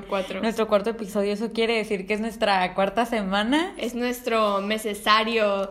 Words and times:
Episodio 0.00 0.08
4. 0.08 0.40
Nuestro 0.42 0.68
cuarto 0.68 0.90
episodio, 0.90 1.32
eso 1.32 1.52
quiere 1.52 1.76
decir 1.76 2.06
que 2.06 2.14
es 2.14 2.20
nuestra 2.20 2.74
cuarta 2.74 3.06
semana. 3.06 3.74
Es 3.76 3.94
nuestro 3.94 4.60
necesario. 4.60 5.70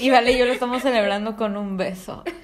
Y 0.00 0.10
vale, 0.10 0.36
yo 0.36 0.44
lo 0.46 0.52
estamos 0.52 0.82
celebrando 0.82 1.36
con 1.36 1.56
un 1.56 1.76
beso. 1.76 2.24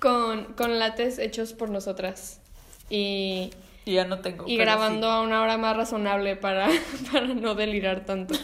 Con, 0.00 0.52
con 0.54 0.78
lates 0.78 1.18
hechos 1.18 1.54
por 1.54 1.70
nosotras. 1.70 2.40
Y, 2.88 3.50
Y 3.84 3.94
ya 3.94 4.04
no 4.04 4.20
tengo. 4.20 4.44
y 4.46 4.56
grabando 4.56 5.10
a 5.10 5.22
una 5.22 5.42
hora 5.42 5.58
más 5.58 5.76
razonable 5.76 6.36
para, 6.36 6.68
para 7.12 7.26
no 7.26 7.56
delirar 7.56 8.04
tanto. 8.04 8.34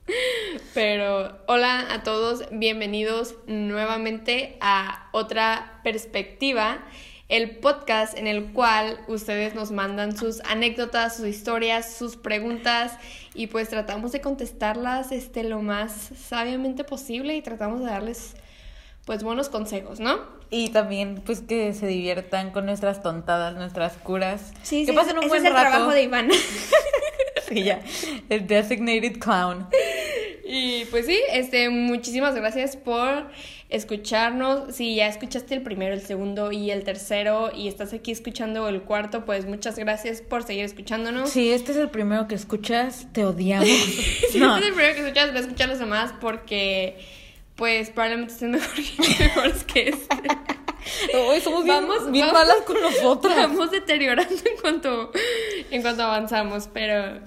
Pero 0.74 1.36
hola 1.46 1.92
a 1.92 2.02
todos, 2.04 2.44
bienvenidos 2.50 3.34
nuevamente 3.46 4.56
a 4.62 5.10
otra 5.12 5.80
perspectiva, 5.84 6.78
el 7.28 7.56
podcast 7.58 8.16
en 8.16 8.26
el 8.26 8.52
cual 8.52 8.98
ustedes 9.06 9.54
nos 9.54 9.70
mandan 9.70 10.16
sus 10.16 10.40
anécdotas, 10.46 11.16
sus 11.16 11.26
historias, 11.26 11.94
sus 11.94 12.16
preguntas 12.16 12.92
y 13.34 13.48
pues 13.48 13.68
tratamos 13.68 14.12
de 14.12 14.20
contestarlas 14.20 15.12
este, 15.12 15.44
lo 15.44 15.60
más 15.60 15.92
sabiamente 16.18 16.84
posible 16.84 17.36
y 17.36 17.42
tratamos 17.42 17.80
de 17.80 17.86
darles 17.86 18.34
pues 19.04 19.22
buenos 19.22 19.48
consejos, 19.48 20.00
¿no? 20.00 20.18
Y 20.50 20.68
también, 20.68 21.22
pues, 21.24 21.40
que 21.40 21.72
se 21.74 21.86
diviertan 21.86 22.50
con 22.50 22.66
nuestras 22.66 23.02
tontadas, 23.02 23.54
nuestras 23.54 23.94
curas. 23.94 24.52
Sí, 24.62 24.84
que 24.84 24.92
sí, 24.92 24.96
pasen 24.96 25.16
un 25.16 25.24
ese 25.24 25.28
buen 25.28 25.42
es 25.42 25.48
el 25.48 25.54
rato. 25.54 25.70
trabajo 25.70 25.92
de 25.92 26.02
Iván. 26.02 26.28
Sí, 27.48 27.62
ya. 27.62 27.80
El 28.28 28.46
designated 28.46 29.18
clown. 29.18 29.68
Y 30.44 30.84
pues 30.86 31.06
sí, 31.06 31.18
este, 31.32 31.70
muchísimas 31.70 32.34
gracias 32.34 32.76
por 32.76 33.26
escucharnos. 33.68 34.74
Si 34.74 34.94
ya 34.94 35.06
escuchaste 35.08 35.54
el 35.54 35.62
primero, 35.62 35.94
el 35.94 36.00
segundo 36.02 36.52
y 36.52 36.70
el 36.70 36.84
tercero 36.84 37.50
y 37.54 37.68
estás 37.68 37.92
aquí 37.92 38.10
escuchando 38.12 38.68
el 38.68 38.82
cuarto, 38.82 39.24
pues 39.24 39.46
muchas 39.46 39.78
gracias 39.78 40.22
por 40.22 40.42
seguir 40.44 40.64
escuchándonos. 40.64 41.30
Si 41.30 41.50
este 41.52 41.72
es 41.72 41.78
el 41.78 41.90
primero 41.90 42.28
que 42.28 42.34
escuchas, 42.34 43.06
te 43.12 43.24
odiamos. 43.24 43.68
Si 44.30 44.38
No. 44.38 44.56
este 44.56 44.66
es 44.66 44.68
el 44.68 44.74
primero 44.74 44.94
que 44.94 45.00
escuchas, 45.02 45.32
ve 45.32 45.38
a 45.38 45.42
escuchar 45.42 45.68
los 45.68 45.78
demás 45.78 46.14
porque 46.20 46.98
pues 47.56 47.90
probablemente 47.90 48.32
estén 48.34 48.50
mejor 48.52 48.74
que- 48.74 49.18
mejores 49.24 49.64
que 49.64 49.88
este. 49.88 50.28
Hoy 51.16 51.40
somos 51.40 51.64
bien, 51.64 51.86
Vamos- 51.86 52.10
bien 52.10 52.26
vamos- 52.28 52.40
malas 52.40 52.62
con 52.66 52.80
nosotras. 52.80 53.36
Vamos 53.48 53.70
deteriorando 53.70 54.32
en 54.34 54.56
cuanto, 54.60 55.12
en 55.70 55.82
cuanto 55.82 56.02
avanzamos, 56.04 56.68
pero 56.72 57.20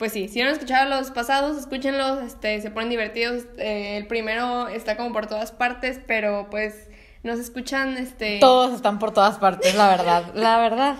pues 0.00 0.12
sí, 0.14 0.28
si 0.28 0.40
no 0.40 0.46
han 0.46 0.52
escuchado 0.54 0.88
los 0.88 1.10
pasados, 1.10 1.58
escúchenlos, 1.58 2.22
este, 2.22 2.58
se 2.62 2.70
ponen 2.70 2.88
divertidos. 2.88 3.44
eh, 3.58 3.98
el 3.98 4.06
primero 4.06 4.66
está 4.68 4.96
como 4.96 5.12
por 5.12 5.26
todas 5.26 5.52
partes, 5.52 6.00
pero 6.06 6.48
pues 6.50 6.88
nos 7.22 7.38
escuchan, 7.38 7.98
este... 7.98 8.38
Todos 8.40 8.74
están 8.74 8.98
por 8.98 9.12
todas 9.12 9.36
partes, 9.36 9.74
la 9.74 9.88
verdad. 9.88 10.24
La 10.34 10.56
verdad. 10.56 10.96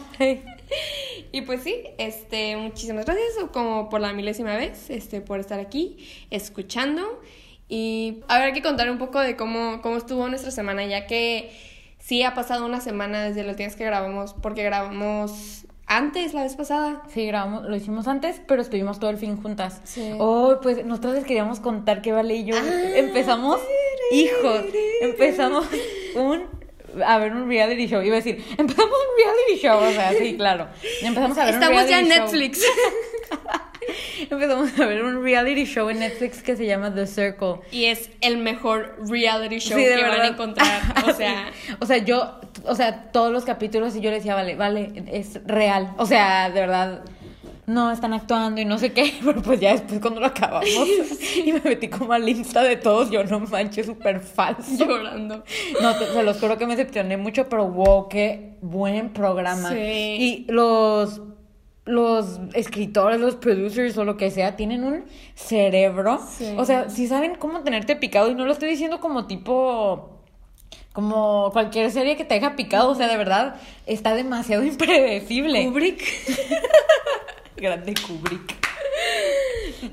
Y 1.32 1.40
pues 1.40 1.62
sí, 1.62 1.82
este, 1.96 2.58
muchísimas 2.58 3.06
gracias 3.06 3.26
como 3.52 3.88
por 3.88 4.02
la 4.02 4.12
milésima 4.12 4.54
vez, 4.56 4.90
este, 4.90 5.22
por 5.22 5.40
estar 5.40 5.60
aquí 5.60 5.96
escuchando. 6.28 7.22
Y 7.70 8.18
a 8.28 8.36
ver, 8.36 8.48
hay 8.48 8.52
que 8.52 8.60
contar 8.60 8.90
un 8.90 8.98
poco 8.98 9.18
de 9.18 9.34
cómo, 9.34 9.80
cómo 9.80 9.96
estuvo 9.96 10.28
nuestra 10.28 10.50
semana, 10.50 10.84
ya 10.84 11.06
que 11.06 11.50
sí 11.98 12.22
ha 12.22 12.34
pasado 12.34 12.66
una 12.66 12.82
semana 12.82 13.24
desde 13.24 13.44
los 13.44 13.56
días 13.56 13.76
que 13.76 13.84
grabamos, 13.86 14.34
porque 14.34 14.62
grabamos 14.62 15.64
antes, 15.90 16.32
la 16.34 16.44
vez 16.44 16.54
pasada. 16.54 17.02
Sí, 17.12 17.26
grabamos, 17.26 17.64
lo 17.64 17.74
hicimos 17.76 18.06
antes, 18.08 18.40
pero 18.46 18.62
estuvimos 18.62 18.98
todo 19.00 19.10
el 19.10 19.18
fin 19.18 19.36
juntas. 19.42 19.80
Sí. 19.84 20.14
Oh, 20.18 20.56
pues 20.62 20.84
nosotros 20.86 21.14
les 21.14 21.24
queríamos 21.24 21.60
contar 21.60 22.00
que 22.00 22.12
Vale 22.12 22.34
y 22.36 22.44
yo 22.44 22.56
Ah, 22.56 22.62
empezamos, 22.94 23.60
hijos, 24.12 24.64
empezamos 25.02 25.66
un 26.14 26.44
a 27.04 27.18
ver 27.18 27.32
un 27.32 27.48
reality 27.48 27.86
show. 27.86 28.02
Iba 28.02 28.14
a 28.14 28.20
decir, 28.20 28.42
empezamos 28.58 28.90
un 28.90 29.16
reality 29.24 29.62
show, 29.62 29.78
o 29.78 29.90
sea, 29.92 30.12
sí, 30.12 30.36
claro. 30.36 30.68
Empezamos 31.02 31.36
a 31.38 31.44
ver 31.44 31.54
un 31.56 31.62
Estamos 31.62 31.84
reality 31.84 31.90
ya 31.92 32.00
en 32.00 32.06
show. 32.08 32.24
Netflix. 32.24 32.64
Empezamos 34.30 34.78
a 34.78 34.86
ver 34.86 35.02
un 35.02 35.22
reality 35.22 35.64
show 35.64 35.88
en 35.88 36.00
Netflix 36.00 36.42
que 36.42 36.54
se 36.56 36.66
llama 36.66 36.94
The 36.94 37.06
Circle. 37.06 37.56
y 37.72 37.86
es 37.86 38.10
el 38.20 38.36
mejor 38.38 38.96
reality 39.08 39.58
show 39.58 39.78
Sí, 39.78 39.84
que 39.84 39.94
van 39.96 40.04
a 40.04 40.08
verdad. 40.10 40.26
encontrar. 40.28 40.80
O 41.08 41.12
sea, 41.14 41.50
Sí. 41.66 41.74
o 41.80 41.86
sea, 41.86 41.96
yo, 41.98 42.40
o 42.64 42.74
sea, 42.74 43.10
todos 43.12 43.32
los 43.32 43.44
capítulos 43.44 43.96
y 43.96 44.00
yo 44.00 44.10
le 44.10 44.16
decía, 44.16 44.34
vale, 44.34 44.54
vale, 44.54 45.04
es 45.10 45.40
real. 45.46 45.92
O 45.96 46.06
sea, 46.06 46.50
de 46.50 46.60
verdad, 46.60 47.02
no 47.66 47.90
están 47.90 48.12
actuando 48.12 48.60
y 48.60 48.64
no 48.64 48.78
sé 48.78 48.92
qué, 48.92 49.14
pero 49.24 49.40
pues 49.42 49.58
ya 49.60 49.72
después 49.72 50.00
cuando 50.00 50.20
lo 50.20 50.26
acabamos 50.26 50.66
y 51.44 51.52
me 51.52 51.60
metí 51.60 51.88
como 51.88 52.12
al 52.12 52.28
Insta 52.28 52.62
de 52.62 52.76
todos, 52.76 53.10
yo 53.10 53.24
no 53.24 53.40
manches, 53.40 53.86
súper 53.86 54.20
falso. 54.20 54.84
llorando. 54.86 55.42
No, 55.80 55.96
te- 55.96 56.06
se 56.06 56.22
los 56.22 56.38
juro 56.38 56.58
que 56.58 56.66
me 56.66 56.76
decepcioné 56.76 57.16
mucho, 57.16 57.48
pero 57.48 57.66
wow, 57.66 58.08
qué 58.08 58.56
buen 58.60 59.10
programa. 59.12 59.70
Sí. 59.70 59.78
Y 59.78 60.46
los 60.48 61.22
los 61.84 62.40
escritores, 62.54 63.20
los 63.20 63.36
producers 63.36 63.96
o 63.98 64.04
lo 64.04 64.16
que 64.16 64.30
sea, 64.30 64.56
tienen 64.56 64.84
un 64.84 65.04
cerebro. 65.34 66.20
Sí. 66.36 66.54
O 66.56 66.64
sea, 66.64 66.88
si 66.90 67.06
saben 67.06 67.34
cómo 67.36 67.60
tenerte 67.62 67.96
picado, 67.96 68.30
y 68.30 68.34
no 68.34 68.46
lo 68.46 68.52
estoy 68.52 68.70
diciendo 68.70 69.00
como 69.00 69.26
tipo. 69.26 70.16
Como 70.92 71.50
cualquier 71.52 71.88
serie 71.92 72.16
que 72.16 72.24
te 72.24 72.34
deja 72.34 72.56
picado, 72.56 72.90
o 72.90 72.94
sea, 72.96 73.06
de 73.06 73.16
verdad, 73.16 73.56
está 73.86 74.14
demasiado 74.14 74.64
impredecible. 74.64 75.64
Kubrick. 75.64 76.02
Grande 77.56 77.94
Kubrick. 77.94 78.60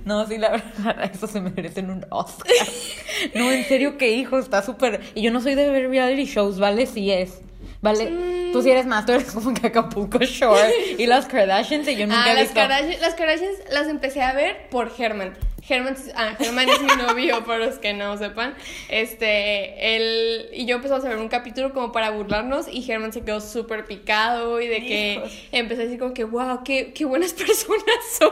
No, 0.06 0.26
sí, 0.26 0.38
la 0.38 0.50
verdad, 0.52 1.12
eso 1.14 1.28
se 1.28 1.40
merecen 1.40 1.90
un 1.90 2.06
Oscar. 2.10 2.52
No, 3.34 3.52
en 3.52 3.64
serio, 3.66 3.98
qué 3.98 4.12
hijo, 4.12 4.38
está 4.38 4.62
súper. 4.62 5.02
Y 5.16 5.24
yo 5.24 5.32
no 5.32 5.42
soy 5.42 5.56
de 5.56 5.72
ver 5.72 5.90
reality 5.90 6.26
shows, 6.26 6.60
¿vale? 6.60 6.86
Sí 6.86 7.12
es. 7.12 7.42
¿Vale? 7.82 8.50
Tú 8.52 8.62
sí 8.64 8.72
eres 8.72 8.86
más, 8.86 9.06
tú 9.06 9.12
eres 9.12 9.32
como 9.32 9.54
que 9.54 9.68
Acapulco 9.68 10.18
Shore 10.20 10.74
y 10.98 11.06
las 11.06 11.26
Kardashians 11.28 11.88
y 11.88 11.96
yo 11.96 12.08
nunca 12.08 12.24
Ah, 12.26 12.32
he 12.32 12.34
las 12.34 12.44
visto. 12.44 12.56
Kardashians, 12.56 13.00
las 13.02 13.14
Kardashians 13.14 13.58
las 13.72 13.88
empecé 13.88 14.22
a 14.24 14.34
ver 14.34 14.68
por 14.70 14.92
Herman. 14.98 15.38
Herman, 15.70 15.96
ah, 16.16 16.34
Herman 16.40 16.70
es 16.70 16.82
mi 16.82 16.88
novio, 16.96 17.44
para 17.46 17.60
los 17.66 17.78
que 17.78 17.94
no 17.94 18.18
sepan. 18.18 18.56
Este, 18.90 19.96
él 19.96 20.50
y 20.54 20.66
yo 20.66 20.78
empezamos 20.78 21.04
a 21.06 21.10
ver 21.10 21.18
un 21.18 21.28
capítulo 21.28 21.74
como 21.74 21.92
para 21.92 22.10
burlarnos 22.10 22.68
y 22.72 22.90
Herman 22.90 23.14
se 23.14 23.22
quedó 23.22 23.42
súper 23.42 23.86
picado 23.86 24.60
y 24.62 24.68
de 24.68 24.80
que 24.80 25.14
Hijos. 25.16 25.32
empezó 25.52 25.82
a 25.82 25.84
decir 25.86 26.00
como 26.00 26.14
que, 26.14 26.24
wow, 26.24 26.64
qué, 26.64 26.94
qué 26.94 27.06
buenas 27.06 27.34
personas 27.34 27.84
son. 28.18 28.32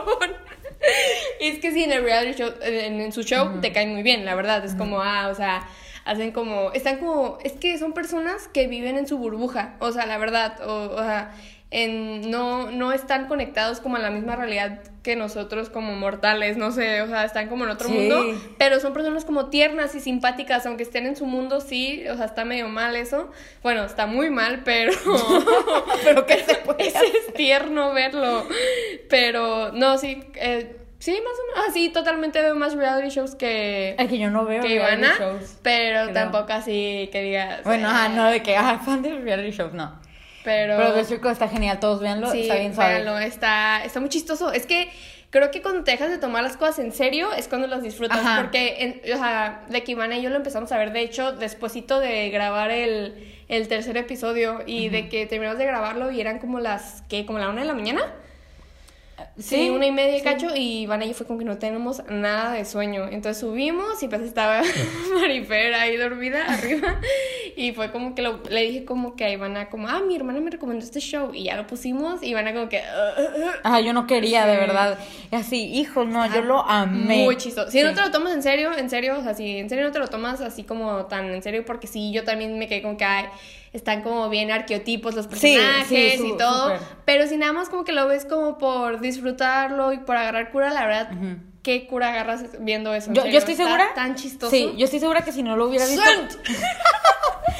y 1.40 1.46
es 1.48 1.58
que 1.60 1.72
sí, 1.72 1.84
en 1.84 1.92
el 1.92 2.02
reality 2.02 2.38
show, 2.42 2.50
en, 2.62 3.00
en 3.00 3.12
su 3.12 3.22
show, 3.22 3.60
te 3.60 3.70
caen 3.72 3.92
muy 3.92 4.02
bien, 4.02 4.24
la 4.24 4.34
verdad. 4.34 4.64
Es 4.64 4.74
como, 4.74 5.00
ah, 5.02 5.28
o 5.30 5.34
sea, 5.34 5.68
hacen 6.06 6.32
como, 6.32 6.72
están 6.72 6.98
como, 6.98 7.38
es 7.44 7.52
que 7.52 7.76
son 7.78 7.92
personas 7.92 8.48
que 8.48 8.66
viven 8.68 8.96
en 8.96 9.06
su 9.06 9.18
burbuja, 9.18 9.74
o 9.80 9.92
sea, 9.92 10.06
la 10.06 10.16
verdad, 10.18 10.60
o, 10.66 10.94
o 10.94 10.98
sea, 10.98 11.32
en, 11.72 12.30
no, 12.30 12.70
no 12.70 12.92
están 12.92 13.26
conectados 13.26 13.80
como 13.80 13.96
a 13.96 13.98
la 13.98 14.10
misma 14.10 14.36
realidad 14.36 14.80
que 15.02 15.16
nosotros 15.16 15.68
como 15.68 15.94
mortales, 15.94 16.56
no 16.56 16.70
sé, 16.70 17.02
o 17.02 17.08
sea, 17.08 17.24
están 17.24 17.48
como 17.48 17.64
en 17.64 17.70
otro 17.70 17.88
Sí. 17.88 17.94
mundo, 17.94 18.24
pero 18.56 18.78
son 18.78 18.92
personas 18.92 19.24
como 19.24 19.46
tiernas 19.50 19.94
y 19.96 20.00
simpáticas, 20.00 20.64
aunque 20.66 20.84
estén 20.84 21.06
en 21.06 21.16
su 21.16 21.26
mundo, 21.26 21.60
sí, 21.60 22.04
o 22.08 22.16
sea, 22.16 22.26
está 22.26 22.44
medio 22.44 22.68
mal 22.68 22.94
eso, 22.94 23.30
bueno, 23.64 23.84
está 23.84 24.06
muy 24.06 24.30
mal, 24.30 24.62
pero... 24.64 24.92
Pero 26.04 26.24
que 26.24 26.38
se 26.44 26.54
puede 26.56 26.86
es, 26.86 26.94
es 26.94 27.34
tierno 27.34 27.92
verlo, 27.92 28.46
pero 29.08 29.72
no, 29.72 29.98
sí, 29.98 30.22
eh, 30.36 30.76
sí, 30.98 31.12
más 31.12 31.32
o 31.38 31.46
menos, 31.56 31.68
ah, 31.68 31.72
sí, 31.72 31.88
totalmente 31.90 32.40
veo 32.40 32.54
más 32.54 32.74
reality 32.74 33.08
shows 33.08 33.34
que... 33.34 33.94
Ay, 33.98 34.08
que 34.08 34.18
yo 34.18 34.30
no 34.30 34.44
veo 34.44 34.62
que 34.62 34.68
reality 34.68 35.02
Ivana, 35.04 35.14
shows. 35.18 35.56
pero 35.62 36.02
creo. 36.04 36.14
tampoco 36.14 36.52
así 36.52 37.08
que 37.12 37.22
digas. 37.22 37.62
Bueno, 37.64 37.88
eh, 37.88 37.90
ajá, 37.92 38.08
no 38.10 38.26
de 38.30 38.42
que, 38.42 38.56
ah, 38.56 38.80
fan 38.84 39.02
de 39.02 39.14
reality 39.18 39.50
shows, 39.56 39.72
no. 39.72 39.98
Pero, 40.44 40.76
Pero 40.76 40.92
The 40.94 41.04
Circle 41.04 41.32
está 41.32 41.48
genial, 41.48 41.80
todos 41.80 42.00
véanlo, 42.00 42.30
sí, 42.30 42.42
está 42.42 42.54
bien 42.54 42.74
suave. 42.74 42.94
véanlo, 42.94 43.18
está, 43.18 43.84
está 43.84 43.98
muy 44.00 44.08
chistoso. 44.08 44.52
Es 44.52 44.64
que 44.64 44.88
creo 45.30 45.50
que 45.50 45.60
cuando 45.60 45.82
te 45.82 45.90
dejas 45.90 46.08
de 46.08 46.18
tomar 46.18 46.44
las 46.44 46.56
cosas 46.56 46.78
en 46.78 46.92
serio 46.92 47.32
es 47.36 47.48
cuando 47.48 47.66
las 47.66 47.82
disfrutas. 47.82 48.18
Ajá. 48.18 48.42
Porque, 48.42 48.76
en- 49.04 49.12
o 49.12 49.16
sea, 49.18 49.64
de 49.68 49.82
que 49.82 49.92
Ivana 49.92 50.16
y 50.18 50.22
yo 50.22 50.30
lo 50.30 50.36
empezamos 50.36 50.70
a 50.70 50.78
ver, 50.78 50.92
de 50.92 51.00
hecho, 51.00 51.32
despuesito 51.32 51.98
de 51.98 52.30
grabar 52.30 52.70
el, 52.70 53.34
el 53.48 53.66
tercer 53.66 53.96
episodio 53.96 54.62
y 54.66 54.88
de 54.88 55.08
que 55.08 55.26
terminamos 55.26 55.58
de 55.58 55.66
grabarlo 55.66 56.12
y 56.12 56.20
eran 56.20 56.38
como 56.38 56.60
las, 56.60 57.02
¿qué? 57.08 57.26
Como 57.26 57.40
la 57.40 57.48
una 57.48 57.62
de 57.62 57.66
la 57.66 57.74
mañana. 57.74 58.02
Sí, 59.38 59.70
una 59.70 59.86
y 59.86 59.92
media 59.92 60.18
y 60.18 60.22
cacho, 60.22 60.48
y 60.54 60.86
yo 60.86 61.14
fue 61.14 61.26
como 61.26 61.38
que 61.38 61.44
no 61.46 61.56
tenemos 61.58 62.02
nada 62.10 62.52
de 62.52 62.64
sueño. 62.64 63.06
Entonces 63.10 63.38
subimos 63.40 64.02
y 64.02 64.08
pues 64.08 64.20
estaba 64.22 64.60
Marifer 65.14 65.72
ahí 65.74 65.96
dormida 65.96 66.44
arriba. 66.48 67.00
Y 67.56 67.72
fue 67.72 67.90
como 67.92 68.14
que 68.14 68.22
lo- 68.22 68.42
le 68.50 68.62
dije 68.62 68.84
como 68.84 69.16
que 69.16 69.24
a 69.24 69.30
Ivana, 69.30 69.68
como, 69.70 69.88
ah, 69.88 70.00
mi 70.06 70.16
hermana 70.16 70.40
me 70.40 70.50
recomendó 70.50 70.84
este 70.84 71.00
show. 71.00 71.30
Y 71.34 71.44
ya 71.44 71.56
lo 71.56 71.66
pusimos, 71.66 72.22
y 72.22 72.28
Ivana 72.28 72.52
como 72.52 72.68
que... 72.68 72.78
"Uh, 72.78 73.20
uh, 73.20 73.46
uh". 73.46 73.50
Ajá, 73.64 73.80
yo 73.80 73.92
no 73.94 74.06
quería, 74.06 74.44
de 74.46 74.54
Sí. 74.54 74.60
verdad. 74.60 74.98
Y 75.32 75.36
así, 75.36 75.64
hijo, 75.74 76.04
no, 76.04 76.26
yo 76.34 76.42
lo 76.42 76.60
amé. 76.68 77.24
Muy 77.24 77.36
chistoso. 77.36 77.70
Si 77.70 77.82
no 77.82 77.90
Sí. 77.90 77.94
te 77.94 78.00
lo 78.02 78.10
tomas 78.10 78.34
en 78.34 78.42
serio, 78.42 78.72
en 78.76 78.90
serio, 78.90 79.18
o 79.18 79.22
sea, 79.22 79.34
si 79.34 79.58
en 79.58 79.68
serio 79.70 79.84
no 79.86 79.92
te 79.92 79.98
lo 79.98 80.08
tomas 80.08 80.40
así 80.42 80.62
como 80.64 81.06
tan 81.06 81.26
en 81.32 81.42
serio, 81.42 81.64
porque 81.64 81.86
sí, 81.86 82.12
yo 82.12 82.24
también 82.24 82.58
me 82.58 82.68
quedé 82.68 82.82
con 82.82 82.96
que 82.98 83.04
ay, 83.04 83.24
están 83.76 84.02
como 84.02 84.28
bien 84.28 84.50
arqueotipos 84.50 85.14
los 85.14 85.26
Sí, 85.26 85.30
sí, 85.32 85.54
personajes 85.56 86.16
su- 86.18 86.26
y 86.26 86.36
todo. 86.36 86.72
Pero 87.04 87.26
si 87.26 87.36
nada 87.36 87.52
más 87.52 87.68
como 87.68 87.84
que 87.84 87.92
lo 87.92 88.06
ves 88.08 88.24
como 88.24 88.58
por 88.58 89.00
disfrutarlo 89.00 89.92
y 89.92 89.98
por 89.98 90.16
agarrar 90.16 90.50
cura, 90.50 90.70
la 90.72 90.84
verdad, 90.86 91.10
¿qué 91.62 91.86
cura 91.86 92.08
agarras 92.08 92.42
viendo 92.60 92.94
eso? 92.94 93.12
Yo, 93.12 93.26
yo 93.26 93.38
estoy 93.38 93.54
segura. 93.54 93.88
Tan 93.94 94.14
chistoso. 94.14 94.50
Sí, 94.50 94.72
yo 94.76 94.84
estoy 94.84 95.00
segura 95.00 95.22
que 95.22 95.32
si 95.32 95.42
no 95.42 95.56
lo 95.56 95.68
hubiera 95.68 95.86
visto. 95.86 96.02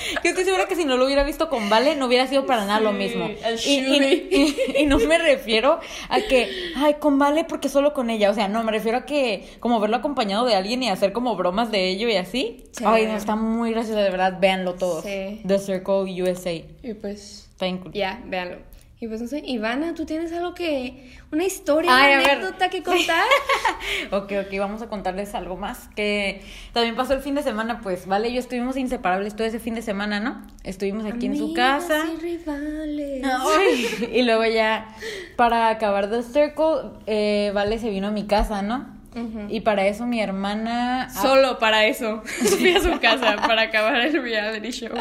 Yo 0.25 0.31
estoy 0.31 0.45
segura 0.45 0.67
que 0.67 0.77
si 0.77 0.85
no 0.85 0.97
lo 0.97 1.05
hubiera 1.07 1.25
visto 1.25 1.49
con 1.49 1.69
Vale, 1.69 1.97
no 1.97 2.07
hubiera 2.07 2.27
sido 2.27 2.47
para 2.47 2.65
nada 2.65 2.81
lo 2.81 2.93
mismo. 2.93 3.29
Y, 3.67 3.71
y- 3.71 4.29
y- 4.77 4.83
y 4.83 4.87
no 4.87 4.99
me 4.99 5.19
refiero 5.19 5.81
a 6.09 6.21
que, 6.21 6.49
ay, 6.77 6.95
con 7.01 7.19
Vale 7.19 7.45
porque 7.45 7.69
solo 7.69 7.93
con 7.95 8.11
ella. 8.11 8.31
O 8.31 8.35
sea, 8.35 8.49
no, 8.49 8.63
me 8.65 8.73
refiero 8.73 8.99
a 8.99 9.05
que 9.07 9.49
como 9.61 9.81
verlo 9.81 9.97
acompañado 9.97 10.45
de 10.47 10.55
alguien 10.55 10.83
y 10.83 10.89
hacer 10.89 11.13
como 11.13 11.37
bromas 11.37 11.71
de 11.71 11.89
ello 11.89 12.09
y 12.09 12.17
así. 12.17 12.65
Sí. 12.73 12.85
Ay, 12.87 13.07
no, 13.07 13.17
está 13.17 13.37
muy 13.37 13.71
gracioso, 13.73 13.99
de 14.01 14.11
verdad. 14.11 14.39
Véanlo 14.41 14.75
todos. 14.75 15.05
Sí. 15.05 15.41
The 15.47 15.59
Circle 15.59 16.23
USA. 16.23 16.53
Y 16.53 16.95
pues, 17.01 17.49
Está 17.53 17.67
increíble. 17.67 17.99
ya, 17.99 18.21
véanlo. 18.27 18.57
Y 18.99 19.09
pues 19.09 19.21
no 19.21 19.29
sé, 19.29 19.43
Ivana, 19.45 19.93
¿tú 19.95 20.07
tienes 20.07 20.33
algo 20.33 20.55
que. 20.55 21.13
una 21.31 21.45
historia, 21.45 21.91
Ay, 21.95 22.15
una 22.15 22.33
anécdota 22.33 22.71
que 22.71 22.83
contar? 22.83 23.25
Ok, 24.11 24.33
ok, 24.47 24.59
vamos 24.59 24.81
a 24.81 24.89
contarles 24.89 25.35
algo 25.35 25.57
más. 25.57 25.89
Que 25.95 26.43
también 26.73 26.97
pasó 26.97 27.13
el 27.13 27.21
fin 27.21 27.35
de 27.35 27.43
semana, 27.43 27.81
pues, 27.83 28.07
Vale, 28.07 28.29
y 28.31 28.35
yo 28.35 28.41
estuvimos 28.41 28.77
inseparables 28.79 29.37
todo 29.37 29.47
ese 29.47 29.59
fin 29.59 29.75
de 29.75 29.83
semana, 29.83 30.19
¿no? 30.19 30.47
Estuvimos 30.65 31.05
aquí 31.05 31.27
en 31.27 31.37
su 31.37 31.53
casa. 31.53 32.05
y 32.11 32.21
rivales. 32.21 33.23
Ay, 33.25 34.09
y 34.15 34.23
luego 34.23 34.47
ya, 34.47 34.89
para 35.37 35.69
acabar 35.69 36.09
The 36.09 36.23
Circle, 36.23 36.93
eh, 37.07 37.51
Vale 37.55 37.79
se 37.79 37.91
vino 37.91 38.09
a 38.09 38.11
mi 38.13 38.27
casa, 38.27 38.63
¿no? 38.63 38.96
Y 39.49 39.61
para 39.61 39.87
eso 39.87 40.07
mi 40.07 40.21
hermana... 40.21 41.09
Solo 41.11 41.59
para 41.59 41.87
eso. 41.87 42.23
Fui 42.59 42.71
a 42.71 42.81
su 42.81 43.01
casa 43.01 43.37
para 43.47 43.63
acabar 43.63 43.97
el 44.01 44.23
reality 44.23 44.71
show. 44.71 44.97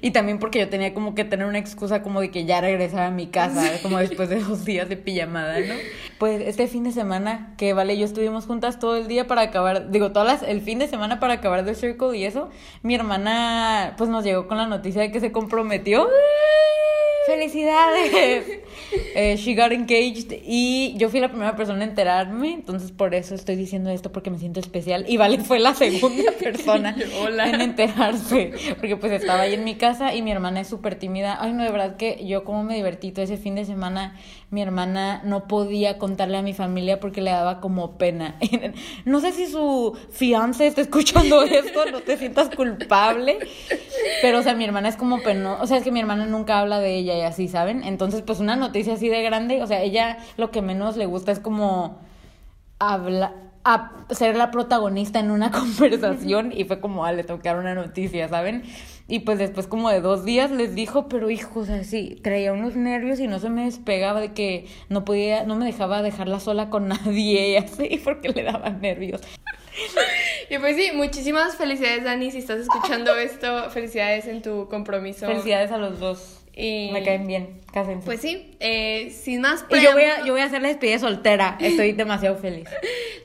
Y 0.00 0.10
también 0.10 0.38
porque 0.38 0.58
yo 0.58 0.68
tenía 0.68 0.94
como 0.94 1.14
que 1.14 1.24
tener 1.24 1.46
una 1.46 1.58
excusa 1.58 2.02
como 2.02 2.20
de 2.20 2.30
que 2.30 2.44
ya 2.44 2.60
regresara 2.60 3.06
a 3.06 3.10
mi 3.10 3.28
casa, 3.28 3.62
como 3.82 3.98
después 3.98 4.28
de 4.28 4.40
dos 4.40 4.64
días 4.64 4.88
de 4.88 4.96
pijamada, 4.96 5.60
¿no? 5.60 5.74
Pues 6.18 6.42
este 6.42 6.66
fin 6.66 6.84
de 6.84 6.92
semana 6.92 7.54
que 7.56 7.72
Vale 7.72 7.94
y 7.94 7.98
yo 7.98 8.04
estuvimos 8.04 8.46
juntas 8.46 8.78
todo 8.78 8.96
el 8.96 9.06
día 9.06 9.26
para 9.26 9.42
acabar, 9.42 9.90
digo, 9.90 10.12
todas 10.12 10.40
las, 10.40 10.48
el 10.48 10.60
fin 10.60 10.78
de 10.78 10.88
semana 10.88 11.20
para 11.20 11.34
acabar 11.34 11.64
The 11.64 11.74
Circle 11.74 12.16
y 12.16 12.24
eso, 12.24 12.50
mi 12.82 12.94
hermana 12.94 13.94
pues 13.96 14.10
nos 14.10 14.24
llegó 14.24 14.48
con 14.48 14.58
la 14.58 14.66
noticia 14.66 15.02
de 15.02 15.10
que 15.10 15.20
se 15.20 15.32
comprometió. 15.32 16.08
¡Felicidades! 17.26 18.44
Eh, 19.14 19.36
she 19.38 19.54
got 19.54 19.72
engaged 19.72 20.32
y 20.44 20.94
yo 20.98 21.08
fui 21.08 21.20
la 21.20 21.28
primera 21.28 21.56
persona 21.56 21.82
en 21.82 21.90
enterarme, 21.90 22.52
entonces 22.52 22.92
por 22.92 23.14
eso 23.14 23.34
estoy 23.34 23.56
diciendo 23.56 23.88
esto 23.88 24.12
porque 24.12 24.30
me 24.30 24.38
siento 24.38 24.60
especial 24.60 25.06
y 25.08 25.16
Vale 25.16 25.38
fue 25.38 25.58
la 25.60 25.74
segunda 25.74 26.30
persona 26.32 26.94
Hola. 27.22 27.48
en 27.48 27.60
enterarse, 27.62 28.52
porque 28.78 28.96
pues 28.96 29.12
estaba 29.12 29.42
ahí 29.42 29.54
en 29.54 29.64
mi 29.64 29.76
casa 29.76 30.14
y 30.14 30.20
mi 30.20 30.30
hermana 30.30 30.60
es 30.60 30.68
súper 30.68 30.96
tímida. 30.96 31.38
Ay, 31.40 31.52
no, 31.54 31.62
de 31.62 31.70
verdad 31.70 31.96
que 31.96 32.26
yo 32.26 32.44
como 32.44 32.64
me 32.64 32.74
divertí 32.74 33.12
todo 33.12 33.24
ese 33.24 33.38
fin 33.38 33.54
de 33.54 33.64
semana, 33.64 34.14
mi 34.52 34.60
hermana 34.60 35.22
no 35.24 35.48
podía 35.48 35.96
contarle 35.96 36.36
a 36.36 36.42
mi 36.42 36.52
familia 36.52 37.00
porque 37.00 37.22
le 37.22 37.30
daba 37.30 37.60
como 37.60 37.96
pena. 37.96 38.36
No 39.06 39.20
sé 39.20 39.32
si 39.32 39.46
su 39.46 39.96
fiance 40.10 40.66
está 40.66 40.82
escuchando 40.82 41.42
esto, 41.42 41.86
no 41.90 42.00
te 42.00 42.18
sientas 42.18 42.54
culpable, 42.54 43.38
pero 44.20 44.40
o 44.40 44.42
sea, 44.42 44.54
mi 44.54 44.64
hermana 44.64 44.90
es 44.90 44.96
como 44.96 45.22
peno, 45.22 45.56
o 45.60 45.66
sea, 45.66 45.78
es 45.78 45.84
que 45.84 45.90
mi 45.90 46.00
hermana 46.00 46.26
nunca 46.26 46.60
habla 46.60 46.80
de 46.80 46.96
ella 46.96 47.16
y 47.16 47.22
así, 47.22 47.48
¿saben? 47.48 47.82
Entonces, 47.82 48.20
pues 48.20 48.40
una 48.40 48.54
noticia 48.54 48.92
así 48.92 49.08
de 49.08 49.22
grande, 49.22 49.62
o 49.62 49.66
sea, 49.66 49.80
ella 49.80 50.18
lo 50.36 50.50
que 50.50 50.60
menos 50.60 50.98
le 50.98 51.06
gusta 51.06 51.32
es 51.32 51.40
como 51.40 51.98
habla 52.78 53.32
a 53.64 53.92
ser 54.10 54.36
la 54.36 54.50
protagonista 54.50 55.18
en 55.18 55.30
una 55.30 55.50
conversación 55.52 56.52
y 56.54 56.64
fue 56.64 56.80
como, 56.80 57.06
ah, 57.06 57.12
le 57.12 57.22
dar 57.22 57.58
una 57.58 57.74
noticia, 57.74 58.28
¿saben? 58.28 58.64
Y 59.12 59.18
pues 59.18 59.38
después 59.38 59.66
como 59.66 59.90
de 59.90 60.00
dos 60.00 60.24
días 60.24 60.50
les 60.50 60.74
dijo, 60.74 61.06
pero 61.06 61.28
hijo, 61.28 61.60
o 61.60 61.64
sea, 61.66 61.84
sí, 61.84 62.18
traía 62.22 62.50
unos 62.50 62.76
nervios 62.76 63.20
y 63.20 63.26
no 63.26 63.40
se 63.40 63.50
me 63.50 63.66
despegaba 63.66 64.22
de 64.22 64.32
que 64.32 64.64
no 64.88 65.04
podía, 65.04 65.44
no 65.44 65.54
me 65.54 65.66
dejaba 65.66 66.00
dejarla 66.00 66.40
sola 66.40 66.70
con 66.70 66.88
nadie 67.04 67.50
y 67.50 67.56
así, 67.56 68.00
porque 68.02 68.30
le 68.30 68.42
daba 68.42 68.70
nervios. 68.70 69.20
Y 70.48 70.56
pues 70.56 70.76
sí, 70.76 70.92
muchísimas 70.94 71.56
felicidades, 71.56 72.04
Dani, 72.04 72.30
si 72.30 72.38
estás 72.38 72.60
escuchando 72.60 73.14
esto. 73.18 73.68
Felicidades 73.68 74.26
en 74.28 74.40
tu 74.40 74.66
compromiso. 74.70 75.26
Felicidades 75.26 75.72
a 75.72 75.76
los 75.76 76.00
dos. 76.00 76.38
Y 76.56 76.88
Me 76.94 77.02
caen 77.02 77.26
bien, 77.26 77.60
cásense. 77.70 78.06
pues 78.06 78.18
sí, 78.22 78.56
eh, 78.60 79.10
sin 79.10 79.42
más 79.42 79.66
y 79.68 79.80
yo 79.82 79.92
voy, 79.92 80.04
a, 80.04 80.24
yo 80.24 80.32
voy 80.32 80.40
a 80.40 80.46
hacer 80.46 80.62
la 80.62 80.68
despedida 80.68 80.98
soltera, 80.98 81.58
estoy 81.60 81.92
demasiado 81.92 82.36
feliz. 82.36 82.66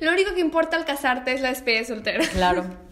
Lo 0.01 0.11
único 0.11 0.33
que 0.33 0.41
importa 0.41 0.75
al 0.75 0.83
casarte 0.83 1.31
es 1.31 1.39
la 1.39 1.47
despedida 1.47 1.85
soltera. 1.85 2.25
Claro. 2.33 2.86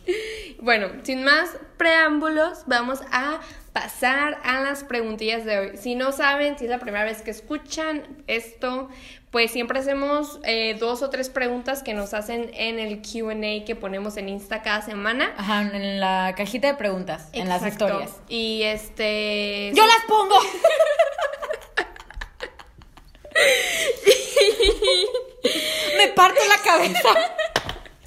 Bueno, 0.61 0.87
sin 1.03 1.23
más 1.23 1.49
preámbulos, 1.77 2.63
vamos 2.65 2.99
a 3.11 3.39
pasar 3.73 4.39
a 4.43 4.61
las 4.61 4.83
preguntillas 4.83 5.45
de 5.45 5.59
hoy. 5.59 5.77
Si 5.77 5.95
no 5.95 6.11
saben, 6.11 6.57
si 6.57 6.65
es 6.65 6.71
la 6.71 6.79
primera 6.79 7.03
vez 7.03 7.21
que 7.21 7.31
escuchan 7.31 8.23
esto, 8.27 8.89
pues 9.31 9.51
siempre 9.51 9.79
hacemos 9.79 10.39
eh, 10.43 10.75
dos 10.79 11.01
o 11.01 11.09
tres 11.09 11.29
preguntas 11.29 11.83
que 11.83 11.93
nos 11.93 12.13
hacen 12.13 12.51
en 12.53 12.79
el 12.79 13.01
QA 13.01 13.65
que 13.65 13.75
ponemos 13.75 14.17
en 14.17 14.29
Insta 14.29 14.61
cada 14.61 14.81
semana. 14.81 15.33
Ajá, 15.37 15.61
en 15.61 15.99
la 15.99 16.33
cajita 16.37 16.69
de 16.69 16.75
preguntas, 16.75 17.29
en 17.33 17.49
las 17.49 17.65
historias. 17.65 18.11
Y 18.29 18.63
este. 18.63 19.71
¡Yo 19.73 19.85
las 19.85 20.05
pongo! 20.07 20.35
Me 25.97 26.07
parto 26.09 26.39
la 26.47 26.57
cabeza 26.63 27.09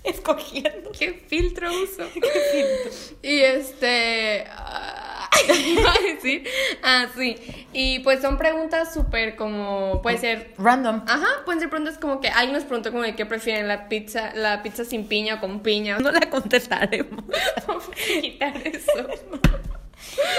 escogiendo. 0.11 0.91
¿Qué 0.99 1.13
filtro 1.27 1.71
uso? 1.71 2.05
Y 3.23 3.41
este. 3.41 4.45
ah, 4.49 5.29
iba 5.49 5.93
a 5.93 5.99
decir. 5.99 6.49
Ah, 6.83 7.07
sí. 7.17 7.37
Y 7.73 7.99
pues 8.01 8.21
son 8.21 8.39
preguntas 8.39 8.95
súper 8.95 9.37
como. 9.37 10.01
Puede 10.03 10.19
ser. 10.19 10.55
Random. 10.57 11.03
Ajá, 11.07 11.27
pueden 11.45 11.61
ser 11.61 11.69
preguntas 11.69 11.99
como 11.99 12.21
que 12.21 12.29
alguien 12.29 12.55
nos 12.55 12.65
preguntó 12.65 12.91
como 12.91 13.03
de 13.03 13.17
qué 13.17 13.27
prefieren 13.27 13.69
la 13.69 13.89
pizza, 13.89 14.33
la 14.35 14.63
pizza 14.63 14.85
sin 14.85 15.07
piña 15.09 15.37
o 15.37 15.41
con 15.41 15.61
piña. 15.61 15.99
No 15.99 16.11
la 16.13 16.31
contestaremos. 16.31 17.25
Vamos 17.67 17.89
a 17.89 18.21
quitar 18.21 18.57
eso. 18.67 19.09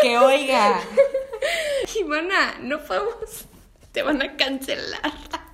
Que 0.01 0.17
oiga. 0.17 0.79
Ivana, 1.99 2.55
no 2.61 2.79
podemos. 2.79 3.45
Te 3.91 4.03
van 4.03 4.21
a 4.21 4.35
cancelar. 4.37 5.48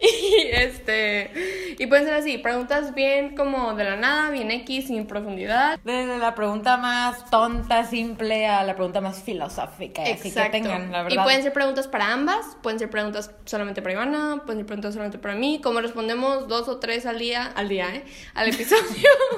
Y 0.30 0.48
este. 0.52 1.30
Y 1.78 1.86
pueden 1.86 2.04
ser 2.04 2.14
así, 2.14 2.38
preguntas 2.38 2.94
bien 2.94 3.34
como 3.36 3.74
de 3.74 3.84
la 3.84 3.96
nada, 3.96 4.30
bien 4.30 4.50
X, 4.50 4.86
sin 4.86 5.06
profundidad. 5.06 5.78
Desde 5.84 6.18
la 6.18 6.34
pregunta 6.34 6.76
más 6.76 7.28
tonta, 7.30 7.84
simple, 7.84 8.46
a 8.46 8.64
la 8.64 8.74
pregunta 8.74 9.00
más 9.00 9.22
filosófica. 9.22 10.08
y 10.08 10.12
Así 10.12 10.30
que 10.32 10.50
tengan, 10.50 10.90
la 10.92 11.00
Y 11.00 11.04
verdad. 11.04 11.24
pueden 11.24 11.42
ser 11.42 11.52
preguntas 11.52 11.88
para 11.88 12.12
ambas, 12.12 12.56
pueden 12.62 12.78
ser 12.78 12.90
preguntas 12.90 13.30
solamente 13.44 13.82
para 13.82 13.94
Ivana, 13.94 14.42
pueden 14.44 14.60
ser 14.60 14.66
preguntas 14.66 14.94
solamente 14.94 15.18
para 15.18 15.34
mí. 15.34 15.60
Como 15.62 15.80
respondemos 15.80 16.48
dos 16.48 16.68
o 16.68 16.78
tres 16.78 17.06
al 17.06 17.18
día, 17.18 17.44
al 17.54 17.68
día, 17.68 17.94
¿eh? 17.94 18.04
Al 18.34 18.48
episodio. 18.48 18.80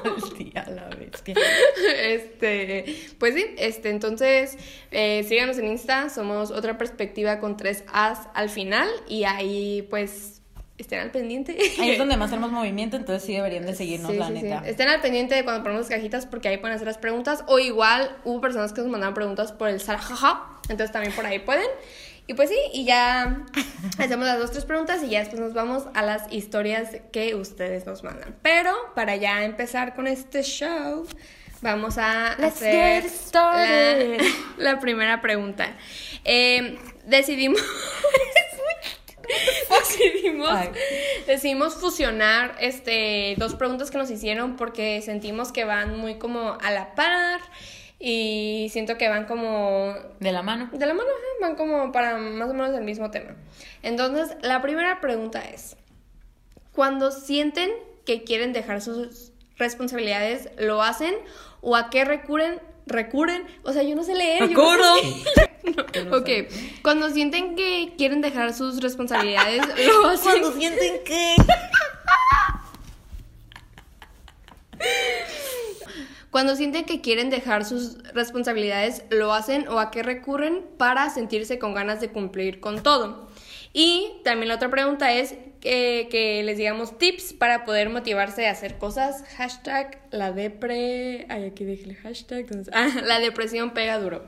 Tía, 0.36 0.64
la 0.68 0.88
bestia. 0.96 1.34
este, 2.02 2.84
pues 3.18 3.34
sí, 3.34 3.44
este, 3.58 3.90
entonces 3.90 4.56
eh, 4.90 5.24
síganos 5.28 5.58
en 5.58 5.66
Insta, 5.68 6.08
somos 6.08 6.50
otra 6.50 6.78
perspectiva 6.78 7.38
con 7.40 7.56
tres 7.56 7.84
As 7.92 8.28
al 8.34 8.48
final 8.48 8.88
y 9.08 9.24
ahí 9.24 9.86
pues 9.90 10.42
estén 10.82 11.00
al 11.00 11.10
pendiente. 11.10 11.56
Ahí 11.80 11.92
es 11.92 11.98
donde 11.98 12.16
más 12.16 12.30
tenemos 12.30 12.52
movimiento, 12.52 12.96
entonces 12.96 13.24
sí 13.24 13.34
deberían 13.34 13.64
de 13.66 13.74
seguirnos, 13.74 14.10
Sí, 14.12 14.18
la 14.18 14.28
sí, 14.28 14.36
sí. 14.36 14.42
neta. 14.42 14.62
Estén 14.68 14.88
al 14.88 15.00
pendiente 15.00 15.34
de 15.34 15.44
cuando 15.44 15.62
ponemos 15.62 15.88
cajitas 15.88 16.26
porque 16.26 16.48
ahí 16.48 16.58
pueden 16.58 16.76
hacer 16.76 16.86
las 16.86 16.98
preguntas 16.98 17.44
o 17.46 17.58
igual 17.58 18.16
hubo 18.24 18.40
personas 18.40 18.72
que 18.72 18.80
nos 18.82 18.90
mandaron 18.90 19.14
preguntas 19.14 19.52
por 19.52 19.68
el 19.68 19.80
Sarjaja, 19.80 20.46
entonces 20.68 20.92
también 20.92 21.14
por 21.14 21.24
ahí 21.26 21.38
pueden. 21.38 21.66
Y 22.28 22.34
pues 22.34 22.50
sí, 22.50 22.58
y 22.72 22.84
ya 22.84 23.44
hacemos 23.98 24.26
las 24.26 24.38
dos, 24.38 24.52
tres 24.52 24.64
preguntas 24.64 25.02
y 25.02 25.08
ya 25.08 25.18
después 25.20 25.40
nos 25.40 25.54
vamos 25.54 25.84
a 25.94 26.02
las 26.02 26.32
historias 26.32 26.90
que 27.10 27.34
ustedes 27.34 27.84
nos 27.86 28.04
mandan. 28.04 28.36
Pero 28.42 28.72
para 28.94 29.16
ya 29.16 29.42
empezar 29.44 29.94
con 29.94 30.06
este 30.06 30.42
show, 30.42 31.04
vamos 31.62 31.98
a 31.98 32.36
Let's 32.38 32.56
hacer 32.56 33.02
get 33.02 33.10
started. 33.10 34.20
La, 34.56 34.72
la 34.74 34.80
primera 34.80 35.20
pregunta. 35.20 35.76
Eh, 36.24 36.78
decidimos... 37.06 37.60
decidimos, 41.26 41.74
fusionar 41.74 42.56
este, 42.60 43.34
dos 43.38 43.54
preguntas 43.54 43.90
que 43.90 43.98
nos 43.98 44.10
hicieron 44.10 44.56
porque 44.56 45.00
sentimos 45.02 45.52
que 45.52 45.64
van 45.64 45.96
muy 45.96 46.16
como 46.16 46.58
a 46.60 46.70
la 46.70 46.94
par 46.94 47.40
y 47.98 48.68
siento 48.70 48.98
que 48.98 49.08
van 49.08 49.26
como 49.26 49.94
De 50.18 50.32
la 50.32 50.42
mano. 50.42 50.68
de 50.72 50.86
la 50.86 50.94
mano, 50.94 51.08
van 51.40 51.54
como 51.54 51.92
para 51.92 52.18
más 52.18 52.50
o 52.50 52.54
menos 52.54 52.76
el 52.76 52.84
mismo 52.84 53.10
tema. 53.10 53.36
Entonces, 53.82 54.36
la 54.42 54.60
primera 54.60 55.00
pregunta 55.00 55.40
es, 55.40 55.76
cuando 56.72 57.12
sienten 57.12 57.70
que 58.04 58.24
quieren 58.24 58.52
dejar 58.52 58.80
sus 58.80 59.32
responsabilidades, 59.56 60.50
¿lo 60.58 60.82
hacen? 60.82 61.14
¿O 61.60 61.76
a 61.76 61.90
qué 61.90 62.04
recurren? 62.04 62.60
¿Recurren? 62.92 63.44
O 63.64 63.72
sea, 63.72 63.82
yo 63.82 63.94
no 63.96 64.04
sé 64.04 64.14
leer. 64.14 64.48
yo 64.48 64.76
no 64.76 64.96
sé- 64.96 65.50
No, 66.10 66.16
ok, 66.18 66.28
cuando 66.82 67.10
sienten 67.10 67.54
que 67.56 67.94
quieren 67.96 68.20
dejar 68.20 68.52
sus 68.54 68.80
responsabilidades, 68.82 69.62
¿lo 69.86 70.06
hacen? 70.08 70.40
Cuando 70.40 70.52
sienten 70.52 71.04
que... 71.04 71.36
Cuando 76.30 76.56
sienten 76.56 76.84
que 76.86 77.02
quieren 77.02 77.28
dejar 77.28 77.64
sus 77.66 78.02
responsabilidades, 78.14 79.02
¿lo 79.10 79.34
hacen 79.34 79.68
o 79.68 79.78
a 79.78 79.90
qué 79.90 80.02
recurren 80.02 80.64
para 80.78 81.10
sentirse 81.10 81.58
con 81.58 81.74
ganas 81.74 82.00
de 82.00 82.08
cumplir 82.08 82.58
con 82.58 82.82
todo? 82.82 83.28
Y 83.74 84.12
también 84.24 84.48
la 84.48 84.54
otra 84.54 84.70
pregunta 84.70 85.12
es, 85.12 85.34
que, 85.62 86.08
que 86.10 86.42
les 86.42 86.58
digamos 86.58 86.98
tips 86.98 87.32
para 87.34 87.64
poder 87.64 87.88
motivarse 87.88 88.48
a 88.48 88.50
hacer 88.50 88.78
cosas. 88.78 89.24
Hashtag 89.36 90.00
la 90.10 90.32
depre... 90.32 91.24
Ay, 91.28 91.44
aquí 91.46 91.64
dije 91.64 91.84
el 91.84 91.96
hashtag. 91.96 92.46
Ah, 92.72 92.88
la 93.04 93.20
depresión 93.20 93.72
pega 93.72 93.98
duro. 93.98 94.24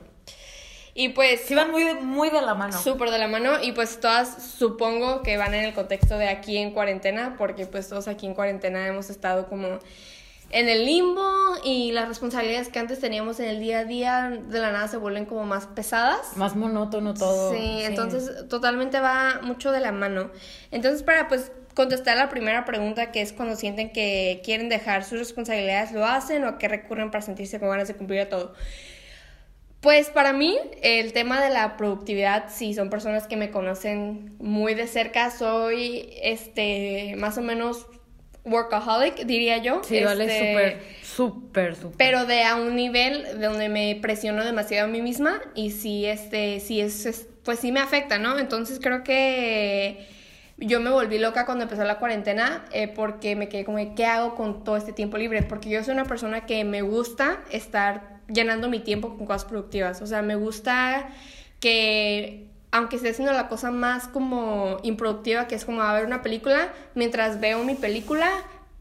Y 0.93 1.09
pues... 1.09 1.41
Sí 1.41 1.53
van 1.53 1.71
muy 1.71 1.83
muy 1.95 2.29
de 2.29 2.41
la 2.41 2.55
mano. 2.55 2.81
Súper 2.81 3.11
de 3.11 3.19
la 3.19 3.27
mano 3.27 3.61
y 3.61 3.73
pues 3.73 3.99
todas 3.99 4.55
supongo 4.57 5.23
que 5.23 5.35
van 5.35 5.53
en 5.53 5.65
el 5.65 5.73
contexto 5.73 6.17
de 6.17 6.29
aquí 6.29 6.57
en 6.57 6.71
cuarentena, 6.71 7.35
porque 7.37 7.65
pues 7.65 7.89
todos 7.89 8.07
aquí 8.07 8.25
en 8.25 8.33
cuarentena 8.33 8.87
hemos 8.87 9.09
estado 9.09 9.49
como 9.49 9.79
en 10.49 10.69
el 10.69 10.85
limbo 10.85 11.27
y 11.63 11.91
las 11.91 12.07
responsabilidades 12.07 12.69
que 12.69 12.79
antes 12.79 12.99
teníamos 12.99 13.39
en 13.39 13.49
el 13.49 13.59
día 13.59 13.79
a 13.79 13.85
día 13.85 14.29
de 14.29 14.59
la 14.59 14.71
nada 14.71 14.87
se 14.87 14.97
vuelven 14.97 15.25
como 15.25 15.43
más 15.45 15.65
pesadas. 15.67 16.37
Más 16.37 16.55
monótono 16.55 17.13
todo. 17.13 17.53
Sí, 17.53 17.81
entonces 17.81 18.47
totalmente 18.47 18.99
va 18.99 19.39
mucho 19.41 19.71
de 19.71 19.79
la 19.79 19.91
mano. 19.91 20.29
Entonces 20.71 21.03
para 21.03 21.27
pues 21.27 21.51
contestar 21.73 22.17
la 22.17 22.29
primera 22.29 22.63
pregunta 22.65 23.11
que 23.11 23.21
es 23.21 23.33
cuando 23.33 23.55
sienten 23.55 23.91
que 23.91 24.41
quieren 24.43 24.69
dejar 24.69 25.03
sus 25.03 25.19
responsabilidades, 25.19 25.91
¿lo 25.91 26.05
hacen 26.05 26.43
o 26.45 26.47
a 26.47 26.57
qué 26.57 26.67
recurren 26.67 27.11
para 27.11 27.21
sentirse 27.21 27.59
con 27.59 27.69
ganas 27.69 27.87
de 27.87 27.95
cumplir 27.95 28.21
a 28.21 28.29
todo? 28.29 28.53
Pues 29.81 30.09
para 30.09 30.33
mí 30.33 30.57
el 30.81 31.13
tema 31.13 31.43
de 31.43 31.51
la 31.51 31.77
productividad, 31.77 32.45
si 32.49 32.73
son 32.73 32.89
personas 32.89 33.27
que 33.27 33.35
me 33.35 33.51
conocen 33.51 34.35
muy 34.39 34.73
de 34.73 34.87
cerca, 34.87 35.29
soy 35.29 36.09
este 36.23 37.15
más 37.17 37.37
o 37.37 37.41
menos 37.41 37.85
workaholic, 38.45 39.25
diría 39.25 39.57
yo. 39.57 39.81
Sí, 39.83 40.03
vale, 40.03 40.25
Este, 40.25 40.39
súper, 40.39 40.81
súper, 41.03 41.75
súper. 41.75 41.97
Pero 41.97 42.25
de 42.25 42.43
a 42.43 42.55
un 42.55 42.75
nivel 42.75 43.39
donde 43.41 43.69
me 43.69 43.97
presiono 44.01 44.43
demasiado 44.45 44.85
a 44.87 44.89
mí 44.91 45.01
misma 45.01 45.41
y 45.55 45.71
sí, 45.71 46.05
este, 46.05 46.59
sí 46.59 46.79
es, 46.81 47.05
es- 47.05 47.27
pues 47.43 47.59
sí 47.59 47.71
me 47.71 47.79
afecta, 47.79 48.17
¿no? 48.17 48.37
Entonces 48.39 48.79
creo 48.81 49.03
que 49.03 50.07
yo 50.57 50.79
me 50.79 50.89
volví 50.89 51.17
loca 51.19 51.45
cuando 51.45 51.63
empezó 51.63 51.83
la 51.83 51.99
cuarentena 51.99 52.65
eh, 52.71 52.87
porque 52.87 53.35
me 53.35 53.49
quedé 53.49 53.65
como, 53.65 53.77
¿qué 53.95 54.05
hago 54.05 54.35
con 54.35 54.63
todo 54.63 54.77
este 54.77 54.93
tiempo 54.93 55.17
libre? 55.17 55.43
Porque 55.43 55.69
yo 55.69 55.83
soy 55.83 55.93
una 55.93 56.05
persona 56.05 56.45
que 56.45 56.63
me 56.63 56.81
gusta 56.81 57.41
estar 57.51 58.21
llenando 58.27 58.69
mi 58.69 58.79
tiempo 58.79 59.17
con 59.17 59.27
cosas 59.27 59.45
productivas. 59.45 60.01
O 60.01 60.07
sea, 60.07 60.21
me 60.21 60.35
gusta 60.35 61.09
que 61.59 62.47
aunque 62.75 62.97
esté 62.97 63.11
haciendo 63.11 63.31
la 63.31 63.47
cosa 63.47 63.71
más 63.71 64.09
como 64.09 64.79
improductiva, 64.83 65.47
que 65.47 65.55
es 65.55 65.63
como 65.63 65.81
a 65.81 65.93
ver 65.93 66.05
una 66.05 66.21
película, 66.21 66.73
mientras 66.93 67.39
veo 67.39 67.63
mi 67.63 67.73
película, 67.73 68.29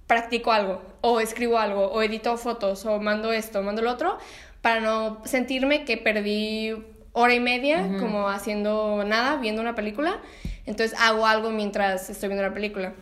practico 0.09 0.51
algo, 0.51 0.83
o 1.01 1.21
escribo 1.21 1.61
algo, 1.61 1.87
o 1.87 2.03
edito 2.03 2.37
fotos, 2.37 2.85
o 2.87 2.99
mando 2.99 3.33
esto, 3.33 3.63
mando 3.63 3.83
lo 3.83 3.93
otro, 3.93 4.19
para 4.63 4.81
no 4.81 5.23
sentirme 5.25 5.85
que 5.85 5.97
perdí 5.97 6.75
hora 7.13 7.35
y 7.35 7.39
media 7.41 7.87
como 8.01 8.29
haciendo 8.29 9.05
nada, 9.05 9.37
viendo 9.37 9.63
una 9.63 9.77
película. 9.77 10.21
Entonces 10.67 10.99
hago 10.99 11.25
algo 11.25 11.51
mientras 11.51 12.11
estoy 12.11 12.31
viendo 12.31 12.43
la 12.43 12.53
película. 12.53 12.95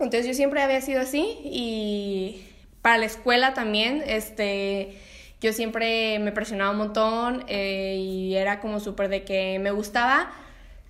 Entonces 0.00 0.26
yo 0.26 0.34
siempre 0.34 0.62
había 0.62 0.80
sido 0.80 1.00
así 1.00 1.38
y 1.44 2.44
para 2.82 2.98
la 2.98 3.06
escuela 3.06 3.54
también, 3.54 4.02
este, 4.04 4.98
yo 5.44 5.52
siempre 5.52 6.18
me 6.20 6.32
presionaba 6.32 6.70
un 6.70 6.78
montón 6.78 7.44
eh, 7.48 7.98
y 8.00 8.34
era 8.34 8.60
como 8.60 8.80
súper 8.80 9.10
de 9.10 9.24
que 9.24 9.58
me 9.58 9.72
gustaba 9.72 10.32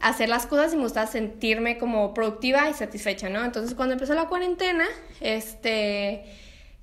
hacer 0.01 0.29
las 0.29 0.47
cosas 0.47 0.73
y 0.73 0.77
me 0.77 0.85
gustaba 0.85 1.09
sentirme 1.09 1.77
como 1.77 2.15
productiva 2.15 2.71
y 2.71 2.75
satisfecha, 2.75 3.29
¿no? 3.29 3.45
Entonces 3.45 3.75
cuando 3.75 3.95
empezó 3.95 4.15
la 4.15 4.29
cuarentena, 4.29 4.85
este, 5.21 6.25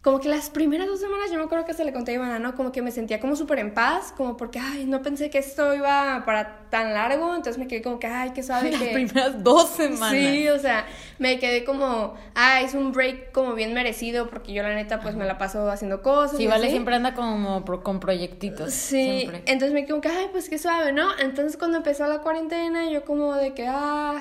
como 0.01 0.19
que 0.19 0.29
las 0.29 0.49
primeras 0.49 0.87
dos 0.87 0.99
semanas, 0.99 1.29
yo 1.31 1.37
me 1.37 1.43
acuerdo 1.43 1.63
que 1.63 1.75
se 1.75 1.85
le 1.85 1.93
conté 1.93 2.11
a 2.11 2.15
Ivana, 2.15 2.39
¿no? 2.39 2.55
Como 2.55 2.71
que 2.71 2.81
me 2.81 2.89
sentía 2.91 3.19
como 3.19 3.35
súper 3.35 3.59
en 3.59 3.71
paz, 3.75 4.11
como 4.17 4.35
porque, 4.35 4.57
ay, 4.57 4.85
no 4.85 5.03
pensé 5.03 5.29
que 5.29 5.37
esto 5.37 5.75
iba 5.75 6.23
para 6.25 6.67
tan 6.71 6.93
largo, 6.95 7.29
entonces 7.35 7.59
me 7.59 7.67
quedé 7.67 7.83
como 7.83 7.99
que, 7.99 8.07
ay, 8.07 8.31
qué 8.33 8.41
suave 8.41 8.71
Las 8.71 8.81
que... 8.81 8.87
primeras 8.93 9.43
dos 9.43 9.69
semanas. 9.69 10.09
Sí, 10.11 10.49
o 10.49 10.57
sea, 10.57 10.87
me 11.19 11.37
quedé 11.37 11.63
como, 11.63 12.15
ah, 12.33 12.61
es 12.61 12.73
un 12.73 12.91
break 12.93 13.31
como 13.31 13.53
bien 13.53 13.75
merecido 13.75 14.27
porque 14.27 14.53
yo 14.53 14.63
la 14.63 14.73
neta 14.73 15.01
pues 15.01 15.13
me 15.15 15.25
la 15.25 15.37
paso 15.37 15.69
haciendo 15.69 16.01
cosas. 16.01 16.37
Sí, 16.37 16.43
y 16.43 16.47
vale, 16.47 16.63
así. 16.63 16.71
siempre 16.71 16.95
anda 16.95 17.13
como 17.13 17.63
pro- 17.63 17.83
con 17.83 17.99
proyectitos. 17.99 18.73
Sí, 18.73 19.03
Siempre. 19.19 19.43
entonces 19.45 19.71
me 19.71 19.81
quedé 19.81 19.89
como 19.91 20.01
que, 20.01 20.09
ay, 20.09 20.29
pues 20.31 20.49
qué 20.49 20.57
suave, 20.57 20.93
¿no? 20.93 21.15
Entonces 21.19 21.57
cuando 21.57 21.77
empezó 21.77 22.07
la 22.07 22.19
cuarentena, 22.21 22.89
yo 22.89 23.05
como 23.05 23.35
de 23.35 23.53
que, 23.53 23.67
ah, 23.67 24.19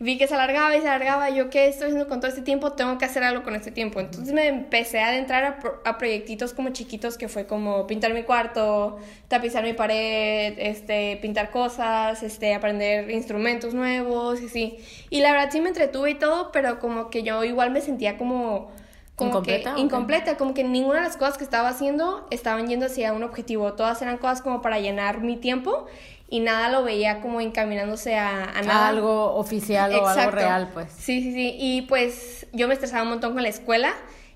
vi 0.00 0.16
que 0.16 0.28
se 0.28 0.34
alargaba 0.34 0.76
y 0.76 0.80
se 0.80 0.88
alargaba, 0.88 1.28
yo 1.30 1.50
qué 1.50 1.66
estoy 1.66 1.86
haciendo 1.88 2.08
con 2.08 2.20
todo 2.20 2.28
este 2.28 2.42
tiempo, 2.42 2.72
tengo 2.72 2.98
que 2.98 3.04
hacer 3.04 3.24
algo 3.24 3.42
con 3.42 3.54
este 3.56 3.70
tiempo. 3.72 3.98
Entonces 3.98 4.32
me 4.32 4.46
empecé 4.46 5.00
a 5.00 5.08
adentrar 5.08 5.44
a, 5.44 5.58
pro- 5.58 5.80
a 5.84 5.98
proyectitos 5.98 6.54
como 6.54 6.70
chiquitos 6.70 7.18
que 7.18 7.28
fue 7.28 7.46
como 7.46 7.86
pintar 7.86 8.14
mi 8.14 8.22
cuarto, 8.22 8.98
tapizar 9.26 9.64
mi 9.64 9.72
pared, 9.72 10.54
este, 10.58 11.18
pintar 11.20 11.50
cosas, 11.50 12.22
este, 12.22 12.54
aprender 12.54 13.10
instrumentos 13.10 13.74
nuevos 13.74 14.40
y 14.40 14.46
así. 14.46 14.78
Y 15.10 15.20
la 15.20 15.32
verdad 15.32 15.48
sí 15.50 15.60
me 15.60 15.68
entretuve 15.68 16.10
y 16.10 16.14
todo, 16.14 16.52
pero 16.52 16.78
como 16.78 17.10
que 17.10 17.22
yo 17.24 17.42
igual 17.44 17.70
me 17.70 17.80
sentía 17.80 18.16
como... 18.16 18.70
Como 19.16 19.30
¿Incompleta 19.30 19.72
o 19.72 19.74
que 19.74 19.80
incompleta, 19.80 20.36
como 20.36 20.54
que 20.54 20.62
ninguna 20.62 21.00
de 21.00 21.06
las 21.06 21.16
cosas 21.16 21.38
que 21.38 21.42
estaba 21.42 21.68
haciendo 21.68 22.28
estaban 22.30 22.68
yendo 22.68 22.86
hacia 22.86 23.12
un 23.12 23.24
objetivo, 23.24 23.72
todas 23.72 24.00
eran 24.00 24.16
cosas 24.16 24.42
como 24.42 24.62
para 24.62 24.78
llenar 24.78 25.22
mi 25.22 25.36
tiempo 25.36 25.86
y 26.30 26.40
nada 26.40 26.68
lo 26.68 26.84
veía 26.84 27.20
como 27.20 27.40
encaminándose 27.40 28.16
a, 28.16 28.44
a 28.44 28.62
nada. 28.62 28.88
Algo 28.88 29.34
oficial 29.36 29.94
o 29.94 30.06
algo 30.06 30.30
real, 30.30 30.70
pues. 30.74 30.92
Sí, 30.92 31.22
sí, 31.22 31.32
sí. 31.32 31.56
Y 31.58 31.82
pues 31.82 32.46
yo 32.52 32.68
me 32.68 32.74
estresaba 32.74 33.02
un 33.02 33.08
montón 33.10 33.32
con 33.32 33.42
la 33.42 33.48
escuela. 33.48 33.94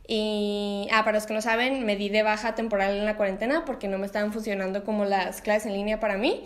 Y, 0.09 0.89
ah, 0.91 1.05
para 1.05 1.19
los 1.19 1.27
que 1.27 1.35
no 1.35 1.41
saben, 1.43 1.87
me 1.87 1.97
di 1.97 2.09
de 2.09 2.23
baja 2.23 2.55
temporal 2.55 2.97
en 2.97 3.05
la 3.05 3.17
cuarentena 3.17 3.65
porque 3.65 3.89
no 3.89 3.99
me 3.99 4.07
estaban 4.07 4.33
funcionando 4.33 4.85
como 4.85 5.05
las 5.05 5.43
clases 5.43 5.67
en 5.67 5.75
línea 5.75 6.01
para 6.01 6.17
mí. 6.17 6.43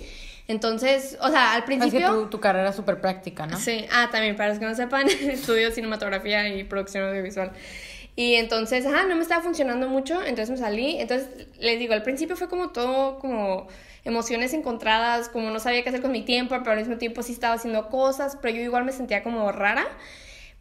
Entonces, 0.48 1.16
o 1.20 1.28
sea, 1.28 1.52
al 1.52 1.58
Es 1.58 1.64
que 1.64 1.76
principio... 1.76 2.12
tu, 2.12 2.26
tu 2.26 2.40
carrera 2.40 2.70
es 2.70 2.76
súper 2.76 3.00
práctica, 3.00 3.46
¿no? 3.46 3.56
Sí, 3.58 3.86
ah, 3.92 4.08
también, 4.12 4.36
para 4.36 4.50
los 4.50 4.58
que 4.58 4.66
no 4.66 4.74
sepan, 4.74 5.08
estudio 5.30 5.70
cinematografía 5.70 6.48
y 6.48 6.64
producción 6.64 7.08
audiovisual. 7.08 7.52
Y 8.14 8.34
entonces, 8.34 8.86
ajá, 8.86 9.04
no 9.04 9.14
me 9.16 9.22
estaba 9.22 9.42
funcionando 9.42 9.88
mucho, 9.88 10.22
entonces 10.22 10.50
me 10.50 10.56
salí. 10.56 10.98
Entonces, 10.98 11.28
les 11.58 11.78
digo, 11.78 11.94
al 11.94 12.02
principio 12.02 12.36
fue 12.36 12.48
como 12.48 12.70
todo, 12.70 13.18
como 13.18 13.68
emociones 14.06 14.52
encontradas, 14.52 15.28
como 15.28 15.50
no 15.50 15.58
sabía 15.58 15.82
qué 15.82 15.90
hacer 15.90 16.00
con 16.00 16.12
mi 16.12 16.22
tiempo, 16.22 16.54
pero 16.58 16.70
al 16.70 16.78
mismo 16.78 16.96
tiempo 16.96 17.22
sí 17.22 17.32
estaba 17.32 17.54
haciendo 17.54 17.88
cosas, 17.88 18.38
pero 18.40 18.54
yo 18.54 18.62
igual 18.62 18.84
me 18.84 18.92
sentía 18.92 19.22
como 19.22 19.50
rara 19.52 19.84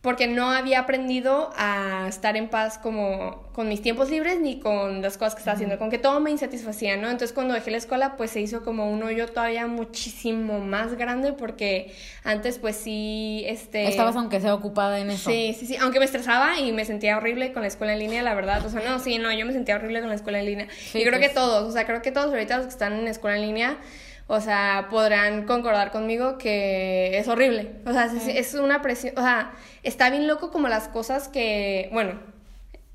porque 0.06 0.28
no 0.28 0.52
había 0.52 0.82
aprendido 0.82 1.52
a 1.58 2.06
estar 2.08 2.38
en 2.38 2.48
paz 2.48 2.78
como 2.78 3.50
con 3.54 3.68
mis 3.68 3.82
tiempos 3.82 4.12
libres 4.12 4.40
ni 4.40 4.60
con 4.60 5.02
las 5.02 5.18
cosas 5.18 5.34
que 5.34 5.40
estaba 5.40 5.56
haciendo, 5.56 5.80
con 5.80 5.90
que 5.90 5.98
todo 5.98 6.20
me 6.20 6.30
insatisfacía, 6.30 6.96
¿no? 6.96 7.10
Entonces 7.10 7.34
cuando 7.34 7.56
dejé 7.56 7.72
la 7.72 7.78
escuela 7.78 8.16
pues 8.16 8.30
se 8.30 8.40
hizo 8.40 8.64
como 8.64 8.92
un 8.92 9.02
hoyo 9.02 9.28
todavía 9.28 9.66
muchísimo 9.66 10.60
más 10.60 10.94
grande 10.94 11.34
porque 11.34 11.92
antes 12.24 12.60
pues 12.60 12.76
sí, 12.76 13.46
este... 13.48 13.88
Estabas 13.88 14.16
aunque 14.16 14.40
sea 14.40 14.54
ocupada 14.54 15.00
en 15.00 15.10
eso. 15.10 15.28
Sí, 15.28 15.56
sí, 15.60 15.66
sí, 15.66 15.76
aunque 15.78 15.98
me 15.98 16.06
estresaba 16.06 16.60
y 16.60 16.72
me 16.72 16.86
sentía 16.86 17.18
horrible 17.18 17.52
con 17.52 17.64
la 17.64 17.68
escuela 17.68 17.94
en 17.94 18.00
línea, 18.00 18.22
la 18.22 18.36
verdad, 18.36 18.64
o 18.64 18.70
sea, 18.70 18.82
no, 18.88 19.00
sí, 19.00 19.18
no, 19.18 19.34
yo 19.34 19.48
me 19.48 19.54
sentía 19.54 19.78
horrible 19.78 20.02
con 20.02 20.10
la 20.10 20.16
escuela 20.16 20.38
en 20.38 20.46
línea. 20.46 20.68
Sí, 20.92 21.00
y 21.00 21.02
creo 21.02 21.18
pues. 21.18 21.30
que 21.30 21.34
todos, 21.34 21.68
o 21.68 21.72
sea, 21.72 21.88
creo 21.88 22.04
que 22.04 22.12
todos 22.12 22.28
ahorita 22.28 22.58
los 22.58 22.68
que 22.68 22.74
están 22.74 22.94
en 22.94 23.08
escuela 23.08 23.38
en 23.38 23.42
línea, 23.42 23.78
o 24.28 24.42
sea, 24.42 24.88
podrán 24.90 25.46
concordar 25.46 25.92
conmigo 25.92 26.38
que 26.38 27.18
es 27.18 27.28
horrible. 27.28 27.74
O 27.86 27.92
sea, 27.94 28.06
es, 28.06 28.28
es 28.28 28.54
una 28.56 28.82
presión, 28.82 29.14
o 29.18 29.22
sea, 29.22 29.54
está 29.84 30.10
bien 30.10 30.28
loco 30.28 30.52
como 30.52 30.68
las 30.68 30.88
cosas 30.88 31.28
que, 31.28 31.90
bueno, 31.94 32.20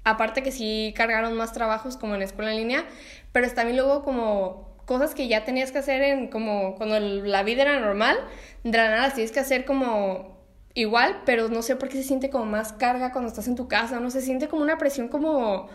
aparte 0.05 0.43
que 0.43 0.53
sí 0.53 0.93
cargaron 0.97 1.35
más 1.35 1.53
trabajos 1.53 1.97
como 1.97 2.15
en 2.15 2.23
escuela 2.23 2.51
en 2.51 2.59
línea, 2.59 2.85
pero 3.33 3.47
está 3.47 3.65
bien 3.65 3.77
luego 3.77 4.03
como 4.03 4.71
cosas 4.87 5.15
que 5.15 5.29
ya 5.29 5.45
tenías 5.45 5.71
que 5.71 5.79
hacer 5.79 6.03
en 6.03 6.29
como 6.29 6.75
cuando 6.75 6.99
la 6.99 7.43
vida 7.45 7.63
era 7.63 7.79
normal, 7.79 8.19
de 8.65 8.77
la 8.77 8.91
nada 8.91 9.03
las 9.03 9.15
tienes 9.15 9.31
que 9.31 9.41
hacer 9.41 9.65
como 9.65 10.37
igual, 10.75 11.23
pero 11.25 11.49
no 11.49 11.63
sé 11.63 11.77
por 11.77 11.89
qué 11.89 11.97
se 11.97 12.03
siente 12.03 12.31
como 12.31 12.47
más 12.47 12.73
carga 12.73 13.13
cuando 13.13 13.29
estás 13.29 13.47
en 13.47 13.55
tu 13.55 13.69
casa, 13.69 14.01
no 14.01 14.11
se 14.11 14.21
siente 14.21 14.49
como 14.49 14.63
una 14.63 14.79
presión 14.79 15.09
como 15.09 15.69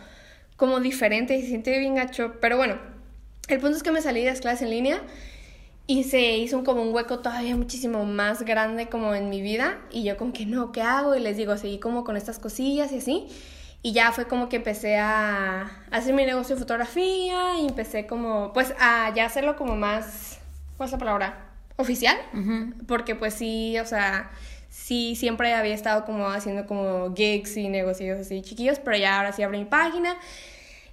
como 0.58 0.80
diferente 0.80 1.36
y 1.36 1.42
se 1.42 1.48
siente 1.48 1.78
bien 1.80 1.96
gacho, 1.96 2.36
pero 2.40 2.58
bueno, 2.58 2.78
el 3.48 3.60
punto 3.60 3.78
es 3.78 3.84
que 3.84 3.92
me 3.92 4.02
salí 4.02 4.22
de 4.22 4.32
las 4.32 4.42
clases 4.42 4.64
en 4.64 4.70
línea 4.70 5.02
y 5.88 6.04
se 6.04 6.38
hizo 6.38 6.58
un- 6.58 6.66
como 6.66 6.82
un 6.82 6.94
hueco 6.94 7.20
todavía 7.20 7.56
muchísimo 7.56 8.06
más 8.06 8.42
grande 8.44 8.88
como 8.88 9.14
en 9.14 9.30
mi 9.30 9.42
vida 9.42 9.78
y 9.92 10.04
yo 10.04 10.18
como 10.18 10.34
que 10.34 10.46
no, 10.46 10.72
¿qué 10.72 10.82
hago? 10.82 11.16
Y 11.16 11.20
les 11.20 11.38
digo, 11.38 11.58
seguí 11.58 11.80
como 11.80 12.04
con 12.04 12.18
estas 12.18 12.40
cosillas 12.40 12.92
y 12.92 12.98
así. 12.98 13.28
Y 13.84 13.94
ya 13.94 14.12
fue 14.12 14.26
como 14.28 14.50
que 14.50 14.56
empecé 14.56 14.98
a 14.98 15.70
hacer 15.92 16.14
mi 16.16 16.26
negocio 16.26 16.56
de 16.56 16.60
fotografía 16.62 17.60
y 17.60 17.68
empecé 17.68 18.08
como, 18.08 18.52
pues 18.52 18.74
a 18.80 19.14
ya 19.16 19.26
hacerlo 19.26 19.56
como 19.56 19.76
más, 19.76 20.40
¿cuál 20.76 20.88
es 20.88 20.92
la 20.94 20.98
palabra? 20.98 21.50
Oficial. 21.78 22.18
Ujú. 22.34 22.74
Porque 22.88 23.14
pues 23.14 23.36
sí, 23.36 23.78
o 23.78 23.86
sea, 23.86 24.32
sí 24.70 25.16
siempre 25.16 25.54
había 25.54 25.76
estado 25.76 26.04
como 26.06 26.30
haciendo 26.30 26.66
como 26.66 27.14
gigs 27.16 27.58
y 27.58 27.70
negocios 27.70 28.20
así 28.20 28.42
chiquillos, 28.42 28.80
pero 28.80 28.98
ya 28.98 29.18
ahora 29.18 29.34
sí 29.34 29.44
abrí 29.44 29.60
mi 29.60 29.66
página. 29.66 30.18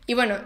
Y 0.07 0.13
bueno, 0.13 0.37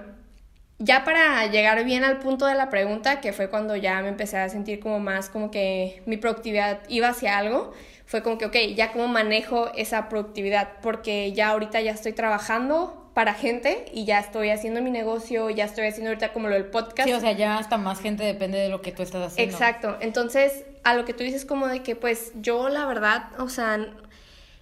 ya 0.79 1.05
para 1.05 1.47
llegar 1.47 1.85
bien 1.85 2.05
al 2.05 2.19
punto 2.19 2.47
de 2.47 2.55
la 2.55 2.69
pregunta, 2.69 3.21
que 3.21 3.33
fue 3.33 3.49
cuando 3.49 3.77
ya 3.77 4.01
me 4.03 4.09
empecé 4.09 4.37
a 4.37 4.49
sentir 4.49 4.81
como 4.81 5.01
más 5.01 5.31
como 5.31 5.51
que 5.51 6.03
mi 6.07 6.17
productividad 6.17 6.81
iba 6.89 7.09
hacia 7.09 7.39
algo, 7.39 7.73
fue 8.05 8.23
como 8.23 8.39
que, 8.39 8.47
ok, 8.47 8.57
ya 8.75 8.93
cómo 8.93 9.09
manejo 9.09 9.73
esa 9.75 10.09
productividad, 10.09 10.69
porque 10.83 11.33
ya 11.33 11.49
ahorita 11.49 11.81
ya 11.81 11.93
estoy 11.93 12.13
trabajando 12.13 13.11
para 13.15 13.33
gente 13.33 13.87
y 13.95 14.05
ya 14.05 14.19
estoy 14.21 14.51
haciendo 14.51 14.83
mi 14.83 14.91
negocio, 14.91 15.49
ya 15.49 15.65
estoy 15.65 15.87
haciendo 15.87 16.11
ahorita 16.11 16.35
como 16.35 16.49
lo 16.49 16.55
del 16.55 16.67
podcast. 16.67 17.09
Sí, 17.09 17.15
o 17.15 17.21
sea, 17.21 17.33
ya 17.33 17.57
hasta 17.57 17.79
más 17.79 17.99
gente 18.01 18.23
depende 18.23 18.59
de 18.59 18.69
lo 18.69 18.83
que 18.83 18.93
tú 18.93 19.03
estás 19.03 19.33
haciendo. 19.33 19.55
Exacto. 19.55 19.97
Entonces, 20.01 20.65
a 20.85 20.95
lo 20.95 21.07
que 21.07 21.15
tú 21.15 21.25
dices 21.25 21.47
como 21.47 21.67
de 21.67 21.83
que, 21.83 21.97
pues, 21.97 22.33
yo 22.35 22.69
la 22.69 22.85
verdad, 22.85 23.31
o 23.39 23.49
sea, 23.49 23.79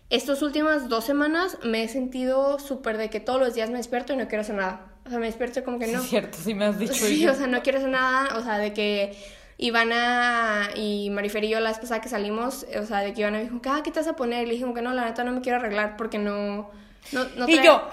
estas 0.08 0.40
últimas 0.40 0.88
dos 0.88 1.04
semanas 1.04 1.58
me 1.64 1.82
he 1.82 1.88
sentido 1.88 2.60
súper 2.60 2.96
de 2.96 3.10
que 3.10 3.18
todos 3.18 3.40
los 3.40 3.54
días 3.54 3.70
me 3.70 3.78
despierto 3.78 4.12
y 4.12 4.16
no 4.16 4.28
quiero 4.28 4.42
hacer 4.42 4.54
nada. 4.54 4.93
O 5.06 5.10
sea, 5.10 5.18
me 5.18 5.26
despierto 5.26 5.62
como 5.64 5.78
que 5.78 5.86
no. 5.86 6.00
Es 6.00 6.08
cierto, 6.08 6.38
sí 6.42 6.54
me 6.54 6.64
has 6.64 6.78
dicho. 6.78 6.94
Sí, 6.94 7.26
o 7.26 7.34
sea, 7.34 7.46
no 7.46 7.62
quiero 7.62 7.78
hacer 7.78 7.90
nada. 7.90 8.36
O 8.36 8.42
sea, 8.42 8.58
de 8.58 8.72
que 8.72 9.16
Ivana 9.58 10.70
y 10.74 11.10
Marifer 11.10 11.44
y 11.44 11.50
yo 11.50 11.60
la 11.60 11.70
vez 11.70 11.78
pasada 11.78 12.00
que 12.00 12.08
salimos, 12.08 12.66
o 12.80 12.86
sea, 12.86 13.00
de 13.00 13.12
que 13.12 13.20
Ivana 13.20 13.38
me 13.38 13.44
dijo, 13.44 13.60
ah, 13.66 13.82
¿qué 13.84 13.90
te 13.90 14.00
vas 14.00 14.08
a 14.08 14.16
poner? 14.16 14.42
Y 14.42 14.46
le 14.46 14.52
dije 14.52 14.62
como 14.62 14.74
que 14.74 14.82
no, 14.82 14.92
la 14.92 15.04
neta 15.04 15.24
no 15.24 15.32
me 15.32 15.40
quiero 15.40 15.58
arreglar 15.58 15.96
porque 15.96 16.18
no... 16.18 16.70
no, 17.12 17.24
no 17.36 17.48
Y 17.48 17.62
yo, 17.62 17.88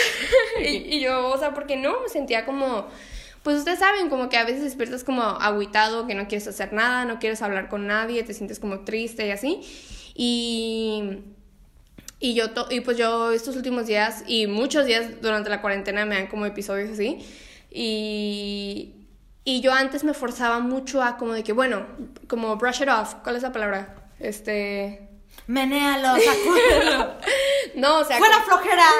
y, 0.60 0.96
y 0.96 1.00
yo, 1.00 1.30
o 1.30 1.38
sea, 1.38 1.54
porque 1.54 1.76
no, 1.76 2.00
me 2.02 2.08
sentía 2.08 2.44
como, 2.44 2.88
pues 3.42 3.56
ustedes 3.58 3.78
saben, 3.78 4.10
como 4.10 4.28
que 4.28 4.36
a 4.36 4.44
veces 4.44 4.62
despiertas 4.62 5.04
como 5.04 5.22
agüitado, 5.22 6.06
que 6.06 6.14
no 6.14 6.28
quieres 6.28 6.46
hacer 6.48 6.72
nada, 6.72 7.04
no 7.04 7.18
quieres 7.18 7.40
hablar 7.40 7.68
con 7.68 7.86
nadie, 7.86 8.22
te 8.22 8.34
sientes 8.34 8.58
como 8.58 8.80
triste 8.80 9.26
y 9.26 9.30
así. 9.30 9.60
Y, 10.14 11.20
y 12.20 12.34
yo, 12.34 12.50
to- 12.50 12.66
y 12.70 12.80
pues 12.80 12.96
yo 12.96 13.32
estos 13.32 13.56
últimos 13.56 13.86
días 13.86 14.24
y 14.26 14.46
muchos 14.46 14.86
días 14.86 15.20
durante 15.22 15.50
la 15.50 15.60
cuarentena 15.60 16.04
me 16.04 16.16
dan 16.16 16.26
como 16.26 16.46
episodios 16.46 16.90
así. 16.90 17.18
Y, 17.70 18.94
y 19.44 19.60
yo 19.60 19.72
antes 19.72 20.04
me 20.04 20.14
forzaba 20.14 20.58
mucho 20.60 21.02
a 21.02 21.16
como 21.16 21.32
de 21.32 21.44
que, 21.44 21.52
bueno, 21.52 21.86
como 22.28 22.56
brush 22.56 22.82
it 22.82 22.88
off, 22.88 23.14
¿cuál 23.22 23.36
es 23.36 23.42
la 23.42 23.52
palabra? 23.52 24.10
Este... 24.18 25.08
menéalo, 25.46 26.20
sacúdelo. 26.20 27.18
No, 27.74 27.98
o 27.98 28.04
sea... 28.04 28.18
¡Fuera 28.18 28.40
flojera! 28.42 28.86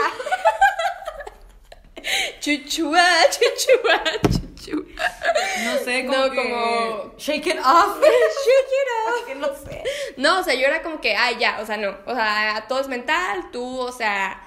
Chuchua, 2.40 3.04
chuchua, 3.30 4.02
chuchua. 4.22 4.47
No 4.66 5.78
sé, 5.84 6.06
como 6.06 6.18
No, 6.18 6.30
que- 6.30 6.36
como- 6.36 7.14
Shake 7.18 7.46
it 7.46 7.58
off. 7.58 7.98
Shake 8.00 8.72
it 8.72 8.88
off. 9.06 9.36
no 9.64 9.70
sé. 9.70 9.82
No, 10.16 10.40
o 10.40 10.42
sea, 10.42 10.54
yo 10.54 10.66
era 10.66 10.82
como 10.82 11.00
que, 11.00 11.14
ay, 11.16 11.36
ya, 11.38 11.58
o 11.60 11.66
sea, 11.66 11.76
no. 11.76 11.96
O 12.06 12.14
sea, 12.14 12.64
todo 12.68 12.80
es 12.80 12.88
mental, 12.88 13.50
tú, 13.52 13.78
o 13.78 13.92
sea, 13.92 14.40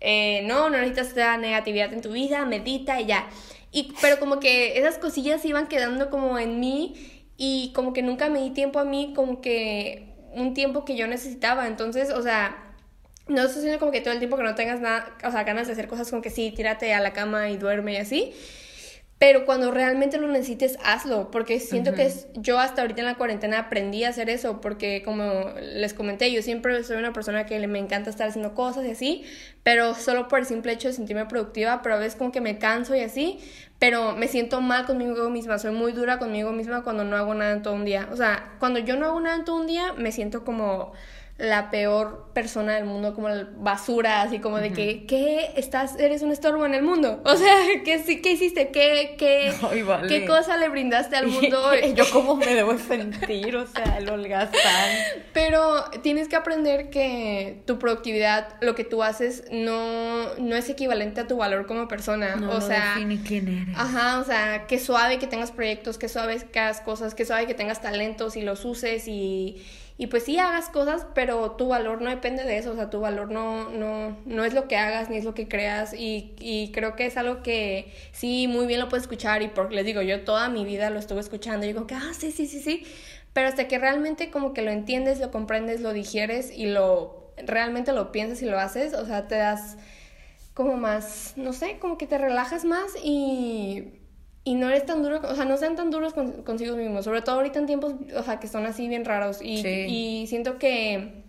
eh, 0.00 0.42
no, 0.44 0.70
no 0.70 0.78
necesitas 0.78 1.08
esa 1.08 1.36
negatividad 1.36 1.92
en 1.92 2.00
tu 2.00 2.12
vida, 2.12 2.44
medita 2.44 3.00
y 3.00 3.06
ya. 3.06 3.28
Y, 3.72 3.92
pero 4.00 4.18
como 4.18 4.40
que 4.40 4.78
esas 4.78 4.98
cosillas 4.98 5.44
iban 5.44 5.66
quedando 5.66 6.08
como 6.10 6.38
en 6.38 6.58
mí 6.60 7.24
y 7.36 7.72
como 7.74 7.92
que 7.92 8.02
nunca 8.02 8.28
me 8.30 8.40
di 8.40 8.50
tiempo 8.50 8.78
a 8.78 8.84
mí, 8.84 9.12
como 9.14 9.40
que 9.40 10.14
un 10.32 10.54
tiempo 10.54 10.84
que 10.84 10.96
yo 10.96 11.06
necesitaba. 11.06 11.66
Entonces, 11.66 12.10
o 12.10 12.22
sea, 12.22 12.64
no 13.26 13.42
estoy 13.42 13.56
diciendo 13.56 13.78
como 13.78 13.92
que 13.92 14.00
todo 14.00 14.12
el 14.12 14.18
tiempo 14.20 14.36
que 14.38 14.42
no 14.42 14.54
tengas 14.54 14.80
nada, 14.80 15.14
o 15.22 15.30
sea, 15.30 15.44
ganas 15.44 15.66
de 15.66 15.74
hacer 15.74 15.86
cosas 15.88 16.08
como 16.08 16.22
que 16.22 16.30
sí, 16.30 16.50
tírate 16.50 16.94
a 16.94 17.00
la 17.00 17.12
cama 17.12 17.50
y 17.50 17.58
duerme 17.58 17.94
y 17.94 17.96
así. 17.98 18.34
Pero 19.18 19.44
cuando 19.46 19.72
realmente 19.72 20.16
lo 20.18 20.28
necesites, 20.28 20.78
hazlo, 20.84 21.32
porque 21.32 21.58
siento 21.58 21.92
que 21.92 22.06
es, 22.06 22.28
yo 22.34 22.60
hasta 22.60 22.82
ahorita 22.82 23.00
en 23.00 23.06
la 23.06 23.16
cuarentena 23.16 23.58
aprendí 23.58 24.04
a 24.04 24.10
hacer 24.10 24.30
eso, 24.30 24.60
porque 24.60 25.02
como 25.04 25.24
les 25.60 25.92
comenté, 25.92 26.30
yo 26.30 26.40
siempre 26.40 26.84
soy 26.84 26.98
una 26.98 27.12
persona 27.12 27.44
que 27.44 27.58
le- 27.58 27.66
me 27.66 27.80
encanta 27.80 28.10
estar 28.10 28.28
haciendo 28.28 28.54
cosas 28.54 28.86
y 28.86 28.90
así, 28.92 29.24
pero 29.64 29.94
solo 29.96 30.28
por 30.28 30.38
el 30.38 30.46
simple 30.46 30.70
hecho 30.72 30.86
de 30.86 30.94
sentirme 30.94 31.26
productiva, 31.26 31.82
pero 31.82 31.96
a 31.96 31.98
veces 31.98 32.14
como 32.14 32.30
que 32.30 32.40
me 32.40 32.58
canso 32.58 32.94
y 32.94 33.00
así, 33.00 33.40
pero 33.80 34.14
me 34.14 34.28
siento 34.28 34.60
mal 34.60 34.86
conmigo 34.86 35.28
misma, 35.30 35.58
soy 35.58 35.72
muy 35.72 35.90
dura 35.90 36.20
conmigo 36.20 36.52
misma 36.52 36.84
cuando 36.84 37.02
no 37.02 37.16
hago 37.16 37.34
nada 37.34 37.52
en 37.52 37.62
todo 37.62 37.74
un 37.74 37.84
día. 37.84 38.08
O 38.12 38.16
sea, 38.16 38.54
cuando 38.60 38.78
yo 38.78 38.94
no 38.96 39.06
hago 39.06 39.20
nada 39.20 39.34
en 39.34 39.44
todo 39.44 39.56
un 39.56 39.66
día, 39.66 39.94
me 39.94 40.12
siento 40.12 40.44
como 40.44 40.92
la 41.38 41.70
peor 41.70 42.30
persona 42.34 42.74
del 42.74 42.84
mundo, 42.84 43.14
como 43.14 43.28
la 43.28 43.46
basura, 43.58 44.22
así 44.22 44.40
como 44.40 44.58
de 44.58 44.72
que, 44.72 45.06
¿qué? 45.06 45.52
Estás, 45.54 45.98
eres 46.00 46.22
un 46.22 46.32
estorbo 46.32 46.66
en 46.66 46.74
el 46.74 46.82
mundo. 46.82 47.22
O 47.28 47.36
sea, 47.36 47.54
¿qué, 47.84 48.00
sí- 48.00 48.20
qué 48.20 48.32
hiciste? 48.32 48.70
¿Qué, 48.70 49.14
qué, 49.16 49.52
Ay, 49.70 49.82
vale. 49.82 50.08
¿Qué 50.08 50.26
cosa 50.26 50.56
le 50.56 50.68
brindaste 50.68 51.14
al 51.14 51.28
mundo? 51.28 51.70
Yo 51.94 52.04
cómo 52.10 52.34
me 52.34 52.54
debo 52.54 52.76
sentir, 52.76 53.54
o 53.54 53.66
sea, 53.68 53.98
el 53.98 54.10
holgazán. 54.10 54.90
Pero 55.32 55.84
tienes 56.02 56.26
que 56.26 56.34
aprender 56.34 56.90
que 56.90 57.62
tu 57.66 57.78
productividad, 57.78 58.56
lo 58.60 58.74
que 58.74 58.82
tú 58.82 59.04
haces, 59.04 59.44
no, 59.52 60.34
no 60.38 60.56
es 60.56 60.68
equivalente 60.68 61.20
a 61.20 61.28
tu 61.28 61.36
valor 61.36 61.66
como 61.66 61.86
persona. 61.86 62.34
No 62.34 62.50
o 62.50 62.60
sea, 62.60 62.94
define 62.94 63.22
quién 63.22 63.46
eres. 63.48 63.78
Ajá, 63.78 64.18
o 64.18 64.24
sea, 64.24 64.66
que 64.66 64.80
suave 64.80 65.20
que 65.20 65.28
tengas 65.28 65.52
proyectos, 65.52 65.98
que 65.98 66.08
suave 66.08 66.38
que 66.50 66.58
hagas 66.58 66.80
cosas, 66.80 67.14
que 67.14 67.24
suave 67.24 67.46
que 67.46 67.54
tengas 67.54 67.80
talentos 67.80 68.36
y 68.36 68.42
los 68.42 68.64
uses 68.64 69.06
y, 69.06 69.62
y 70.00 70.06
pues 70.06 70.22
sí 70.22 70.38
hagas 70.38 70.68
cosas, 70.68 71.06
pero 71.12 71.50
tu 71.52 71.66
valor 71.68 72.00
no 72.00 72.08
depende 72.08 72.44
de 72.44 72.56
eso, 72.56 72.70
o 72.70 72.76
sea, 72.76 72.88
tu 72.88 73.00
valor 73.00 73.32
no, 73.32 73.68
no, 73.68 74.16
no 74.24 74.44
es 74.44 74.54
lo 74.54 74.68
que 74.68 74.76
hagas 74.76 75.10
ni 75.10 75.16
es 75.16 75.24
lo 75.24 75.34
que 75.34 75.48
creas 75.48 75.92
y, 75.92 76.36
y 76.38 76.70
creo 76.70 76.94
que 76.94 77.04
es 77.06 77.16
algo 77.16 77.42
que 77.42 77.92
sí, 78.12 78.46
muy 78.46 78.66
bien 78.66 78.78
lo 78.78 78.88
puedes 78.88 79.02
escuchar 79.02 79.42
y 79.42 79.48
porque 79.48 79.74
les 79.74 79.84
digo, 79.84 80.00
yo 80.00 80.22
toda 80.22 80.48
mi 80.50 80.64
vida 80.64 80.88
lo 80.90 81.00
estuve 81.00 81.20
escuchando 81.20 81.66
y 81.66 81.70
digo 81.70 81.88
que, 81.88 81.96
ah, 81.96 82.12
sí, 82.16 82.30
sí, 82.30 82.46
sí, 82.46 82.60
sí, 82.60 82.86
pero 83.32 83.48
hasta 83.48 83.66
que 83.66 83.76
realmente 83.78 84.30
como 84.30 84.54
que 84.54 84.62
lo 84.62 84.70
entiendes, 84.70 85.18
lo 85.18 85.32
comprendes, 85.32 85.80
lo 85.80 85.92
digieres 85.92 86.52
y 86.56 86.66
lo 86.66 87.32
realmente 87.36 87.92
lo 87.92 88.12
piensas 88.12 88.40
y 88.42 88.46
lo 88.46 88.58
haces, 88.58 88.94
o 88.94 89.04
sea, 89.04 89.26
te 89.26 89.36
das 89.36 89.78
como 90.54 90.76
más, 90.76 91.32
no 91.36 91.52
sé, 91.52 91.78
como 91.80 91.98
que 91.98 92.06
te 92.06 92.18
relajas 92.18 92.64
más 92.64 92.92
y, 93.02 93.98
y 94.44 94.54
no 94.54 94.68
eres 94.68 94.86
tan 94.86 95.02
duro, 95.02 95.20
o 95.22 95.34
sea, 95.34 95.44
no 95.44 95.56
sean 95.56 95.76
tan 95.76 95.90
duros 95.90 96.14
con- 96.14 96.42
consigo 96.42 96.76
mismos, 96.76 97.04
sobre 97.04 97.22
todo 97.22 97.36
ahorita 97.36 97.58
en 97.58 97.66
tiempos, 97.66 97.94
o 98.16 98.22
sea, 98.22 98.40
que 98.40 98.48
son 98.48 98.64
así 98.66 98.88
bien 98.88 99.04
raros 99.04 99.40
y, 99.42 99.62
Sí. 99.62 99.86
y 99.88 100.26
siento 100.26 100.58
que 100.58 101.22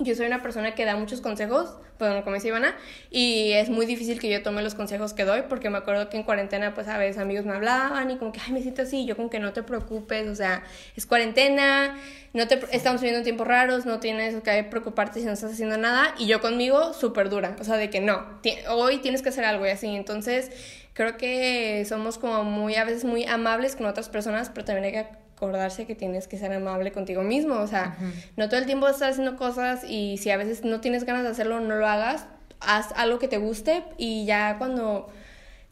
yo 0.00 0.14
soy 0.14 0.26
una 0.26 0.42
persona 0.42 0.74
que 0.76 0.84
da 0.84 0.94
muchos 0.96 1.20
consejos, 1.20 1.74
bueno, 1.98 2.22
como 2.22 2.34
dice 2.36 2.46
Ivana, 2.48 2.76
y 3.10 3.50
es 3.54 3.68
muy 3.70 3.84
difícil 3.84 4.20
que 4.20 4.30
yo 4.30 4.40
tome 4.44 4.62
los 4.62 4.76
consejos 4.76 5.12
que 5.12 5.24
doy, 5.24 5.42
porque 5.48 5.70
me 5.70 5.78
acuerdo 5.78 6.08
que 6.08 6.16
en 6.16 6.22
cuarentena, 6.22 6.72
pues 6.72 6.86
a 6.86 6.96
veces 6.98 7.20
amigos 7.20 7.44
me 7.44 7.52
hablaban 7.54 8.08
y 8.12 8.16
como 8.18 8.30
que, 8.30 8.38
ay, 8.46 8.52
me 8.52 8.62
siento 8.62 8.82
así, 8.82 9.04
yo 9.06 9.16
como 9.16 9.28
que 9.30 9.40
no 9.40 9.52
te 9.52 9.64
preocupes, 9.64 10.28
o 10.28 10.36
sea, 10.36 10.62
es 10.94 11.04
cuarentena, 11.06 11.96
no 12.32 12.46
te, 12.46 12.60
estamos 12.70 13.00
viviendo 13.00 13.24
tiempos 13.24 13.48
raros, 13.48 13.86
no 13.86 13.98
tienes 13.98 14.40
que 14.42 14.62
preocuparte 14.64 15.18
si 15.18 15.26
no 15.26 15.32
estás 15.32 15.52
haciendo 15.54 15.76
nada, 15.78 16.14
y 16.18 16.26
yo 16.28 16.40
conmigo 16.40 16.92
súper 16.94 17.28
dura, 17.28 17.56
o 17.58 17.64
sea, 17.64 17.76
de 17.76 17.90
que 17.90 18.00
no, 18.00 18.24
ti- 18.42 18.54
hoy 18.70 18.98
tienes 18.98 19.22
que 19.22 19.30
hacer 19.30 19.44
algo 19.44 19.66
y 19.66 19.70
así, 19.70 19.88
entonces 19.88 20.52
creo 20.98 21.16
que 21.16 21.86
somos 21.88 22.18
como 22.18 22.42
muy, 22.42 22.74
a 22.74 22.82
veces 22.82 23.04
muy 23.04 23.24
amables 23.24 23.76
con 23.76 23.86
otras 23.86 24.08
personas, 24.08 24.50
pero 24.52 24.64
también 24.64 24.86
hay 24.86 24.90
que 24.90 25.08
acordarse 25.36 25.86
que 25.86 25.94
tienes 25.94 26.26
que 26.26 26.36
ser 26.36 26.52
amable 26.52 26.90
contigo 26.90 27.22
mismo, 27.22 27.54
o 27.54 27.68
sea, 27.68 27.96
no 28.36 28.48
todo 28.48 28.58
el 28.58 28.66
tiempo 28.66 28.88
estás 28.88 29.12
haciendo 29.12 29.36
cosas 29.36 29.84
y 29.88 30.16
si 30.16 30.30
a 30.30 30.36
veces 30.36 30.64
no 30.64 30.80
tienes 30.80 31.04
ganas 31.04 31.22
de 31.22 31.28
hacerlo, 31.28 31.60
no 31.60 31.76
lo 31.76 31.86
hagas, 31.86 32.26
haz 32.58 32.90
algo 32.96 33.20
que 33.20 33.28
te 33.28 33.38
guste 33.38 33.84
y 33.96 34.26
ya 34.26 34.56
cuando 34.58 35.08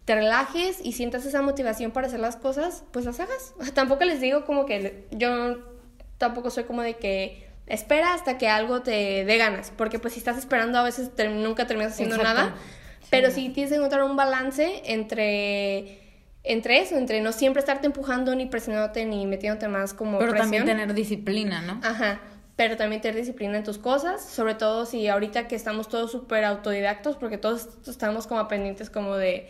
te 0.04 0.14
relajes 0.14 0.78
y 0.80 0.92
sientas 0.92 1.26
esa 1.26 1.42
motivación 1.42 1.90
para 1.90 2.06
hacer 2.06 2.20
las 2.20 2.36
cosas, 2.36 2.84
pues 2.92 3.04
las 3.04 3.18
hagas. 3.18 3.52
O 3.58 3.64
sea, 3.64 3.74
tampoco 3.74 4.04
les 4.04 4.20
digo 4.20 4.44
como 4.44 4.64
que 4.64 5.08
yo 5.10 5.58
tampoco 6.18 6.50
soy 6.50 6.62
como 6.62 6.82
de 6.82 6.94
que 6.94 7.48
espera 7.66 8.14
hasta 8.14 8.38
que 8.38 8.46
algo 8.46 8.82
te 8.82 9.24
dé 9.24 9.36
ganas, 9.38 9.72
porque 9.76 9.98
pues 9.98 10.14
si 10.14 10.20
estás 10.20 10.38
esperando 10.38 10.78
a 10.78 10.84
veces 10.84 11.10
nunca 11.30 11.66
terminas 11.66 11.94
haciendo 11.94 12.14
Exacto. 12.14 12.40
nada, 12.40 12.54
pero 13.10 13.30
sí 13.30 13.48
tienes 13.50 13.70
que 13.70 13.76
encontrar 13.76 14.02
un 14.04 14.16
balance 14.16 14.82
entre 14.86 16.02
entre 16.44 16.78
eso, 16.78 16.96
entre 16.96 17.20
no 17.20 17.32
siempre 17.32 17.60
estarte 17.60 17.86
empujando 17.86 18.34
ni 18.36 18.46
presionándote 18.46 19.04
ni 19.04 19.26
metiéndote 19.26 19.66
más 19.66 19.92
como 19.94 20.18
Pero 20.18 20.30
presión. 20.30 20.44
también 20.44 20.64
tener 20.64 20.94
disciplina, 20.94 21.60
¿no? 21.60 21.80
Ajá, 21.82 22.20
pero 22.54 22.76
también 22.76 23.02
tener 23.02 23.16
disciplina 23.16 23.58
en 23.58 23.64
tus 23.64 23.78
cosas, 23.78 24.24
sobre 24.24 24.54
todo 24.54 24.86
si 24.86 25.08
ahorita 25.08 25.48
que 25.48 25.56
estamos 25.56 25.88
todos 25.88 26.12
súper 26.12 26.44
autodidactos, 26.44 27.16
porque 27.16 27.36
todos 27.36 27.68
estamos 27.86 28.26
como 28.26 28.46
pendientes 28.48 28.90
como 28.90 29.16
de 29.16 29.48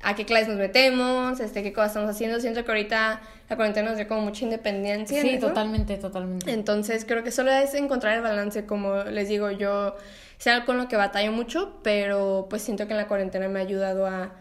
a 0.00 0.14
qué 0.14 0.24
clases 0.24 0.48
nos 0.48 0.58
metemos, 0.58 1.40
este, 1.40 1.62
qué 1.62 1.72
cosas 1.72 1.90
estamos 1.90 2.10
haciendo. 2.10 2.40
Siento 2.40 2.64
que 2.64 2.70
ahorita 2.70 3.20
la 3.48 3.56
cuarentena 3.56 3.88
nos 3.90 3.98
dio 3.98 4.06
como 4.06 4.22
mucha 4.22 4.44
independencia. 4.44 5.18
en 5.20 5.22
Sí, 5.26 5.34
eso. 5.34 5.48
totalmente, 5.48 5.96
totalmente. 5.96 6.50
Entonces 6.52 7.04
creo 7.04 7.24
que 7.24 7.30
solo 7.30 7.50
es 7.50 7.74
encontrar 7.74 8.16
el 8.16 8.22
balance, 8.22 8.64
como 8.66 9.02
les 9.04 9.28
digo, 9.28 9.50
yo 9.50 9.96
sé 10.38 10.50
algo 10.50 10.66
con 10.66 10.76
lo 10.78 10.88
que 10.88 10.96
batallo 10.96 11.32
mucho, 11.32 11.80
pero 11.82 12.46
pues 12.48 12.62
siento 12.62 12.86
que 12.86 12.92
en 12.92 12.98
la 12.98 13.08
cuarentena 13.08 13.48
me 13.48 13.58
ha 13.58 13.62
ayudado 13.62 14.06
a 14.06 14.32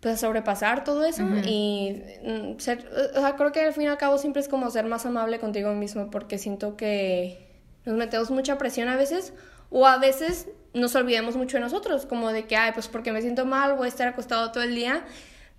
pues 0.00 0.14
a 0.14 0.18
sobrepasar 0.18 0.84
todo 0.84 1.04
eso 1.04 1.24
y 1.44 2.02
mm, 2.22 2.58
ser, 2.58 2.86
o 3.16 3.20
sea, 3.20 3.34
creo 3.34 3.50
que 3.50 3.60
al 3.60 3.72
fin 3.72 3.84
y 3.84 3.86
al 3.86 3.96
cabo 3.96 4.18
siempre 4.18 4.40
es 4.40 4.48
como 4.48 4.70
ser 4.70 4.84
más 4.84 5.06
amable 5.06 5.38
contigo 5.40 5.72
mismo 5.72 6.10
porque 6.10 6.38
siento 6.38 6.76
que 6.76 7.48
nos 7.86 7.96
metemos 7.96 8.30
mucha 8.30 8.58
presión 8.58 8.88
a 8.88 8.96
veces 8.96 9.32
o 9.70 9.86
a 9.86 9.98
veces 9.98 10.48
nos 10.74 10.94
olvidamos 10.94 11.36
mucho 11.36 11.56
de 11.56 11.62
nosotros, 11.62 12.06
como 12.06 12.32
de 12.32 12.46
que, 12.46 12.56
ay, 12.56 12.72
pues 12.72 12.88
porque 12.88 13.12
me 13.12 13.22
siento 13.22 13.46
mal, 13.46 13.74
voy 13.74 13.86
a 13.86 13.88
estar 13.88 14.08
acostado 14.08 14.52
todo 14.52 14.62
el 14.62 14.74
día, 14.74 15.04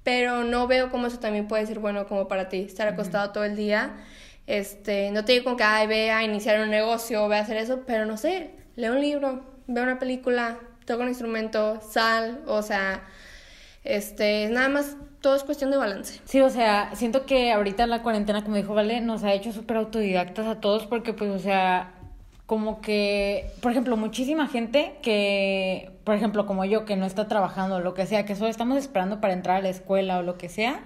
pero 0.03 0.43
no 0.43 0.67
veo 0.67 0.89
cómo 0.89 1.07
eso 1.07 1.19
también 1.19 1.47
puede 1.47 1.65
ser 1.65 1.79
bueno 1.79 2.07
como 2.07 2.27
para 2.27 2.49
ti, 2.49 2.61
estar 2.61 2.87
acostado 2.87 3.31
todo 3.31 3.43
el 3.43 3.55
día. 3.55 3.97
Este, 4.45 5.11
no 5.11 5.25
te 5.25 5.33
digo 5.33 5.43
como 5.43 5.57
que, 5.57 5.63
ay, 5.63 5.87
ve 5.87 6.11
a 6.11 6.23
iniciar 6.23 6.61
un 6.61 6.69
negocio, 6.69 7.27
ve 7.27 7.37
a 7.37 7.41
hacer 7.41 7.57
eso, 7.57 7.83
pero 7.85 8.05
no 8.05 8.15
sé, 8.15 8.51
lee 8.75 8.89
un 8.89 9.01
libro, 9.01 9.43
ve 9.67 9.81
una 9.81 9.99
película, 9.99 10.59
toca 10.85 11.03
un 11.03 11.09
instrumento, 11.09 11.81
sal, 11.81 12.41
o 12.45 12.61
sea, 12.61 13.03
este, 13.83 14.47
nada 14.49 14.69
más, 14.69 14.95
todo 15.21 15.35
es 15.35 15.43
cuestión 15.43 15.71
de 15.71 15.77
balance. 15.77 16.21
Sí, 16.25 16.39
o 16.41 16.49
sea, 16.49 16.91
siento 16.93 17.25
que 17.25 17.51
ahorita 17.51 17.87
la 17.87 18.03
cuarentena, 18.03 18.43
como 18.43 18.55
dijo 18.55 18.73
Vale, 18.73 19.01
nos 19.01 19.23
ha 19.23 19.33
hecho 19.33 19.51
súper 19.51 19.77
autodidactas 19.77 20.45
a 20.45 20.61
todos 20.61 20.85
porque, 20.85 21.13
pues, 21.13 21.31
o 21.31 21.39
sea, 21.39 21.93
como 22.47 22.79
que, 22.79 23.51
por 23.61 23.71
ejemplo, 23.73 23.97
muchísima 23.97 24.47
gente 24.47 24.95
que, 25.03 25.91
por 26.05 26.15
ejemplo, 26.15 26.45
como 26.45 26.63
yo, 26.63 26.85
que 26.85 26.95
no 26.95 27.05
está 27.05 27.27
trabajando, 27.27 27.81
lo 27.81 27.93
que 27.93 28.05
sea, 28.05 28.25
que 28.25 28.35
solo 28.35 28.49
estamos 28.49 28.77
esperando 28.77 29.19
para 29.19 29.33
entrar 29.33 29.57
a 29.57 29.61
la 29.61 29.69
escuela 29.69 30.17
o 30.17 30.21
lo 30.23 30.37
que 30.37 30.47
sea, 30.47 30.79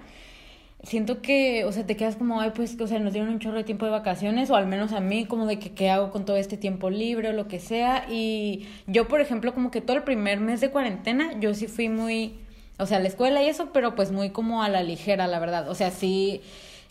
siento 0.82 1.22
que, 1.22 1.64
o 1.66 1.72
sea, 1.72 1.86
te 1.86 1.96
quedas 1.96 2.16
como, 2.16 2.42
ay, 2.42 2.52
pues, 2.56 2.82
o 2.82 2.88
sea, 2.88 2.98
nos 2.98 3.14
dieron 3.14 3.30
un 3.30 3.38
chorro 3.38 3.58
de 3.58 3.64
tiempo 3.64 3.86
de 3.86 3.92
vacaciones, 3.92 4.50
o 4.50 4.56
al 4.56 4.66
menos 4.66 4.92
a 4.92 5.02
mí, 5.02 5.26
como 5.26 5.46
de 5.46 5.60
que 5.60 5.72
qué 5.74 5.92
hago 5.92 6.10
con 6.10 6.26
todo 6.26 6.38
este 6.38 6.58
tiempo 6.58 6.90
libre 6.90 7.30
o 7.30 7.34
lo 7.34 7.48
que 7.48 7.60
sea. 7.60 8.08
Y 8.10 8.68
yo, 8.88 9.08
por 9.08 9.22
ejemplo, 9.22 9.54
como 9.54 9.70
que 9.70 9.82
todo 9.82 9.96
el 9.98 10.04
primer 10.04 10.40
mes 10.40 10.62
de 10.62 10.72
cuarentena, 10.72 11.40
yo 11.40 11.54
sí 11.54 11.68
fui 11.68 11.90
muy, 11.90 12.40
o 12.80 12.88
sea, 12.88 12.98
a 12.98 13.02
la 13.02 13.08
escuela 13.08 13.44
y 13.44 13.50
eso, 13.50 13.70
pero 13.72 13.94
pues 13.94 14.12
muy 14.12 14.32
como 14.32 14.64
a 14.64 14.70
la 14.70 14.82
ligera, 14.82 15.28
la 15.28 15.38
verdad. 15.38 15.70
O 15.70 15.76
sea, 15.76 15.92
sí 15.92 16.42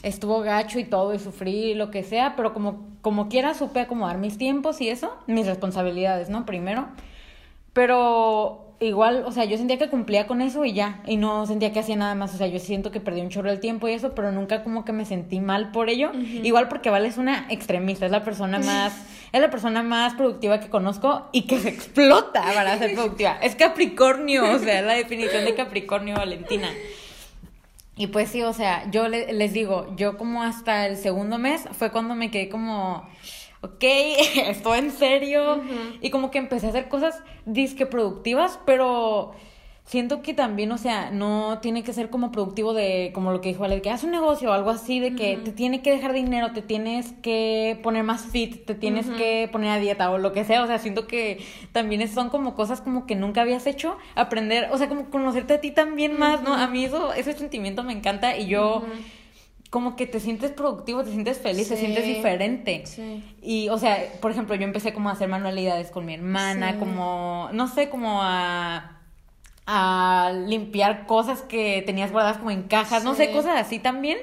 estuvo 0.03 0.41
gacho 0.41 0.79
y 0.79 0.85
todo 0.85 1.15
y 1.15 1.19
sufrí 1.19 1.75
lo 1.75 1.91
que 1.91 2.03
sea, 2.03 2.35
pero 2.37 2.53
como, 2.53 2.87
como 3.03 3.29
quiera 3.29 3.55
supe 3.55 3.81
acomodar 3.81 4.19
mis 4.19 4.39
tiempos 4.39 4.81
y 4.81 4.89
eso, 4.89 5.17
mis 5.27 5.47
responsabilidades, 5.47 6.31
¿no? 6.31 6.47
Primero. 6.47 6.89
Pero 7.73 8.71
igual, 8.81 9.25
o 9.27 9.33
sea, 9.33 9.45
yo 9.45 9.59
sentía 9.59 9.79
que 9.79 9.89
cumplía 9.89 10.27
con 10.27 10.41
eso 10.41 10.65
y 10.65 10.73
ya, 10.73 11.03
y 11.07 11.19
no 11.19 11.47
sentía 11.47 11.71
que 11.71 11.81
hacía 11.81 11.97
nada 11.97 12.15
más, 12.15 12.35
o 12.35 12.39
sea, 12.39 12.47
yo 12.47 12.59
siento 12.59 12.91
que 12.91 12.99
perdí 12.99 13.21
un 13.21 13.29
chorro 13.29 13.51
del 13.51 13.61
tiempo 13.61 13.87
y 13.89 13.93
eso, 13.93 14.15
pero 14.15 14.33
nunca 14.33 14.65
como 14.65 14.87
que 14.87 14.93
me 14.93 15.05
sentí 15.05 15.39
mal 15.39 15.71
por 15.71 15.91
ello, 15.91 16.11
igual 16.15 16.69
porque 16.69 16.89
Vale 16.89 17.07
es 17.07 17.19
una 17.19 17.47
extremista, 17.51 18.07
es 18.07 18.13
la 18.13 18.25
persona 18.25 18.59
más, 18.65 18.95
es 19.33 19.41
la 19.41 19.51
persona 19.51 19.83
más 19.83 20.15
productiva 20.15 20.61
que 20.61 20.71
conozco 20.71 21.29
y 21.31 21.43
que 21.43 21.59
se 21.59 21.69
explota 21.69 22.43
para 22.55 22.79
ser 22.79 22.95
productiva, 22.95 23.37
es 23.43 23.55
Capricornio, 23.55 24.51
o 24.51 24.59
sea, 24.59 24.81
la 24.81 24.95
definición 24.95 25.45
de 25.45 25.55
Capricornio 25.55 26.17
Valentina. 26.17 26.69
Y 28.01 28.07
pues 28.07 28.31
sí, 28.31 28.43
o 28.43 28.55
sea, 28.55 28.91
yo 28.91 29.09
les 29.09 29.53
digo, 29.53 29.95
yo 29.95 30.17
como 30.17 30.43
hasta 30.43 30.87
el 30.87 30.97
segundo 30.97 31.37
mes 31.37 31.69
fue 31.73 31.93
cuando 31.93 32.15
me 32.15 32.31
quedé 32.31 32.49
como 32.49 33.07
ok, 33.61 33.85
estoy 34.47 34.79
en 34.79 34.91
serio. 34.91 35.61
Y 36.01 36.09
como 36.09 36.31
que 36.31 36.39
empecé 36.39 36.65
a 36.65 36.69
hacer 36.71 36.89
cosas 36.89 37.23
disque 37.45 37.85
productivas, 37.85 38.59
pero 38.65 39.33
siento 39.91 40.23
que 40.23 40.35
también, 40.35 40.71
o 40.71 40.79
sea, 40.79 41.11
no 41.11 41.59
tiene 41.61 41.83
que 41.83 41.93
ser 41.93 42.11
como 42.11 42.31
productivo 42.31 42.75
de, 42.75 43.11
como 43.13 43.33
lo 43.33 43.41
que 43.41 43.49
dijo 43.49 43.65
Ale, 43.65 43.75
de 43.75 43.83
que 43.83 43.91
haz 43.91 44.05
un 44.05 44.13
negocio 44.13 44.51
o 44.51 44.53
algo 44.53 44.71
así, 44.71 45.01
de 45.01 45.17
que 45.17 45.37
te 45.39 45.51
tiene 45.51 45.83
que 45.83 45.91
dejar 45.91 46.13
dinero, 46.13 46.53
te 46.53 46.63
tienes 46.63 47.13
que 47.23 47.77
poner 47.83 48.05
más 48.05 48.23
fit, 48.27 48.65
te 48.65 48.77
tienes 48.77 49.07
que 49.07 49.49
poner 49.51 49.71
a 49.71 49.79
dieta 49.81 50.13
o 50.13 50.19
lo 50.19 50.33
que 50.33 50.45
sea, 50.45 50.63
o 50.63 50.69
sea, 50.69 50.79
siento 50.79 51.09
que 51.09 51.45
también 51.73 52.07
son 52.07 52.31
como 52.31 52.55
cosas 52.55 52.81
como 52.81 53.05
que 53.05 53.17
nunca 53.17 53.41
habías 53.41 53.67
hecho, 53.67 53.99
aprender, 54.15 54.69
o 54.71 54.79
sea, 54.79 54.89
como 54.89 55.11
conocerte 55.11 55.55
a 55.55 55.61
ti 55.61 55.73
también 55.73 56.17
más, 56.17 56.41
¿no? 56.41 56.55
A 56.55 56.69
mí 56.69 56.85
eso, 56.85 57.13
ese 57.13 57.33
sentimiento 57.33 57.83
me 57.83 57.93
encanta 57.93 58.37
y 58.37 58.47
yo 58.47 58.85
como 59.71 59.97
que 59.97 60.07
te 60.07 60.21
sientes 60.21 60.53
productivo, 60.53 61.03
te 61.03 61.11
sientes 61.11 61.39
feliz, 61.39 61.69
te 61.69 61.77
sientes 61.77 62.07
diferente. 62.07 62.87
Sí. 62.87 63.25
Y, 63.43 63.69
o 63.71 63.79
sea, 63.79 63.99
por 64.21 64.31
ejemplo, 64.31 64.55
yo 64.55 64.63
empecé 64.63 64.93
como 64.93 65.09
a 65.09 65.13
hacer 65.15 65.27
manualidades 65.27 65.91
con 65.91 66.07
mi 66.07 66.15
hermana, 66.15 66.79
como, 66.79 67.49
no 67.53 67.67
sé, 67.67 67.89
como 67.89 68.21
a, 68.23 69.00
a 69.73 70.33
limpiar 70.33 71.07
cosas 71.07 71.43
que 71.43 71.85
tenías 71.87 72.11
guardadas 72.11 72.39
como 72.39 72.51
en 72.51 72.65
cajas, 72.65 73.05
no 73.05 73.15
sé, 73.15 73.31
cosas 73.31 73.57
así 73.57 73.79
también. 73.79 74.19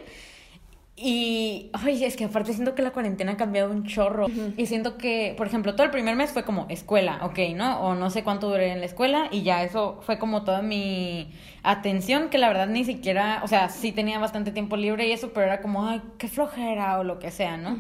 Y, 1.00 1.70
ay, 1.74 2.04
es 2.04 2.18
que 2.18 2.26
aparte 2.26 2.52
siento 2.52 2.76
que 2.76 2.82
la 2.82 2.92
cuarentena 2.92 3.34
ha 3.34 3.38
cambiado 3.38 3.72
un 3.72 3.86
chorro. 3.86 4.28
Y 4.58 4.66
siento 4.66 4.98
que, 4.98 5.36
por 5.38 5.48
ejemplo, 5.48 5.74
todo 5.74 5.86
el 5.86 5.92
primer 5.92 6.18
mes 6.18 6.32
fue 6.32 6.44
como 6.44 6.66
escuela, 6.68 7.20
ok, 7.22 7.40
¿no? 7.56 7.80
O 7.80 7.96
no 7.96 8.10
sé 8.10 8.24
cuánto 8.24 8.50
duré 8.50 8.72
en 8.72 8.80
la 8.80 8.88
escuela 8.88 9.30
y 9.32 9.44
ya 9.44 9.64
eso 9.64 10.00
fue 10.02 10.18
como 10.20 10.44
toda 10.44 10.62
mi 10.62 11.32
atención, 11.64 12.30
que 12.30 12.40
la 12.40 12.50
verdad 12.50 12.68
ni 12.68 12.84
siquiera, 12.84 13.40
o 13.44 13.48
sea, 13.48 13.70
sí 13.70 13.94
tenía 13.94 14.20
bastante 14.20 14.52
tiempo 14.52 14.76
libre 14.76 15.08
y 15.08 15.12
eso, 15.14 15.32
pero 15.34 15.46
era 15.46 15.62
como, 15.62 15.88
ay, 15.88 16.02
qué 16.18 16.28
flojera 16.28 17.00
o 17.00 17.04
lo 17.04 17.20
que 17.20 17.32
sea, 17.32 17.56
¿no? 17.56 17.78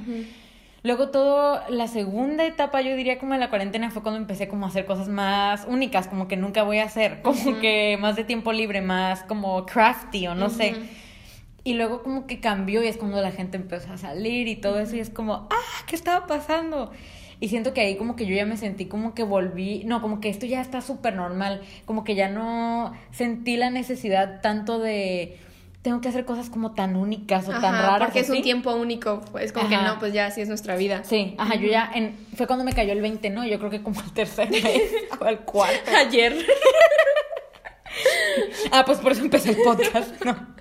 Luego 0.88 1.10
todo, 1.10 1.60
la 1.67 1.88
segunda 1.88 2.45
etapa 2.45 2.80
yo 2.80 2.95
diría 2.95 3.19
como 3.19 3.34
de 3.34 3.39
la 3.39 3.50
cuarentena 3.50 3.91
fue 3.91 4.02
cuando 4.02 4.21
empecé 4.21 4.47
como 4.47 4.65
a 4.65 4.69
hacer 4.69 4.86
cosas 4.86 5.10
más 5.10 5.65
únicas, 5.67 6.08
como 6.08 6.30
que 6.30 6.38
nunca 6.38 6.63
voy 6.63 6.78
a 6.78 6.86
hacer, 6.86 7.21
como 7.23 7.60
que 7.60 7.97
más 8.00 8.15
de 8.15 8.23
tiempo 8.23 8.54
libre, 8.54 8.80
más 8.80 9.21
como 9.23 9.65
crafty 9.65 10.28
o 10.28 10.34
no 10.34 10.50
sé. 10.50 10.76
Y 11.65 11.73
luego 11.73 12.04
como 12.04 12.26
que 12.26 12.39
cambió 12.39 12.82
y 12.82 12.88
es 12.88 12.95
cuando 12.95 13.21
la 13.21 13.34
gente 13.34 13.58
empezó 13.58 13.91
a 13.91 13.97
salir 13.97 14.47
y 14.47 14.56
todo 14.56 14.80
eso 14.80 14.95
y 14.95 15.02
es 15.02 15.10
como, 15.10 15.50
ah, 15.52 15.86
¿qué 15.88 15.95
estaba 15.97 16.26
pasando? 16.26 16.89
Y 17.41 17.50
siento 17.50 17.73
que 17.73 17.82
ahí 17.82 17.97
como 17.97 18.15
que 18.15 18.26
yo 18.26 18.34
ya 18.34 18.45
me 18.45 18.56
sentí 18.56 18.86
como 18.86 19.13
que 19.13 19.23
volví, 19.23 19.84
no, 19.84 20.02
como 20.02 20.21
que 20.21 20.30
esto 20.30 20.45
ya 20.45 20.62
está 20.62 20.80
súper 20.80 21.15
normal, 21.15 21.63
como 21.84 22.06
que 22.06 22.15
ya 22.15 22.30
no 22.30 22.93
sentí 23.12 23.58
la 23.58 23.71
necesidad 23.71 24.39
tanto 24.39 24.80
de 24.80 25.38
tengo 25.88 26.02
que 26.02 26.10
hacer 26.10 26.26
cosas 26.26 26.50
como 26.50 26.73
tan 26.73 26.97
únicas 26.97 27.47
o 27.47 27.52
tan 27.52 27.71
raras. 27.71 28.10
Porque 28.10 28.19
es 28.19 28.30
un 28.30 28.41
tiempo 28.41 28.76
único, 28.76 29.21
es 29.39 29.54
como 29.54 29.69
que 29.69 29.78
no, 29.78 29.97
pues 30.00 30.12
ya 30.12 30.26
así 30.26 30.41
es 30.41 30.50
nuestra 30.50 30.76
vida. 30.76 31.06
Sí, 31.06 31.34
ajá, 31.38 31.56
yo 31.56 31.69
ya, 31.69 31.89
en, 31.95 32.17
fue 32.36 32.45
cuando 32.45 32.65
me 32.65 32.73
cayó 32.73 32.91
el 32.91 33.02
20, 33.02 33.30
¿no? 33.30 33.45
Yo 33.47 33.58
creo 33.58 33.71
que 33.71 33.82
como 33.82 34.02
el 34.02 34.12
tercer 34.12 34.52
mes 34.52 34.65
o 35.21 35.26
el 35.26 35.39
cuarto. 35.39 35.89
Ayer. 35.95 36.36
ah, 38.73 38.84
pues 38.86 38.97
por 38.97 39.13
eso 39.13 39.21
empecé 39.21 39.52
el 39.52 39.62
podcast, 39.63 40.21
¿no? 40.26 40.58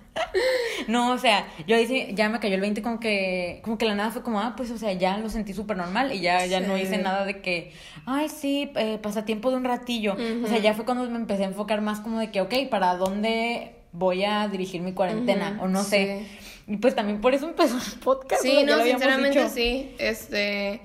No, 0.86 1.10
o 1.10 1.18
sea, 1.18 1.48
yo 1.66 1.76
dice, 1.76 2.12
ya 2.14 2.28
me 2.28 2.38
cayó 2.38 2.54
el 2.54 2.60
20 2.60 2.80
como 2.82 3.00
que, 3.00 3.60
como 3.64 3.78
que 3.78 3.86
la 3.86 3.96
nada 3.96 4.12
fue 4.12 4.22
como, 4.22 4.38
ah, 4.40 4.54
pues, 4.56 4.70
o 4.70 4.78
sea, 4.78 4.92
ya 4.92 5.18
lo 5.18 5.28
sentí 5.28 5.54
súper 5.54 5.76
normal 5.76 6.12
y 6.12 6.20
ya, 6.20 6.46
ya 6.46 6.60
no 6.60 6.78
hice 6.78 6.98
nada 6.98 7.24
de 7.24 7.40
que, 7.40 7.72
ay, 8.06 8.28
sí, 8.28 8.70
eh, 8.76 9.00
pasatiempo 9.02 9.50
de 9.50 9.56
un 9.56 9.64
ratillo. 9.64 10.16
O 10.44 10.46
sea, 10.46 10.58
ya 10.58 10.72
fue 10.72 10.84
cuando 10.84 11.02
me 11.10 11.16
empecé 11.16 11.42
a 11.42 11.48
enfocar 11.48 11.80
más 11.80 11.98
como 11.98 12.20
de 12.20 12.30
que, 12.30 12.40
ok, 12.40 12.54
¿para 12.70 12.94
dónde 12.94 13.75
voy 13.96 14.24
a 14.24 14.48
dirigir 14.48 14.82
mi 14.82 14.92
cuarentena? 14.92 15.58
O 15.62 15.68
no 15.68 15.84
sé. 15.84 16.26
Y 16.66 16.76
pues 16.78 16.94
también 16.94 17.20
por 17.20 17.34
eso 17.34 17.48
empezó 17.48 17.76
el 17.76 18.00
podcast. 18.00 18.42
Sí, 18.42 18.64
no, 18.64 18.82
sinceramente 18.82 19.48
sí. 19.48 19.94
Este. 19.98 20.80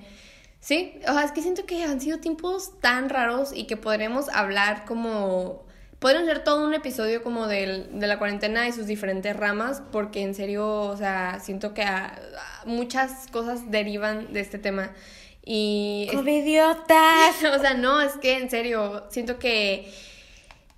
Sí, 0.60 1.00
o 1.08 1.12
sea, 1.12 1.24
es 1.24 1.32
que 1.32 1.42
siento 1.42 1.66
que 1.66 1.82
han 1.82 2.00
sido 2.00 2.18
tiempos 2.18 2.78
tan 2.80 3.08
raros 3.08 3.52
y 3.52 3.64
que 3.64 3.76
podremos 3.76 4.28
hablar 4.28 4.84
como 4.84 5.64
Podrían 6.02 6.26
ser 6.26 6.42
todo 6.42 6.66
un 6.66 6.74
episodio 6.74 7.22
como 7.22 7.46
de 7.46 7.86
la 7.92 8.18
cuarentena 8.18 8.66
y 8.66 8.72
sus 8.72 8.88
diferentes 8.88 9.36
ramas, 9.36 9.84
porque 9.92 10.20
en 10.20 10.34
serio, 10.34 10.68
o 10.68 10.96
sea, 10.96 11.38
siento 11.40 11.74
que 11.74 11.84
muchas 12.66 13.28
cosas 13.28 13.70
derivan 13.70 14.32
de 14.32 14.40
este 14.40 14.58
tema. 14.58 14.90
Y... 15.44 16.10
idiotas! 16.12 17.36
o 17.56 17.60
sea, 17.60 17.74
no, 17.74 18.00
es 18.00 18.14
que 18.14 18.36
en 18.36 18.50
serio, 18.50 19.04
siento 19.10 19.38
que 19.38 19.94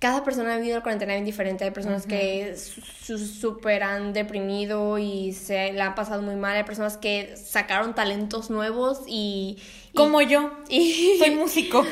cada 0.05 0.23
persona 0.23 0.53
ha 0.53 0.57
vivido 0.57 0.75
la 0.75 0.83
cuarentena 0.83 1.13
bien 1.13 1.25
diferente. 1.25 1.63
Hay 1.63 1.71
personas 1.71 2.05
que 2.05 2.55
súper 2.55 3.81
han 3.81 4.13
deprimido 4.13 4.99
y 4.99 5.33
se 5.33 5.73
la 5.73 5.87
han 5.87 5.95
pasado 5.95 6.21
muy 6.21 6.35
mal. 6.35 6.55
Hay 6.55 6.63
personas 6.63 6.95
que 6.97 7.35
sacaron 7.35 7.95
talentos 7.95 8.51
nuevos 8.51 9.01
y... 9.07 9.57
Como 9.95 10.21
yo. 10.21 10.51
Y... 10.69 11.15
Soy 11.19 11.31
músico. 11.31 11.83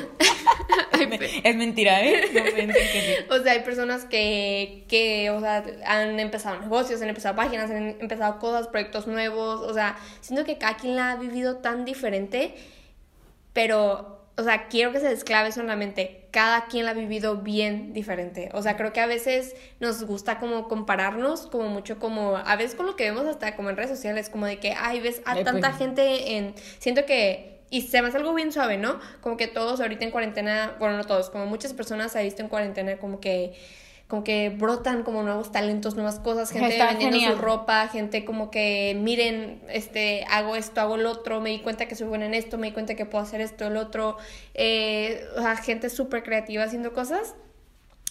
es 1.43 1.56
mentira, 1.56 2.06
¿eh? 2.06 3.26
o 3.32 3.39
sea, 3.39 3.54
hay 3.54 3.62
personas 3.62 4.06
que, 4.06 4.86
que, 4.88 5.32
o 5.32 5.39
sea, 5.39 5.65
han 5.88 6.19
empezado 6.19 6.60
negocios, 6.60 7.02
han 7.02 7.10
empezado 7.10 7.36
páginas, 7.36 7.71
han 7.71 7.99
empezado 7.99 8.38
cosas, 8.38 8.67
proyectos 8.67 9.08
nuevos. 9.08 9.62
O 9.62 9.73
sea, 9.73 9.97
siento 10.21 10.45
que 10.45 10.60
cada 10.60 10.78
quien 10.78 10.95
la 10.95 11.13
ha 11.13 11.15
vivido 11.15 11.58
tan 11.58 11.84
diferente, 11.84 12.54
pero 13.54 14.12
o 14.36 14.43
sea, 14.43 14.67
quiero 14.67 14.91
que 14.91 15.00
se 15.00 15.10
desclave 15.10 15.52
solamente, 15.52 16.26
cada 16.32 16.65
quien 16.65 16.86
la 16.86 16.91
ha 16.91 16.96
vivido 16.96 17.38
bien 17.38 17.93
diferente. 17.93 18.50
O 18.54 18.63
sea, 18.63 18.76
creo 18.76 18.91
que 18.91 19.00
a 19.00 19.06
veces 19.06 19.56
nos 19.80 20.04
gusta 20.04 20.39
como 20.39 20.67
compararnos, 20.67 21.48
como 21.48 21.69
mucho 21.69 22.00
como, 22.00 22.38
a 22.38 22.56
veces 22.56 22.74
con 22.74 22.88
lo 22.88 22.96
que 22.96 23.04
vemos 23.04 23.28
hasta 23.28 23.56
como 23.56 23.69
en 23.69 23.78
redes 23.78 23.91
sociales, 23.91 24.30
como 24.30 24.48
de 24.48 24.60
que, 24.60 24.74
ay, 24.76 25.00
ves 25.02 25.22
a 25.26 25.36
tanta 25.43 25.69
pues. 25.69 25.78
gente 25.78 26.38
en, 26.38 26.56
siento 26.80 27.06
que, 27.06 27.60
y 27.69 27.82
se 27.82 28.02
me 28.02 28.08
hace 28.08 28.17
algo 28.17 28.34
bien 28.34 28.52
suave, 28.52 28.78
¿no? 28.78 29.00
Como 29.22 29.38
que 29.38 29.48
todos 29.48 29.80
ahorita 29.80 30.04
en 30.04 30.12
cuarentena, 30.12 30.76
bueno, 30.80 30.98
no 30.98 31.04
todos, 31.04 31.30
como 31.30 31.46
muchas 31.46 31.74
personas 31.74 32.12
se 32.12 32.19
ha 32.19 32.24
visto 32.24 32.41
en 32.41 32.48
cuarentena 32.48 32.98
como 32.98 33.19
que 33.19 33.54
como 34.08 34.24
que 34.24 34.50
brotan 34.50 35.04
como 35.04 35.24
nuevos 35.24 35.52
talentos, 35.52 35.96
nuevas 35.96 36.20
cosas, 36.20 36.52
gente 36.52 36.78
vendiendo 36.78 37.36
su 37.36 37.42
ropa, 37.42 37.88
gente 37.88 38.26
como 38.26 38.52
que 38.52 38.96
miren, 39.00 39.62
este, 39.70 40.26
hago 40.30 40.56
esto, 40.56 40.82
hago 40.82 40.98
lo 40.98 41.12
otro, 41.12 41.42
me 41.42 41.50
di 41.50 41.60
cuenta 41.60 41.88
que 41.88 41.96
soy 41.96 42.08
buena 42.08 42.26
en 42.26 42.34
esto, 42.34 42.58
me 42.58 42.68
di 42.68 42.74
cuenta 42.74 42.96
que 42.96 43.06
puedo 43.06 43.24
hacer 43.24 43.42
esto, 43.42 43.66
el 43.66 43.78
otro, 43.78 44.18
eh, 44.54 45.26
o 45.36 45.42
sea, 45.42 45.56
gente 45.56 45.89
súper 45.89 46.24
creativa 46.24 46.63
haciendo 46.63 46.94
cosas 46.94 47.36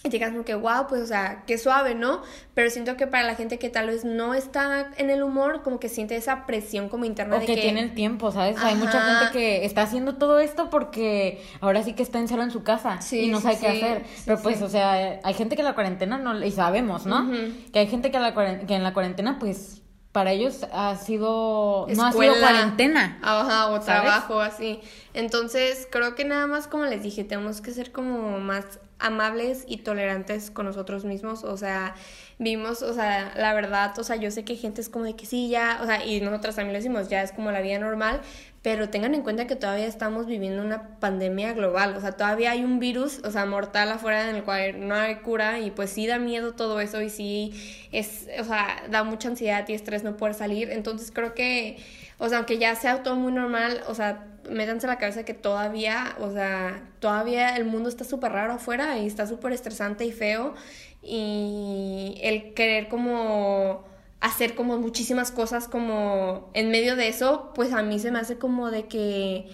y 0.05 0.09
te 0.09 0.19
como 0.19 0.43
que, 0.43 0.53
wow, 0.53 0.87
pues, 0.89 1.01
o 1.01 1.05
sea, 1.05 1.43
qué 1.47 1.57
suave, 1.57 1.95
¿no? 1.95 2.21
Pero 2.53 2.69
siento 2.69 2.97
que 2.97 3.07
para 3.07 3.23
la 3.23 3.35
gente 3.35 3.57
que 3.57 3.69
tal 3.69 3.87
vez 3.87 4.03
no 4.03 4.33
está 4.33 4.91
en 4.97 5.09
el 5.09 5.23
humor, 5.23 5.61
como 5.63 5.79
que 5.79 5.87
siente 5.87 6.17
esa 6.17 6.45
presión 6.45 6.89
como 6.89 7.05
interna. 7.05 7.37
O 7.37 7.39
que, 7.39 7.55
tiene 7.55 7.79
el 7.79 7.93
tiempo, 7.93 8.29
¿sabes? 8.29 8.57
Hay 8.57 8.75
mucha 8.75 8.99
gente 8.99 9.31
que 9.31 9.63
está 9.63 9.83
haciendo 9.83 10.15
todo 10.15 10.39
esto 10.39 10.69
porque 10.69 11.41
ahora 11.61 11.83
sí 11.83 11.93
que 11.93 12.03
está 12.03 12.19
encerrado 12.19 12.47
en 12.47 12.51
su 12.51 12.63
casa 12.63 12.99
y 13.13 13.29
no 13.29 13.39
sabe 13.39 13.57
qué 13.59 13.67
hacer. 13.67 14.03
Pero 14.25 14.41
pues, 14.41 14.61
o 14.61 14.67
sea, 14.67 15.21
hay 15.23 15.33
gente 15.35 15.55
que 15.55 15.63
la 15.63 15.73
cuarentena 15.73 16.17
no, 16.17 16.43
y 16.43 16.51
sabemos, 16.51 17.05
¿no? 17.05 17.31
Que 17.71 17.79
hay 17.79 17.87
gente 17.87 18.11
que, 18.11 18.19
la, 18.19 18.33
que 18.33 18.75
en 18.75 18.83
la 18.83 18.93
cuarentena, 18.93 19.39
pues, 19.39 19.83
para 20.11 20.31
ellos 20.31 20.65
ha 20.71 20.95
sido 20.95 21.87
no 21.89 22.05
ha 22.05 22.11
sido 22.11 22.39
cuarentena 22.39 23.17
ajá 23.23 23.69
o 23.69 23.79
trabajo 23.79 24.39
así 24.39 24.79
entonces 25.15 25.87
creo 25.91 26.13
que 26.13 26.23
nada 26.23 26.45
más 26.45 26.67
como 26.67 26.85
les 26.85 27.01
dije 27.01 27.23
tenemos 27.23 27.61
que 27.61 27.71
ser 27.71 27.91
como 27.91 28.39
más 28.39 28.79
amables 29.03 29.65
y 29.67 29.77
tolerantes 29.77 30.49
con 30.49 30.65
nosotros 30.65 31.05
mismos 31.05 31.43
o 31.43 31.57
sea 31.57 31.95
vimos, 32.39 32.81
o 32.81 32.93
sea, 32.93 33.33
la 33.35 33.53
verdad, 33.53 33.97
o 33.97 34.03
sea, 34.03 34.15
yo 34.15 34.31
sé 34.31 34.43
que 34.43 34.55
gente 34.55 34.81
es 34.81 34.89
como 34.89 35.05
de 35.05 35.15
que 35.15 35.25
sí, 35.25 35.49
ya, 35.49 35.79
o 35.81 35.85
sea, 35.85 36.05
y 36.05 36.21
nosotras 36.21 36.55
también 36.55 36.73
lo 36.73 36.79
decimos, 36.79 37.09
ya 37.09 37.21
es 37.23 37.31
como 37.31 37.51
la 37.51 37.61
vida 37.61 37.79
normal, 37.79 38.21
pero 38.61 38.89
tengan 38.89 39.13
en 39.13 39.23
cuenta 39.23 39.47
que 39.47 39.55
todavía 39.55 39.85
estamos 39.85 40.25
viviendo 40.25 40.61
una 40.61 40.99
pandemia 40.99 41.53
global, 41.53 41.95
o 41.95 42.01
sea, 42.01 42.13
todavía 42.13 42.51
hay 42.51 42.63
un 42.63 42.79
virus, 42.79 43.21
o 43.23 43.31
sea, 43.31 43.45
mortal 43.45 43.91
afuera 43.91 44.29
en 44.29 44.35
el 44.35 44.43
cual 44.43 44.87
no 44.87 44.95
hay 44.95 45.15
cura 45.17 45.59
y 45.59 45.71
pues 45.71 45.89
sí 45.89 46.07
da 46.07 46.19
miedo 46.19 46.53
todo 46.53 46.79
eso 46.79 47.01
y 47.01 47.09
sí 47.09 47.53
es, 47.91 48.27
o 48.39 48.43
sea, 48.43 48.83
da 48.89 49.03
mucha 49.03 49.29
ansiedad 49.29 49.67
y 49.67 49.73
estrés 49.73 50.03
no 50.03 50.17
poder 50.17 50.33
salir, 50.35 50.69
entonces 50.71 51.11
creo 51.13 51.33
que, 51.33 51.77
o 52.23 52.29
sea, 52.29 52.37
aunque 52.37 52.57
ya 52.57 52.73
sea 52.75 53.03
todo 53.03 53.17
muy 53.17 53.33
normal, 53.33 53.83
o 53.85 53.93
sea, 53.93 54.27
métanse 54.49 54.87
la 54.87 54.97
cabeza 54.97 55.25
que 55.25 55.33
todavía, 55.33 56.15
o 56.21 56.31
sea, 56.31 56.81
todavía 56.99 57.57
el 57.57 57.65
mundo 57.65 57.89
está 57.89 58.05
súper 58.05 58.31
raro 58.31 58.53
afuera 58.53 58.97
y 58.97 59.05
está 59.05 59.27
súper 59.27 59.51
estresante 59.51 60.05
y 60.05 60.13
feo. 60.13 60.53
Y 61.01 62.17
el 62.23 62.53
querer 62.53 62.87
como 62.87 63.83
hacer 64.21 64.55
como 64.55 64.77
muchísimas 64.77 65.31
cosas 65.31 65.67
como 65.67 66.49
en 66.53 66.71
medio 66.71 66.95
de 66.95 67.09
eso, 67.09 67.51
pues 67.55 67.73
a 67.73 67.83
mí 67.83 67.99
se 67.99 68.09
me 68.09 68.19
hace 68.19 68.37
como 68.37 68.71
de 68.71 68.85
que 68.87 69.49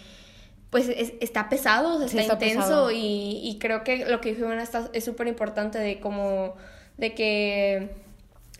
pues 0.69 0.89
está 0.89 1.49
pesado, 1.49 2.03
está, 2.03 2.21
intenso. 2.21 2.91
Y, 2.91 3.39
y, 3.43 3.57
creo 3.57 3.83
que 3.83 4.05
lo 4.05 4.21
que 4.21 4.29
dijo 4.29 4.45
Ivana 4.45 4.69
es 4.93 5.03
súper 5.03 5.25
importante 5.25 5.79
de 5.79 5.99
como 5.99 6.53
de 6.97 7.15
que 7.15 8.08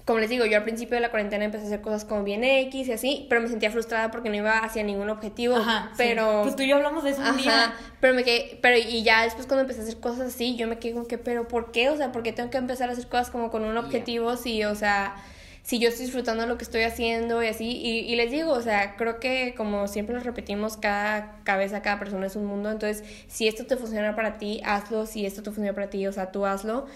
como 0.10 0.22
les 0.22 0.32
digo, 0.32 0.43
yo 0.48 0.58
al 0.58 0.63
principio 0.63 0.95
de 0.95 1.02
la 1.02 1.12
cuarentena 1.12 1.45
empecé 1.45 1.65
a 1.65 1.67
hacer 1.67 1.82
cosas 1.82 2.04
como 2.04 2.24
bien 2.24 2.43
X 2.43 2.88
y 2.88 2.91
así, 2.91 3.28
pero 3.30 3.41
me 3.41 3.48
sentía 3.48 3.69
frustrada 3.69 4.10
porque 4.10 4.30
no 4.30 4.38
iba 4.38 4.58
hacia 4.58 4.82
ningún 4.82 5.08
objetivo. 5.08 5.56
Ajá, 5.56 5.91
pero. 5.98 6.41
Pues 6.41 6.56
tú 6.56 6.63
y 6.63 6.67
yo 6.67 6.78
hablamos 6.78 7.04
de 7.04 7.12
eso 7.12 7.22
un 7.22 7.38
día. 7.38 7.76
Pero 8.02 8.15
me 8.15 8.24
quedé, 8.24 8.58
pero 8.60 8.76
y 8.76 9.04
ya 9.04 9.22
después 9.22 9.45
cuando 9.45 9.62
empecé 9.62 9.82
a 9.82 9.84
hacer 9.84 10.00
cosas 10.00 10.34
así, 10.34 10.56
yo 10.56 10.65
me 10.65 10.80
quedé 10.80 10.93
como 10.93 11.06
que, 11.06 11.19
pero 11.19 11.48
¿por 11.48 11.72
qué? 11.72 11.91
O 11.91 11.98
sea, 11.98 12.12
¿por 12.12 12.24
qué 12.24 12.34
tengo 12.34 12.50
que 12.50 12.58
empezar 12.58 12.89
a 12.89 12.93
hacer 12.93 13.06
cosas 13.06 13.30
como 13.30 13.52
con 13.52 13.63
un 13.63 13.78
objetivo 13.78 14.36
si, 14.36 14.63
o 14.63 14.74
sea, 14.74 15.15
si 15.62 15.78
yo 15.78 15.89
estoy 15.89 16.06
disfrutando 16.06 16.48
lo 16.48 16.58
que 16.58 16.63
estoy 16.63 16.82
haciendo 16.82 17.43
y 17.43 17.48
así, 17.48 17.67
y, 17.69 18.15
les 18.15 18.32
digo, 18.32 18.52
o 18.52 18.62
sea, 18.62 18.95
creo 18.95 19.19
que 19.19 19.54
como 19.56 19.88
siempre 19.88 20.15
lo 20.15 20.22
repetimos, 20.22 20.76
cada 20.76 21.36
cabeza, 21.43 21.84
cada 21.84 22.00
persona 22.00 22.26
es 22.26 22.36
un 22.36 22.45
mundo, 22.45 22.72
entonces 22.72 23.04
si 23.28 23.48
esto 23.48 23.67
te 23.67 23.78
funciona 23.78 24.15
para 24.15 24.39
ti, 24.39 24.60
hazlo, 24.65 25.06
si 25.06 25.28
esto 25.28 25.43
te 25.43 25.52
funciona 25.52 25.76
para 25.76 25.91
ti, 25.91 26.08
o 26.08 26.12
sea, 26.12 26.32
tú 26.32 26.48
hazlo, 26.48 26.88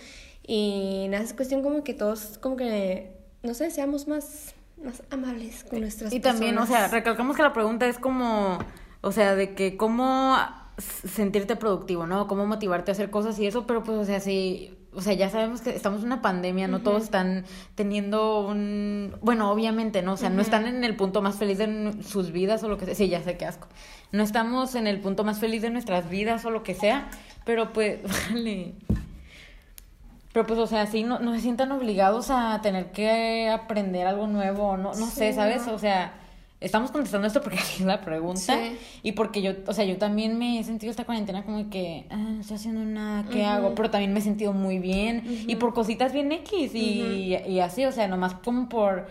y 0.45 1.07
nada, 1.09 1.23
es 1.23 1.33
cuestión 1.33 1.63
como 1.63 1.83
que 1.83 1.93
todos, 1.93 2.37
como 2.39 2.55
que, 2.55 3.15
no 3.43 3.53
sé, 3.53 3.71
seamos 3.71 4.07
más, 4.07 4.53
más 4.83 5.03
amables 5.09 5.63
con 5.63 5.81
nuestras 5.81 6.13
Y 6.13 6.19
también, 6.19 6.57
o 6.57 6.65
sea, 6.65 6.87
recalcamos 6.87 7.35
que 7.35 7.43
la 7.43 7.53
pregunta 7.53 7.87
es 7.87 7.97
como, 7.97 8.59
o 9.01 9.11
sea, 9.11 9.35
de 9.35 9.55
que 9.55 9.77
cómo 9.77 10.37
sentirte 10.77 11.55
productivo, 11.55 12.07
¿no? 12.07 12.27
Cómo 12.27 12.45
motivarte 12.45 12.91
a 12.91 12.93
hacer 12.93 13.09
cosas 13.09 13.37
y 13.39 13.47
eso, 13.47 13.67
pero 13.67 13.83
pues, 13.83 13.97
o 13.97 14.05
sea, 14.05 14.19
si 14.19 14.77
o 14.95 15.01
sea, 15.01 15.13
ya 15.13 15.29
sabemos 15.29 15.61
que 15.61 15.71
estamos 15.71 16.01
en 16.01 16.07
una 16.07 16.21
pandemia, 16.21 16.67
no 16.67 16.81
todos 16.81 17.03
están 17.03 17.45
teniendo 17.75 18.45
un, 18.45 19.15
bueno, 19.21 19.51
obviamente, 19.51 20.01
¿no? 20.01 20.13
O 20.13 20.17
sea, 20.17 20.29
no 20.29 20.41
están 20.41 20.67
en 20.67 20.83
el 20.83 20.95
punto 20.95 21.21
más 21.21 21.35
feliz 21.35 21.57
de 21.57 21.95
sus 22.03 22.31
vidas 22.31 22.63
o 22.63 22.69
lo 22.69 22.77
que 22.77 22.85
sea, 22.85 22.95
sí, 22.95 23.09
ya 23.09 23.21
sé 23.23 23.37
qué 23.37 23.45
asco. 23.45 23.67
No 24.11 24.23
estamos 24.23 24.75
en 24.75 24.87
el 24.87 24.99
punto 24.99 25.23
más 25.23 25.39
feliz 25.39 25.61
de 25.61 25.69
nuestras 25.69 26.09
vidas 26.09 26.45
o 26.45 26.51
lo 26.51 26.63
que 26.63 26.75
sea, 26.75 27.09
pero 27.45 27.73
pues, 27.73 27.99
vale. 28.31 28.75
Pero 30.33 30.47
pues, 30.47 30.59
o 30.59 30.67
sea, 30.67 30.87
sí, 30.87 31.03
no, 31.03 31.19
no 31.19 31.33
se 31.33 31.41
sientan 31.41 31.71
obligados 31.71 32.31
a 32.31 32.59
tener 32.61 32.91
que 32.91 33.49
aprender 33.49 34.07
algo 34.07 34.27
nuevo, 34.27 34.77
no, 34.77 34.93
no 34.95 35.05
sé, 35.05 35.31
¿sabes? 35.31 35.67
O 35.67 35.77
sea, 35.77 36.13
estamos 36.59 36.91
contestando 36.91 37.27
esto 37.27 37.41
porque 37.41 37.57
es 37.77 37.81
la 37.81 38.01
pregunta 38.01 38.57
y 39.03 39.11
porque 39.11 39.43
yo, 39.43 39.51
o 39.67 39.73
sea, 39.73 39.85
yo 39.85 39.97
también 39.97 40.39
me 40.39 40.59
he 40.59 40.63
sentido 40.63 40.89
esta 40.89 41.05
cuarentena 41.05 41.43
como 41.43 41.69
que, 41.69 42.07
ah, 42.09 42.17
no 42.17 42.41
estoy 42.41 42.55
haciendo 42.55 42.83
nada, 42.83 43.29
¿qué 43.29 43.45
hago? 43.45 43.75
Pero 43.75 43.91
también 43.91 44.11
me 44.11 44.19
he 44.19 44.23
sentido 44.23 44.53
muy 44.53 44.79
bien 44.79 45.45
y 45.47 45.55
por 45.57 45.73
cositas 45.73 46.13
bien 46.13 46.31
X 46.31 46.73
y, 46.73 47.37
y, 47.47 47.59
así, 47.59 47.85
o 47.85 47.91
sea, 47.91 48.07
nomás 48.07 48.33
como 48.33 48.69
por 48.69 49.07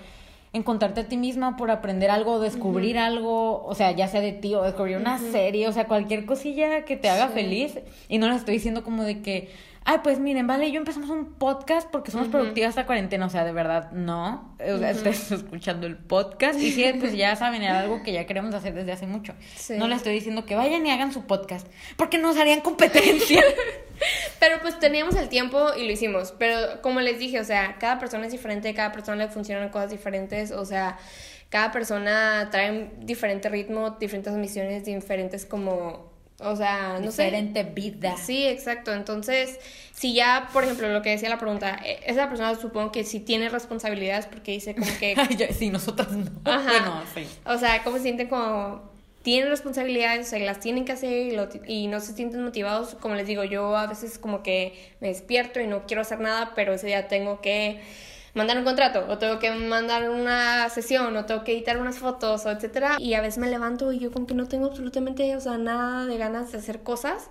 encontrarte 0.55 1.03
a 1.03 1.09
ti 1.09 1.17
misma, 1.17 1.57
por 1.57 1.71
aprender 1.71 2.11
algo, 2.11 2.41
descubrir 2.41 2.99
algo, 2.99 3.65
o 3.65 3.75
sea, 3.75 3.93
ya 3.93 4.09
sea 4.09 4.21
de 4.21 4.33
ti 4.33 4.55
o 4.55 4.63
descubrir 4.63 4.97
una 4.97 5.19
serie, 5.19 5.67
o 5.69 5.73
sea, 5.73 5.87
cualquier 5.87 6.27
cosilla 6.27 6.85
que 6.85 6.97
te 6.97 7.09
haga 7.09 7.29
feliz. 7.29 7.79
Y 8.09 8.19
no 8.19 8.29
les 8.29 8.39
estoy 8.39 8.55
diciendo 8.55 8.85
como 8.85 9.03
de 9.03 9.23
que 9.23 9.49
ay, 9.85 9.99
pues 10.03 10.19
miren, 10.19 10.47
vale, 10.47 10.71
yo 10.71 10.79
empezamos 10.79 11.11
un 11.11 11.35
podcast 11.35 11.89
porque 11.91 12.11
somos 12.11 12.29
productivas 12.29 12.71
esta 12.71 12.87
cuarentena, 12.87 13.27
o 13.27 13.31
sea, 13.31 13.45
de 13.45 13.53
verdad, 13.53 13.91
no. 13.93 14.55
O 14.61 14.79
sea, 14.79 14.91
escuchando 14.91 15.87
el 15.87 15.97
podcast 15.97 16.61
y 16.61 16.71
sí, 16.71 16.85
pues 17.01 17.15
ya 17.15 17.35
saben, 17.37 17.63
era 17.63 17.81
algo 17.81 18.03
que 18.03 18.13
ya 18.13 18.27
queremos 18.27 18.55
hacer 18.55 18.75
desde 18.75 18.93
hace 18.93 19.07
mucho. 19.07 19.35
No 19.71 19.89
les 19.89 19.99
estoy 19.99 20.15
diciendo 20.15 20.47
que 20.47 20.55
vayan 20.55 20.87
y 20.87 20.91
hagan 20.91 21.13
su 21.13 21.27
podcast, 21.27 21.67
porque 21.97 22.19
nos 22.19 22.37
harían 22.37 22.61
competencia. 22.61 23.43
pero 24.39 24.61
pues 24.61 24.79
teníamos 24.79 25.17
el 25.17 25.29
tiempo 25.29 25.75
y 25.77 25.85
lo 25.85 25.93
hicimos, 25.93 26.33
pero 26.39 26.81
como 26.81 27.01
les 27.01 27.19
dije, 27.19 27.41
o 27.41 27.45
sea, 27.45 27.77
cada 27.79 27.99
persona 27.99 28.27
es 28.27 28.33
diferente, 28.33 28.73
cada 28.75 28.93
persona 28.93 29.25
le 29.25 29.29
funcionan 29.31 29.69
cosas 29.71 29.91
diferentes, 29.91 30.53
o 30.53 30.65
sea, 30.65 30.99
cada 31.49 31.73
persona 31.73 32.49
trae 32.51 32.91
diferente 33.01 33.49
ritmo, 33.49 33.91
diferentes 33.91 34.33
misiones, 34.35 34.85
diferentes 34.85 35.45
como 35.45 36.12
o 36.45 36.57
sea, 36.57 36.99
no 37.01 37.11
sé. 37.11 37.25
Diferente 37.25 37.65
vida. 37.65 38.17
Sí, 38.17 38.47
exacto. 38.47 38.93
Entonces, 38.93 39.59
si 39.93 40.15
ya, 40.15 40.49
por 40.53 40.65
ejemplo, 40.65 40.89
lo 40.89 41.03
que 41.03 41.11
decía 41.11 41.29
la 41.29 41.39
pregunta, 41.39 41.81
e, 41.85 42.01
esa 42.07 42.29
persona 42.29 42.55
supongo 42.55 42.93
que 42.93 43.05
sí 43.05 43.21
tiene 43.21 43.49
responsabilidades 43.49 44.27
porque 44.27 44.53
dice 44.53 44.75
como 44.75 44.87
que... 44.99 45.15
sí, 45.59 45.71
nosotras 45.71 46.11
no. 46.13 46.31
Ajá. 46.45 46.71
Bueno, 46.71 47.03
sí. 47.15 47.27
O 47.45 47.59
sea, 47.59 47.83
como 47.83 47.97
se 47.97 48.05
sienten 48.05 48.29
como... 48.29 48.91
Tienen 49.23 49.51
responsabilidades, 49.51 50.27
o 50.27 50.31
sea, 50.31 50.39
las 50.41 50.59
tienen 50.59 50.85
que 50.85 50.91
hacer 50.91 51.33
y, 51.33 51.73
y 51.73 51.87
no 51.87 52.01
se 52.01 52.13
sienten 52.13 52.43
motivados. 52.43 52.97
Como 52.97 53.15
les 53.15 53.29
digo, 53.29 53.45
yo 53.45 53.77
a 53.77 53.87
veces 53.87 54.19
como 54.19 54.43
que 54.43 54.75
me 55.01 55.09
despierto 55.09 55.61
y 55.61 55.69
no 55.69 55.87
quiero 55.87 56.03
hacer 56.03 56.19
nada, 56.19 56.53
pero 56.57 56.73
ese 56.75 56.89
día 56.89 57.07
tengo 57.07 57.41
que 57.41 57.81
mandar 58.35 58.59
un 58.59 58.65
contrato, 58.65 59.07
o 59.09 59.19
tengo 59.19 59.39
que 59.39 59.51
mandar 59.51 60.09
una 60.11 60.69
sesión, 60.69 61.17
o 61.17 61.25
tengo 61.25 61.45
que 61.45 61.53
editar 61.53 61.79
unas 61.79 61.99
fotos, 61.99 62.47
o 62.47 62.51
etcétera. 62.51 62.97
Y 62.99 63.15
a 63.15 63.21
veces 63.21 63.39
me 63.39 63.49
levanto 63.49 63.93
y 63.93 63.99
yo 63.99 64.11
como 64.11 64.27
que 64.27 64.35
no 64.35 64.49
tengo 64.49 64.67
absolutamente, 64.67 65.37
o 65.37 65.41
sea, 65.41 65.59
nada 65.59 66.07
de 66.07 66.17
ganas 66.17 66.53
de 66.53 66.59
hacer 66.59 66.83
cosas. 66.83 67.29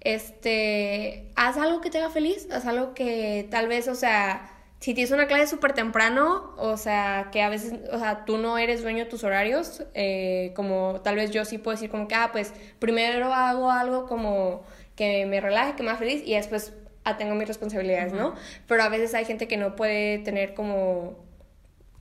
Este, 0.00 1.30
haz 1.36 1.56
algo 1.56 1.80
que 1.80 1.90
te 1.90 1.98
haga 1.98 2.10
feliz, 2.10 2.48
haz 2.50 2.66
algo 2.66 2.92
que 2.92 3.46
tal 3.50 3.68
vez, 3.68 3.88
o 3.88 3.94
sea, 3.94 4.50
si 4.80 4.94
tienes 4.94 5.12
una 5.12 5.28
clase 5.28 5.46
súper 5.46 5.74
temprano, 5.74 6.54
o 6.56 6.76
sea, 6.76 7.28
que 7.30 7.40
a 7.40 7.48
veces, 7.48 7.74
o 7.92 7.98
sea, 7.98 8.24
tú 8.24 8.36
no 8.36 8.58
eres 8.58 8.82
dueño 8.82 9.04
de 9.04 9.10
tus 9.10 9.22
horarios, 9.22 9.84
eh, 9.94 10.52
como 10.56 11.00
tal 11.04 11.14
vez 11.14 11.30
yo 11.30 11.44
sí 11.44 11.58
puedo 11.58 11.76
decir 11.76 11.88
como 11.88 12.08
que, 12.08 12.16
ah, 12.16 12.30
pues 12.32 12.52
primero 12.80 13.32
hago 13.32 13.70
algo 13.70 14.06
como 14.06 14.64
que 14.96 15.24
me 15.26 15.40
relaje, 15.40 15.76
que 15.76 15.84
me 15.84 15.90
haga 15.90 16.00
feliz 16.00 16.22
y 16.26 16.34
después 16.34 16.72
a 17.04 17.16
tengo 17.16 17.34
mis 17.34 17.48
responsabilidades, 17.48 18.12
¿no? 18.12 18.34
Pero 18.66 18.82
a 18.82 18.88
veces 18.88 19.14
hay 19.14 19.24
gente 19.24 19.48
que 19.48 19.56
no 19.56 19.76
puede 19.76 20.18
tener 20.18 20.54
como 20.54 21.16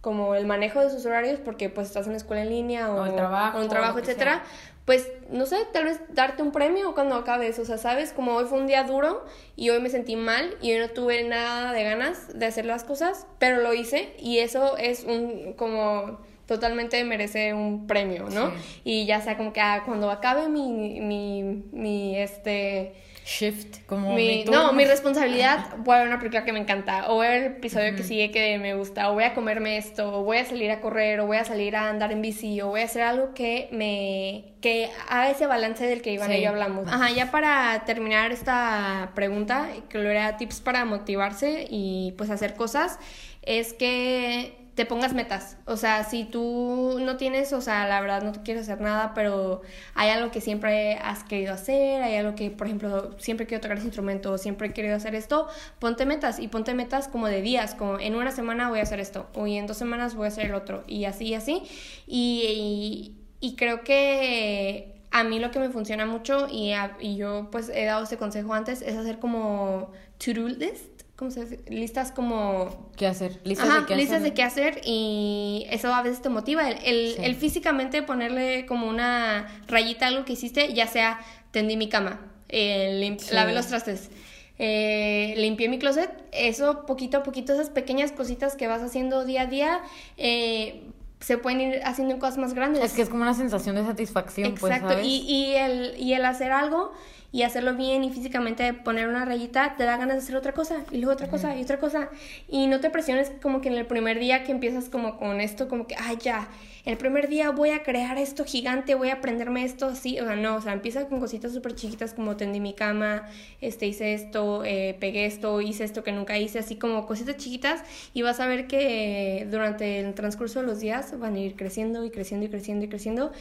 como 0.01 0.33
el 0.33 0.47
manejo 0.47 0.81
de 0.81 0.89
sus 0.89 1.05
horarios 1.05 1.39
porque 1.39 1.69
pues 1.69 1.87
estás 1.87 2.07
en 2.07 2.13
la 2.13 2.17
escuela 2.17 2.41
en 2.41 2.49
línea 2.49 2.91
o, 2.91 3.05
el 3.05 3.15
trabajo, 3.15 3.59
o 3.59 3.61
un 3.61 3.69
trabajo, 3.69 3.99
etcétera. 3.99 4.43
Pues 4.85 5.07
no 5.29 5.45
sé, 5.45 5.57
tal 5.71 5.85
vez 5.85 6.01
darte 6.09 6.41
un 6.41 6.51
premio 6.51 6.95
cuando 6.95 7.15
acabes, 7.15 7.59
o 7.59 7.65
sea, 7.65 7.77
sabes, 7.77 8.11
como 8.11 8.33
hoy 8.33 8.45
fue 8.45 8.57
un 8.57 8.65
día 8.65 8.83
duro 8.83 9.23
y 9.55 9.69
hoy 9.69 9.79
me 9.79 9.89
sentí 9.89 10.15
mal 10.15 10.57
y 10.59 10.73
hoy 10.73 10.79
no 10.79 10.89
tuve 10.89 11.23
nada 11.23 11.71
de 11.71 11.83
ganas 11.83 12.37
de 12.37 12.47
hacer 12.47 12.65
las 12.65 12.83
cosas, 12.83 13.27
pero 13.37 13.61
lo 13.61 13.75
hice 13.75 14.15
y 14.17 14.39
eso 14.39 14.75
es 14.77 15.03
un 15.03 15.53
como 15.53 16.19
totalmente 16.47 17.01
merece 17.03 17.53
un 17.53 17.85
premio, 17.85 18.27
¿no? 18.29 18.51
Y 18.83 19.05
ya 19.05 19.21
sea 19.21 19.37
como 19.37 19.53
que 19.53 19.61
ah, 19.61 19.83
cuando 19.85 20.09
acabe 20.09 20.49
mi 20.49 20.99
mi 20.99 21.63
mi 21.71 22.17
este 22.17 22.95
shift 23.31 23.85
como 23.87 24.13
mi, 24.13 24.43
no 24.45 24.73
mi 24.73 24.85
responsabilidad 24.85 25.77
voy 25.77 25.95
a 25.95 25.99
ver 25.99 26.07
una 26.07 26.19
película 26.19 26.43
que 26.43 26.51
me 26.51 26.59
encanta 26.59 27.09
o 27.11 27.19
ver 27.19 27.31
el 27.31 27.43
episodio 27.53 27.95
que 27.95 28.03
sigue 28.03 28.31
que 28.31 28.57
me 28.59 28.73
gusta 28.75 29.09
o 29.09 29.13
voy 29.13 29.23
a 29.23 29.33
comerme 29.33 29.77
esto 29.77 30.19
o 30.19 30.23
voy 30.23 30.37
a 30.37 30.45
salir 30.45 30.69
a 30.71 30.81
correr 30.81 31.19
o 31.21 31.25
voy 31.25 31.37
a 31.37 31.45
salir 31.45 31.75
a 31.75 31.89
andar 31.89 32.11
en 32.11 32.21
bici 32.21 32.59
o 32.61 32.67
voy 32.67 32.81
a 32.81 32.85
hacer 32.85 33.03
algo 33.03 33.33
que 33.33 33.69
me 33.71 34.51
que 34.61 34.89
haga 35.09 35.31
ese 35.31 35.47
balance 35.47 35.85
del 35.85 36.01
que 36.01 36.13
Iván 36.13 36.31
y 36.33 36.41
yo 36.41 36.49
hablamos. 36.49 36.87
Ajá 36.87 37.09
ya 37.11 37.31
para 37.31 37.83
terminar 37.85 38.31
esta 38.31 39.11
pregunta 39.15 39.69
que 39.89 39.97
lo 39.97 40.09
era 40.09 40.37
tips 40.37 40.61
para 40.61 40.85
motivarse 40.85 41.67
y 41.69 42.13
pues 42.17 42.29
hacer 42.29 42.55
cosas 42.55 42.99
es 43.41 43.73
que 43.73 44.60
te 44.75 44.85
pongas 44.85 45.13
metas. 45.13 45.57
O 45.65 45.75
sea, 45.75 46.03
si 46.05 46.23
tú 46.23 46.97
no 47.01 47.17
tienes, 47.17 47.51
o 47.51 47.61
sea, 47.61 47.87
la 47.87 47.99
verdad 47.99 48.23
no 48.23 48.31
quieres 48.43 48.63
hacer 48.63 48.79
nada, 48.79 49.13
pero 49.13 49.61
hay 49.95 50.09
algo 50.09 50.31
que 50.31 50.39
siempre 50.39 50.95
has 50.95 51.23
querido 51.23 51.53
hacer, 51.53 52.01
hay 52.01 52.15
algo 52.15 52.35
que, 52.35 52.51
por 52.51 52.67
ejemplo, 52.67 53.15
siempre 53.19 53.47
quiero 53.47 53.61
tocar 53.61 53.77
ese 53.77 53.87
instrumento, 53.87 54.37
siempre 54.37 54.69
he 54.69 54.73
querido 54.73 54.95
hacer 54.95 55.13
esto, 55.13 55.47
ponte 55.79 56.05
metas 56.05 56.39
y 56.39 56.47
ponte 56.47 56.73
metas 56.73 57.09
como 57.09 57.27
de 57.27 57.41
días, 57.41 57.75
como 57.75 57.99
en 57.99 58.15
una 58.15 58.31
semana 58.31 58.69
voy 58.69 58.79
a 58.79 58.83
hacer 58.83 58.99
esto, 59.01 59.27
o 59.35 59.45
en 59.45 59.67
dos 59.67 59.77
semanas 59.77 60.15
voy 60.15 60.25
a 60.25 60.27
hacer 60.29 60.45
el 60.45 60.55
otro, 60.55 60.83
y 60.87 61.03
así 61.05 61.25
y 61.27 61.33
así. 61.33 61.63
Y, 62.07 63.17
y, 63.41 63.55
creo 63.55 63.83
que 63.83 65.01
a 65.11 65.23
mí 65.25 65.39
lo 65.39 65.51
que 65.51 65.59
me 65.59 65.69
funciona 65.69 66.05
mucho, 66.05 66.47
y, 66.49 66.73
y 67.01 67.17
yo 67.17 67.49
pues 67.51 67.69
he 67.69 67.83
dado 67.85 68.05
ese 68.05 68.17
consejo 68.17 68.53
antes, 68.53 68.81
es 68.81 68.95
hacer 68.95 69.19
como 69.19 69.91
to-do 70.17 70.47
list 70.47 70.90
¿cómo 71.21 71.29
se 71.29 71.45
dice? 71.45 71.59
Listas 71.67 72.11
como... 72.11 72.89
¿Qué 72.97 73.05
hacer? 73.05 73.39
Listas 73.43 73.81
de 73.81 73.85
qué 73.85 73.95
listas 73.95 74.23
de 74.23 74.33
qué 74.33 74.41
hacer 74.41 74.81
y 74.83 75.67
eso 75.69 75.93
a 75.93 76.01
veces 76.01 76.23
te 76.23 76.29
motiva. 76.29 76.67
El, 76.67 77.15
el, 77.19 77.35
físicamente 77.35 78.01
ponerle 78.01 78.65
como 78.65 78.87
una 78.87 79.47
rayita 79.67 80.05
a 80.05 80.07
algo 80.07 80.25
que 80.25 80.33
hiciste, 80.33 80.73
ya 80.73 80.87
sea 80.87 81.19
tendí 81.51 81.77
mi 81.77 81.89
cama, 81.89 82.21
el, 82.49 83.19
lavé 83.31 83.53
los 83.53 83.67
trastes, 83.67 84.09
eh, 84.57 85.35
limpié 85.37 85.69
mi 85.69 85.77
closet. 85.77 86.09
Eso 86.31 86.87
poquito 86.87 87.17
a 87.17 87.23
poquito, 87.23 87.53
esas 87.53 87.69
pequeñas 87.69 88.11
cositas 88.11 88.55
que 88.55 88.65
vas 88.65 88.81
haciendo 88.81 89.23
día 89.23 89.43
a 89.43 89.45
día, 89.45 89.81
eh, 90.17 90.87
se 91.19 91.37
pueden 91.37 91.61
ir 91.61 91.81
haciendo 91.83 92.17
cosas 92.17 92.39
más 92.39 92.55
grandes. 92.55 92.83
Es 92.83 92.93
que 92.93 93.03
es 93.03 93.09
como 93.09 93.21
una 93.21 93.35
sensación 93.35 93.75
de 93.75 93.83
satisfacción, 93.83 94.55
pues, 94.55 94.73
Exacto, 94.73 94.95
¿sabes? 94.95 95.05
y, 95.05 95.21
y, 95.21 95.53
el, 95.53 95.93
y 95.99 96.13
el 96.13 96.25
hacer 96.25 96.51
algo 96.51 96.93
y 97.31 97.43
hacerlo 97.43 97.75
bien 97.75 98.03
y 98.03 98.11
físicamente 98.11 98.73
poner 98.73 99.07
una 99.07 99.23
rayita, 99.25 99.75
te 99.77 99.83
da 99.85 99.97
ganas 99.97 100.17
de 100.17 100.23
hacer 100.23 100.35
otra 100.35 100.53
cosa 100.53 100.83
y 100.91 100.97
luego 100.97 101.13
otra 101.13 101.29
cosa 101.29 101.55
y 101.55 101.63
otra 101.63 101.79
cosa. 101.79 102.09
Y 102.49 102.67
no 102.67 102.79
te 102.79 102.89
presiones 102.89 103.31
como 103.41 103.61
que 103.61 103.69
en 103.69 103.75
el 103.75 103.85
primer 103.85 104.19
día 104.19 104.43
que 104.43 104.51
empiezas 104.51 104.89
como 104.89 105.17
con 105.17 105.39
esto, 105.39 105.69
como 105.69 105.87
que, 105.87 105.95
ay, 105.97 106.17
ya, 106.21 106.47
el 106.85 106.97
primer 106.97 107.27
día 107.27 107.51
voy 107.51 107.69
a 107.69 107.83
crear 107.83 108.17
esto 108.17 108.45
gigante, 108.45 108.95
voy 108.95 109.09
a 109.09 109.15
aprenderme 109.15 109.63
esto 109.63 109.87
así. 109.87 110.19
O 110.19 110.25
sea, 110.25 110.35
no, 110.35 110.55
o 110.55 110.61
sea, 110.61 110.73
empieza 110.73 111.07
con 111.07 111.19
cositas 111.19 111.53
súper 111.53 111.75
chiquitas 111.75 112.13
como 112.13 112.37
tendí 112.37 112.59
mi 112.59 112.73
cama, 112.73 113.27
este, 113.59 113.87
hice 113.87 114.13
esto, 114.13 114.63
eh, 114.63 114.95
pegué 114.99 115.25
esto, 115.25 115.61
hice 115.61 115.83
esto 115.83 116.03
que 116.03 116.11
nunca 116.11 116.37
hice, 116.37 116.59
así 116.59 116.75
como 116.75 117.05
cositas 117.05 117.37
chiquitas 117.37 117.83
y 118.13 118.21
vas 118.21 118.39
a 118.39 118.47
ver 118.47 118.67
que 118.67 119.47
durante 119.49 119.99
el 119.99 120.13
transcurso 120.13 120.61
de 120.61 120.67
los 120.67 120.79
días 120.79 121.17
van 121.19 121.35
a 121.35 121.39
ir 121.39 121.55
creciendo 121.55 122.03
y 122.05 122.09
creciendo 122.09 122.45
y 122.45 122.49
creciendo 122.49 122.85
y 122.85 122.89
creciendo 122.89 123.31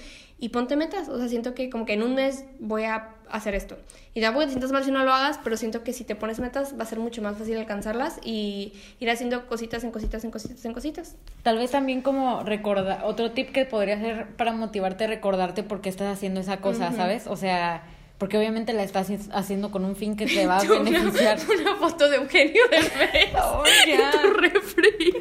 y 0.40 0.48
ponte 0.48 0.76
metas. 0.76 1.08
O 1.08 1.18
sea, 1.18 1.28
siento 1.28 1.54
que 1.54 1.70
como 1.70 1.84
que 1.84 1.92
en 1.92 2.02
un 2.02 2.14
mes 2.14 2.44
voy 2.58 2.84
a 2.84 3.14
hacer 3.30 3.54
esto. 3.54 3.76
Y 4.14 4.20
tampoco 4.20 4.44
te 4.46 4.50
sientas 4.50 4.72
mal 4.72 4.82
si 4.82 4.90
no 4.90 5.04
lo 5.04 5.12
hagas, 5.12 5.38
pero 5.44 5.56
siento 5.56 5.84
que 5.84 5.92
si 5.92 6.02
te 6.02 6.16
pones 6.16 6.40
metas 6.40 6.76
va 6.78 6.82
a 6.82 6.86
ser 6.86 6.98
mucho 6.98 7.22
más 7.22 7.36
fácil 7.36 7.56
alcanzarlas 7.58 8.18
y 8.24 8.72
ir 8.98 9.10
haciendo 9.10 9.46
cositas 9.46 9.84
en 9.84 9.92
cositas 9.92 10.24
en 10.24 10.30
cositas 10.30 10.64
en 10.64 10.72
cositas. 10.72 11.16
Tal 11.42 11.58
vez 11.58 11.70
también 11.70 12.02
como 12.02 12.42
recordar, 12.42 13.02
otro 13.04 13.29
tip 13.30 13.52
que 13.52 13.64
podría 13.64 13.98
ser 13.98 14.26
para 14.36 14.52
motivarte, 14.52 15.06
recordarte 15.06 15.62
por 15.62 15.80
qué 15.80 15.88
estás 15.88 16.08
haciendo 16.16 16.40
esa 16.40 16.58
cosa, 16.58 16.92
¿sabes? 16.92 17.26
O 17.26 17.36
sea, 17.36 17.82
porque 18.18 18.36
obviamente 18.36 18.72
la 18.74 18.82
estás 18.82 19.08
haciendo 19.32 19.70
con 19.70 19.84
un 19.84 19.96
fin 19.96 20.16
que 20.16 20.26
te 20.26 20.46
va 20.46 20.58
a 20.58 20.64
beneficiar. 20.64 21.38
Una, 21.48 21.76
foto 21.76 22.08
de 22.08 22.16
Eugenio 22.16 22.62
Derbez 22.70 23.34
Oh, 23.42 23.64
en 23.86 23.98
ya. 23.98 24.10
tu 24.10 24.30
refri. 24.34 25.14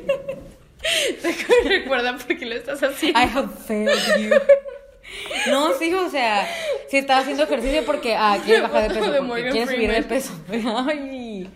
Recuerda 1.65 2.17
por 2.17 2.37
qué 2.37 2.45
lo 2.45 2.55
estás 2.55 2.83
haciendo. 2.83 3.19
I 3.19 3.23
have 3.23 3.49
failed 3.65 3.99
you. 4.19 4.29
No, 5.49 5.73
sí, 5.73 5.93
o 5.93 6.09
sea, 6.09 6.47
si 6.87 6.97
estás 6.97 7.21
haciendo 7.21 7.43
ejercicio 7.43 7.83
porque 7.85 8.15
ah, 8.15 8.37
quieres 8.43 8.63
bajar 8.63 8.89
de 8.93 8.99
peso, 8.99 9.27
porque 9.27 9.49
quieres 9.49 9.69
subir 9.69 9.91
de 9.91 10.03
peso. 10.03 10.33
Ay. 10.87 11.49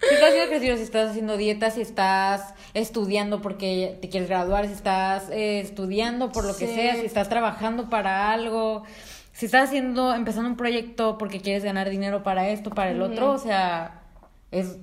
Si 0.00 0.14
estás 0.14 0.28
haciendo 0.30 0.48
ejercicio, 0.48 0.76
si 0.76 0.82
estás 0.82 1.10
haciendo 1.10 1.36
dieta, 1.36 1.70
si 1.70 1.80
estás 1.82 2.54
estudiando 2.74 3.42
porque 3.42 3.98
te 4.00 4.08
quieres 4.08 4.28
graduar, 4.28 4.66
si 4.66 4.72
estás 4.72 5.28
eh, 5.30 5.60
estudiando 5.60 6.32
por 6.32 6.44
lo 6.44 6.56
que 6.56 6.66
sea, 6.66 6.96
si 6.96 7.06
estás 7.06 7.28
trabajando 7.28 7.90
para 7.90 8.32
algo, 8.32 8.84
si 9.32 9.46
estás 9.46 9.68
haciendo, 9.68 10.14
empezando 10.14 10.48
un 10.48 10.56
proyecto 10.56 11.18
porque 11.18 11.40
quieres 11.40 11.64
ganar 11.64 11.90
dinero 11.90 12.22
para 12.22 12.48
esto, 12.48 12.70
para 12.70 12.90
el 12.90 13.02
otro, 13.02 13.32
o 13.32 13.38
sea, 13.38 14.02
es 14.50 14.78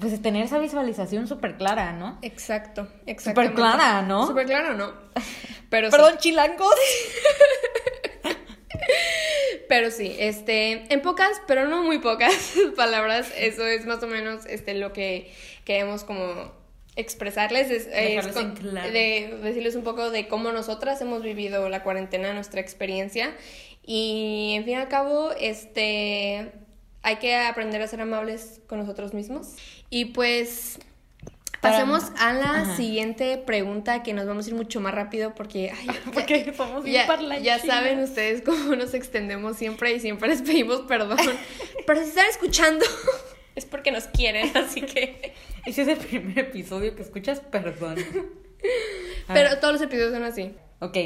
pues 0.00 0.20
tener 0.22 0.44
esa 0.44 0.58
visualización 0.58 1.26
súper 1.26 1.56
clara, 1.56 1.92
¿no? 1.92 2.18
Exacto, 2.22 2.88
exacto. 3.06 3.42
Súper 3.42 3.54
clara, 3.54 4.02
¿no? 4.02 4.26
Súper 4.26 4.46
clara, 4.46 4.72
¿no? 4.74 4.92
Pero 5.68 5.88
sí. 5.88 5.96
Perdón, 5.96 6.16
chilangos. 6.18 6.74
Pero 9.68 9.90
sí, 9.90 10.14
este, 10.18 10.92
en 10.92 11.02
pocas, 11.02 11.40
pero 11.46 11.66
no 11.68 11.82
muy 11.82 11.98
pocas 11.98 12.54
palabras, 12.76 13.32
eso 13.36 13.66
es 13.66 13.86
más 13.86 14.02
o 14.02 14.06
menos 14.06 14.46
este, 14.46 14.74
lo 14.74 14.92
que 14.92 15.30
queremos 15.64 16.04
como 16.04 16.52
expresarles, 16.96 17.70
es, 17.70 17.86
es 17.86 17.92
Dejarles 17.92 18.36
en 18.36 18.42
con- 18.50 18.56
claro. 18.56 18.90
de 18.92 19.38
decirles 19.42 19.74
un 19.74 19.82
poco 19.82 20.10
de 20.10 20.28
cómo 20.28 20.52
nosotras 20.52 21.00
hemos 21.00 21.22
vivido 21.22 21.68
la 21.68 21.82
cuarentena, 21.82 22.32
nuestra 22.34 22.60
experiencia 22.60 23.34
y 23.84 24.52
en 24.56 24.64
fin 24.64 24.74
y 24.74 24.76
al 24.76 24.88
cabo, 24.88 25.32
este, 25.40 26.52
hay 27.02 27.16
que 27.16 27.34
aprender 27.34 27.82
a 27.82 27.88
ser 27.88 28.00
amables 28.00 28.60
con 28.68 28.78
nosotros 28.78 29.12
mismos 29.12 29.56
y 29.90 30.06
pues 30.06 30.78
pasemos 31.70 32.04
a 32.18 32.32
la 32.32 32.60
Ajá. 32.62 32.76
siguiente 32.76 33.36
pregunta 33.38 34.02
que 34.02 34.12
nos 34.12 34.26
vamos 34.26 34.46
a 34.46 34.50
ir 34.50 34.54
mucho 34.54 34.80
más 34.80 34.94
rápido 34.94 35.34
porque, 35.34 35.72
ay, 35.76 35.86
Porque 36.12 36.52
somos 36.56 36.84
bien 36.84 37.06
ya, 37.06 37.38
ya 37.38 37.58
saben 37.58 37.98
ustedes 38.00 38.42
cómo 38.42 38.76
nos 38.76 38.94
extendemos 38.94 39.56
siempre 39.56 39.92
y 39.94 40.00
siempre 40.00 40.28
les 40.28 40.42
pedimos 40.42 40.82
perdón. 40.82 41.18
Pero 41.86 42.00
si 42.02 42.08
están 42.08 42.26
escuchando, 42.28 42.84
es 43.56 43.64
porque 43.66 43.90
nos 43.90 44.04
quieren, 44.04 44.56
así 44.56 44.82
que. 44.82 45.34
Ese 45.66 45.82
es 45.82 45.88
el 45.88 45.96
primer 45.98 46.38
episodio 46.38 46.94
que 46.94 47.02
escuchas, 47.02 47.40
perdón. 47.40 47.96
A 49.28 49.34
Pero 49.34 49.50
ver, 49.50 49.60
todos 49.60 49.74
los 49.74 49.82
episodios 49.82 50.12
son 50.12 50.22
así. 50.24 50.54
Ok. 50.80 50.96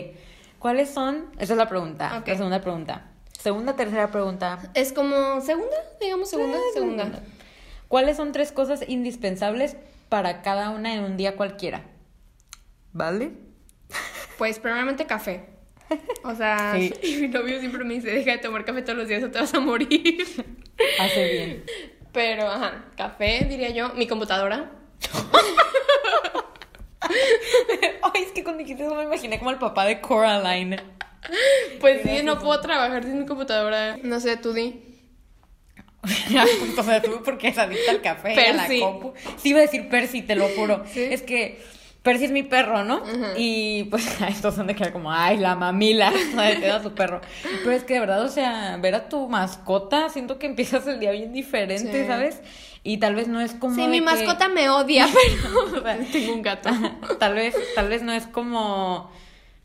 ¿Cuáles 0.58 0.90
son? 0.90 1.26
Esa 1.38 1.52
es 1.54 1.58
la 1.58 1.68
pregunta. 1.68 2.18
Ok. 2.18 2.28
La 2.28 2.36
segunda 2.36 2.60
pregunta. 2.60 3.10
Segunda, 3.38 3.76
tercera 3.76 4.10
pregunta. 4.10 4.58
Es 4.74 4.92
como 4.92 5.40
segunda, 5.40 5.76
digamos 6.00 6.28
segunda, 6.28 6.58
Ah, 6.58 6.70
segunda. 6.74 7.22
¿Cuáles 7.86 8.16
son 8.16 8.32
tres 8.32 8.50
cosas 8.50 8.80
indispensables 8.88 9.76
para 10.08 10.42
cada 10.42 10.70
una 10.70 10.94
en 10.94 11.04
un 11.04 11.16
día 11.16 11.36
cualquiera? 11.36 11.84
¿Vale? 12.92 13.32
Pues 14.38 14.58
primeramente 14.58 15.06
café. 15.06 15.46
O 16.24 16.34
sea, 16.34 16.74
Sí. 16.76 16.92
y 17.02 17.16
mi 17.16 17.28
novio 17.28 17.60
siempre 17.60 17.84
me 17.84 17.94
dice, 17.94 18.10
deja 18.10 18.32
de 18.32 18.38
tomar 18.38 18.64
café 18.64 18.82
todos 18.82 18.98
los 18.98 19.08
días 19.08 19.22
o 19.22 19.30
te 19.30 19.38
vas 19.38 19.54
a 19.54 19.60
morir. 19.60 20.26
Hace 21.00 21.32
bien. 21.32 21.64
Pero, 22.12 22.48
ajá, 22.48 22.86
café, 22.96 23.46
diría 23.48 23.70
yo. 23.70 23.90
Mi 23.94 24.06
computadora. 24.06 24.72
Ay, 27.00 28.22
es 28.22 28.32
que 28.32 28.42
cuando 28.42 28.60
dijiste 28.62 28.84
eso 28.84 28.94
me 28.94 29.04
imaginé 29.04 29.38
como 29.38 29.50
el 29.50 29.58
papá 29.58 29.84
de 29.84 30.00
Coraline. 30.00 30.80
Pues 31.80 32.02
sí, 32.02 32.22
no 32.22 32.38
puedo 32.38 32.60
trabajar 32.60 33.04
sin 33.04 33.20
mi 33.20 33.26
computadora. 33.26 33.98
No 34.02 34.20
sé, 34.20 34.36
tú 34.36 34.52
di. 34.52 34.87
o 36.78 36.82
sea, 36.82 37.02
tú 37.02 37.22
porque 37.24 37.48
es 37.48 37.58
adicta 37.58 37.90
al 37.90 38.00
café 38.00 38.34
y 38.34 38.38
a 38.38 38.52
la 38.52 38.62
Percy. 38.66 38.80
compu. 38.80 39.12
Sí 39.36 39.50
iba 39.50 39.58
a 39.58 39.62
decir 39.62 39.88
Percy, 39.88 40.22
te 40.22 40.34
lo 40.36 40.48
juro. 40.50 40.84
¿Sí? 40.92 41.02
Es 41.02 41.22
que 41.22 41.60
Percy 42.02 42.26
es 42.26 42.30
mi 42.30 42.44
perro, 42.44 42.84
¿no? 42.84 43.02
Y 43.36 43.84
pues 43.84 44.06
estos 44.28 44.54
son 44.54 44.68
de 44.68 44.74
que 44.76 44.84
era 44.84 44.92
como, 44.92 45.12
ay, 45.12 45.36
la 45.38 45.54
mamila, 45.56 46.12
te 46.36 46.82
su 46.82 46.94
perro. 46.94 47.20
Pero 47.64 47.72
es 47.72 47.84
que 47.84 47.94
de 47.94 48.00
verdad, 48.00 48.22
o 48.22 48.28
sea, 48.28 48.76
ver 48.80 48.94
a 48.94 49.08
tu 49.08 49.28
mascota, 49.28 50.08
siento 50.08 50.38
que 50.38 50.46
empiezas 50.46 50.86
el 50.86 51.00
día 51.00 51.10
bien 51.10 51.32
diferente, 51.32 52.02
Sí. 52.02 52.06
¿sabes? 52.06 52.40
Y 52.84 52.98
tal 52.98 53.16
vez 53.16 53.26
no 53.28 53.40
es 53.40 53.52
como. 53.52 53.74
Sí, 53.74 53.86
mi 53.88 53.98
que- 53.98 54.04
mascota 54.04 54.48
me 54.48 54.70
odia, 54.70 55.08
pero 55.12 55.80
O 55.80 55.82
sea, 55.82 55.98
tengo 56.12 56.32
un 56.32 56.42
gato. 56.42 56.70
tal 57.18 57.34
vez, 57.34 57.54
tal 57.74 57.88
vez 57.88 58.02
no 58.02 58.12
es 58.12 58.26
como, 58.26 59.10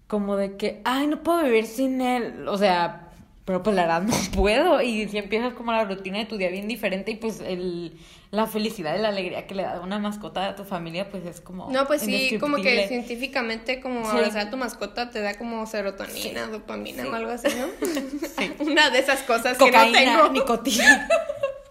como 0.07 0.35
de 0.35 0.57
que, 0.57 0.81
ay, 0.83 1.05
no 1.07 1.21
puedo 1.21 1.43
vivir 1.43 1.67
sin 1.67 2.01
él. 2.01 2.47
O 2.47 2.57
sea, 2.57 3.11
pero 3.45 3.61
pues 3.63 3.75
la 3.75 3.83
verdad 3.83 4.01
no 4.03 4.13
puedo. 4.35 4.81
Y 4.81 5.07
si 5.09 5.17
empiezas 5.17 5.53
como 5.53 5.71
la 5.71 5.83
rutina 5.85 6.17
de 6.19 6.25
tu 6.25 6.37
día 6.37 6.49
bien 6.49 6.67
diferente 6.67 7.11
y 7.11 7.15
pues 7.15 7.39
el, 7.41 7.97
la 8.31 8.47
felicidad 8.47 8.95
y 8.97 9.01
la 9.01 9.09
alegría 9.09 9.45
que 9.47 9.53
le 9.55 9.63
da 9.63 9.79
una 9.81 9.99
mascota 9.99 10.47
a 10.49 10.55
tu 10.55 10.63
familia, 10.63 11.09
pues 11.09 11.25
es 11.25 11.41
como. 11.41 11.69
No, 11.71 11.85
pues 11.85 12.01
sí, 12.01 12.37
como 12.39 12.57
que 12.57 12.87
científicamente 12.87 13.79
como 13.81 14.03
Sí. 14.09 14.17
abrazar 14.17 14.47
a 14.47 14.49
tu 14.49 14.57
mascota 14.57 15.09
te 15.11 15.21
da 15.21 15.37
como 15.37 15.65
serotonina, 15.67 16.47
dopamina 16.47 17.05
o 17.07 17.13
algo 17.13 17.31
así, 17.31 17.47
¿no? 17.57 17.67
Sí. 18.37 18.51
Una 18.59 18.89
de 18.89 18.99
esas 18.99 19.21
cosas 19.23 19.57
Cocaína, 19.57 19.99
que 19.99 20.05
no 20.05 20.11
tengo. 20.23 20.33
nicotina. 20.33 21.07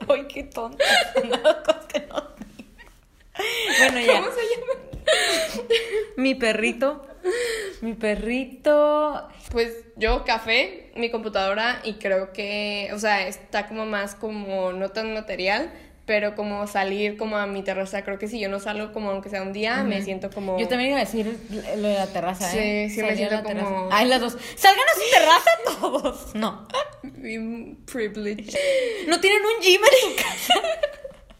Ay, 0.08 0.26
qué 0.28 0.42
tonta. 0.44 0.85
Nada, 1.28 1.62
cosas 1.62 1.87
que 1.87 2.00
no 2.00 2.22
tengo. 2.22 2.42
Bueno, 3.78 4.00
ya. 4.00 4.20
¿Cómo 4.20 4.32
se 4.32 4.42
llama? 4.42 5.62
Mi 6.16 6.35
perrito. 6.35 7.06
Mi 7.80 7.94
perrito. 7.94 9.28
Pues 9.50 9.72
yo 9.96 10.24
café, 10.24 10.90
mi 10.96 11.11
computadora 11.11 11.80
y 11.85 11.94
creo 11.94 12.32
que, 12.32 12.90
o 12.94 12.98
sea, 12.98 13.26
está 13.26 13.66
como 13.68 13.87
más 13.87 14.14
como 14.14 14.72
no 14.72 14.88
tan 14.90 15.12
material, 15.14 15.72
pero 16.06 16.35
como 16.35 16.66
salir 16.66 17.16
como 17.16 17.37
a 17.37 17.46
mi 17.46 17.62
terraza, 17.62 18.02
creo 18.04 18.18
que 18.18 18.28
si 18.28 18.40
yo 18.40 18.48
no 18.48 18.58
salgo 18.61 18.92
como 18.92 19.11
aunque 19.11 19.28
sea 19.28 19.42
un 19.42 19.52
día, 19.52 19.82
me 19.85 20.02
siento 20.02 20.30
como 20.30 20.58
Yo 20.58 20.66
también 20.68 20.90
iba 20.90 20.98
a 21.00 21.04
decir 21.04 21.38
lo 21.50 21.88
de 21.88 21.94
la 21.94 22.06
terraza, 22.06 22.48
Sí, 22.50 22.58
¿eh? 22.58 22.88
sí 22.90 23.02
me 23.02 23.08
Salir 23.11 23.12
a 23.12 23.16
siento 23.28 23.35
la 23.37 23.42
terraza. 23.42 23.66
como- 23.70 23.88
Ay, 23.92 24.06
las 24.08 24.20
dos. 24.20 24.37
¡Salgan 24.56 24.85
a 24.88 24.94
su 24.94 25.11
terraza 25.12 25.50
todos! 25.80 26.35
No. 26.35 26.66
bien 27.02 27.78
privileged. 27.85 28.58
¿No 29.06 29.20
tienen 29.20 29.42
un 29.42 29.62
gym 29.62 29.80
en 29.82 30.11
su 30.11 30.16
casa? 30.22 30.54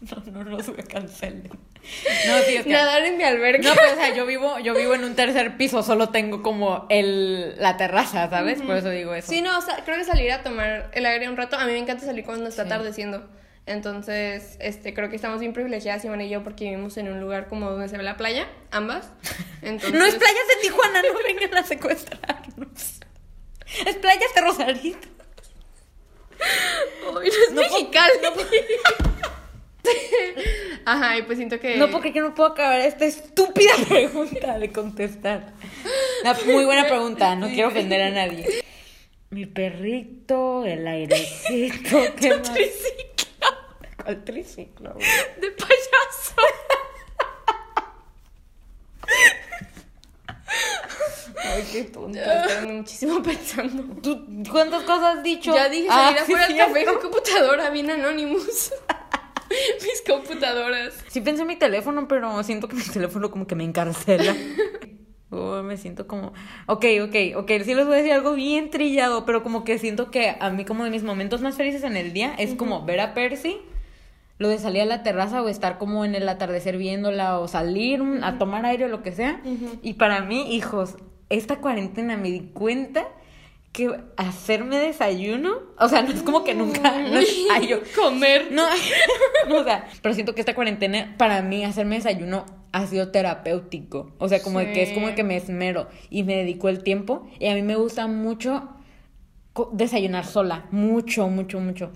No, 0.31 0.43
no, 0.43 0.43
no, 0.43 0.59
se 0.61 0.73
cancelen. 0.83 1.49
No, 2.27 2.37
sí, 2.43 2.55
es 2.55 2.63
que... 2.63 2.69
Nadar 2.71 3.03
en 3.03 3.17
mi 3.17 3.23
alberca. 3.23 3.67
No, 3.67 3.75
pero 3.75 3.91
o 3.91 3.95
sea, 3.95 4.13
yo 4.15 4.25
vivo, 4.25 4.57
yo 4.59 4.73
vivo 4.73 4.93
en 4.95 5.03
un 5.03 5.15
tercer 5.15 5.57
piso, 5.57 5.83
solo 5.83 6.09
tengo 6.09 6.41
como 6.41 6.85
el, 6.89 7.59
la 7.61 7.75
terraza, 7.77 8.29
¿sabes? 8.29 8.61
Por 8.61 8.77
eso 8.77 8.89
digo 8.89 9.13
eso. 9.13 9.29
Sí, 9.29 9.41
no, 9.41 9.57
o 9.57 9.61
sea, 9.61 9.83
creo 9.83 9.97
que 9.97 10.03
salir 10.05 10.31
a 10.31 10.43
tomar 10.43 10.89
el 10.93 11.05
aire 11.05 11.27
un 11.29 11.35
rato, 11.37 11.57
a 11.57 11.65
mí 11.65 11.73
me 11.73 11.77
encanta 11.79 12.05
salir 12.05 12.23
cuando 12.25 12.47
está 12.49 12.63
Sí. 12.63 12.67
atardeciendo. 12.69 13.29
Entonces, 13.65 14.57
este, 14.59 14.93
creo 14.93 15.09
que 15.09 15.15
estamos 15.15 15.39
bien 15.39 15.53
privilegiadas, 15.53 16.03
Iván 16.03 16.19
y 16.21 16.29
yo, 16.29 16.43
porque 16.43 16.65
vivimos 16.65 16.97
en 16.97 17.09
un 17.11 17.19
lugar 17.21 17.47
como 17.47 17.69
donde 17.69 17.87
se 17.89 17.97
ve 17.97 18.03
la 18.03 18.17
playa, 18.17 18.47
ambas. 18.71 19.09
Entonces, 19.61 19.97
No 19.97 20.05
es 20.05 20.15
playas 20.15 20.47
de 20.47 20.61
Tijuana, 20.67 21.01
no 21.01 21.13
vengan 21.25 21.57
a 21.57 21.63
secuestrarnos. 21.63 22.99
Es 23.85 23.95
playas 23.97 24.33
de 24.35 24.41
Rosarito. 24.41 25.07
Ay, 26.41 27.11
no 27.11 27.21
es 27.21 27.51
No 27.51 27.61
mexicali. 27.61 28.13
Ajá, 30.85 31.17
y 31.17 31.21
pues 31.23 31.37
siento 31.37 31.59
que... 31.59 31.77
No 31.77 31.89
porque 31.89 32.11
que 32.11 32.19
no 32.21 32.33
puedo 32.35 32.49
acabar 32.49 32.79
esta 32.79 33.05
estúpida 33.05 33.71
pregunta 33.87 34.59
de 34.59 34.71
contestar. 34.71 35.53
Una 36.23 36.37
muy 36.45 36.65
buena 36.65 36.87
pregunta, 36.87 37.35
no 37.35 37.47
quiero 37.49 37.69
ofender 37.69 38.01
a 38.01 38.09
nadie. 38.09 38.63
Mi 39.29 39.45
perrito, 39.45 40.63
el 40.65 40.85
airecito, 40.87 41.97
¿qué 42.19 42.29
más? 42.35 42.51
¿Cuál 44.03 44.23
triciclo? 44.23 44.93
güey? 44.93 45.05
De 45.39 45.51
payaso. 45.51 46.35
Ay, 51.45 51.63
qué 51.71 51.83
tonta. 51.85 52.45
Estoy 52.45 52.67
muchísimo 52.71 53.23
pensando. 53.23 53.83
¿Tú 54.01 54.25
cuántas 54.51 54.83
cosas 54.83 55.17
has 55.17 55.23
dicho? 55.23 55.53
Ya 55.53 55.69
dije 55.69 55.87
Ah, 55.89 56.13
salir 56.15 56.17
sí, 56.25 56.33
afuera 56.33 56.47
del 56.47 56.57
café 56.57 56.85
con 56.85 56.99
computadora, 57.01 57.69
bien 57.69 57.89
Anonymous. 57.91 58.73
Mis 59.81 60.03
computadoras. 60.07 60.93
Sí 61.07 61.21
pensé 61.21 61.41
en 61.41 61.47
mi 61.47 61.55
teléfono, 61.55 62.07
pero 62.07 62.43
siento 62.43 62.67
que 62.67 62.75
mi 62.75 62.83
teléfono 62.83 63.31
como 63.31 63.47
que 63.47 63.55
me 63.55 63.63
encarcela. 63.63 64.35
Oh, 65.35 65.63
me 65.63 65.77
siento 65.77 66.05
como... 66.05 66.31
Ok, 66.67 66.85
ok, 67.01 67.15
ok, 67.37 67.51
sí 67.63 67.73
les 67.73 67.87
voy 67.87 67.95
a 67.95 67.97
decir 67.97 68.13
algo 68.13 68.33
bien 68.33 68.69
trillado, 68.69 69.25
pero 69.25 69.41
como 69.41 69.63
que 69.63 69.79
siento 69.79 70.11
que 70.11 70.35
a 70.39 70.51
mí 70.51 70.63
como 70.63 70.83
de 70.83 70.91
mis 70.91 71.01
momentos 71.01 71.41
más 71.41 71.55
felices 71.55 71.83
en 71.83 71.97
el 71.97 72.13
día 72.13 72.35
es 72.37 72.53
como 72.53 72.85
ver 72.85 72.99
a 72.99 73.15
Percy, 73.15 73.57
lo 74.37 74.47
de 74.47 74.59
salir 74.59 74.83
a 74.83 74.85
la 74.85 75.01
terraza 75.01 75.41
o 75.41 75.49
estar 75.49 75.79
como 75.79 76.05
en 76.05 76.13
el 76.13 76.29
atardecer 76.29 76.77
viéndola 76.77 77.39
o 77.39 77.47
salir 77.47 77.99
a 78.21 78.37
tomar 78.37 78.63
aire 78.67 78.85
o 78.85 78.89
lo 78.89 79.01
que 79.01 79.11
sea. 79.11 79.41
Y 79.81 79.93
para 79.93 80.21
mí, 80.21 80.55
hijos, 80.55 80.97
esta 81.29 81.55
cuarentena 81.55 82.15
me 82.15 82.29
di 82.29 82.51
cuenta 82.53 83.07
que 83.73 83.99
hacerme 84.17 84.77
desayuno, 84.77 85.63
o 85.79 85.89
sea, 85.89 86.03
no 86.03 86.13
es 86.13 86.21
como 86.21 86.43
que 86.43 86.53
nunca... 86.53 87.01
No 87.01 87.17
es, 87.19 87.35
ay, 87.51 87.67
yo, 87.67 87.79
Comer. 87.95 88.51
no, 88.51 88.63
no, 89.49 89.57
o 89.57 89.63
sea, 89.63 89.87
pero 90.01 90.13
siento 90.13 90.35
que 90.35 90.41
esta 90.41 90.53
cuarentena, 90.53 91.15
para 91.17 91.41
mí, 91.41 91.65
hacerme 91.65 91.95
desayuno 91.95 92.45
ha 92.71 92.85
sido 92.85 93.09
terapéutico. 93.09 94.11
O 94.19 94.29
sea, 94.29 94.41
como 94.41 94.59
de 94.59 94.71
que 94.73 94.83
es 94.83 94.91
como 94.91 95.07
de 95.07 95.15
que 95.15 95.23
me 95.23 95.37
esmero 95.37 95.87
y 96.09 96.23
me 96.23 96.35
dedico 96.35 96.69
el 96.69 96.83
tiempo. 96.83 97.27
Y 97.39 97.47
a 97.47 97.55
mí 97.55 97.61
me 97.61 97.75
gusta 97.75 98.07
mucho 98.07 98.69
desayunar 99.71 100.25
sola. 100.25 100.65
Mucho, 100.71 101.27
mucho, 101.27 101.59
mucho. 101.59 101.91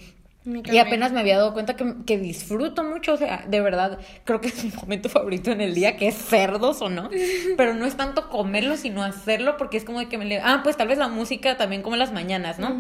Y 0.72 0.78
apenas 0.78 1.12
me 1.12 1.20
había 1.20 1.38
dado 1.38 1.54
cuenta 1.54 1.76
que, 1.76 1.94
que 2.06 2.18
disfruto 2.18 2.84
mucho, 2.84 3.14
o 3.14 3.18
sea, 3.18 3.44
de 3.48 3.60
verdad, 3.62 4.00
creo 4.24 4.40
que 4.40 4.48
es 4.48 4.64
mi 4.64 4.72
momento 4.72 5.10
favorito 5.10 5.52
en 5.52 5.60
el 5.62 5.76
día, 5.76 5.98
que 5.98 6.08
es 6.08 6.16
cerdos 6.16 6.82
o 6.82 6.90
no, 6.90 7.10
pero 7.58 7.74
no 7.74 7.86
es 7.86 7.98
tanto 7.98 8.30
comerlo, 8.30 8.78
sino 8.78 9.04
hacerlo, 9.04 9.58
porque 9.58 9.78
es 9.78 9.84
como 9.84 10.00
de 10.00 10.08
que 10.08 10.18
me 10.18 10.26
le... 10.26 10.40
Ah, 10.40 10.62
pues 10.64 10.78
tal 10.78 10.88
vez 10.88 10.98
la 10.98 11.08
música 11.10 11.58
también 11.58 11.82
como 11.82 11.96
las 11.98 12.14
mañanas, 12.14 12.60
¿no? 12.60 12.80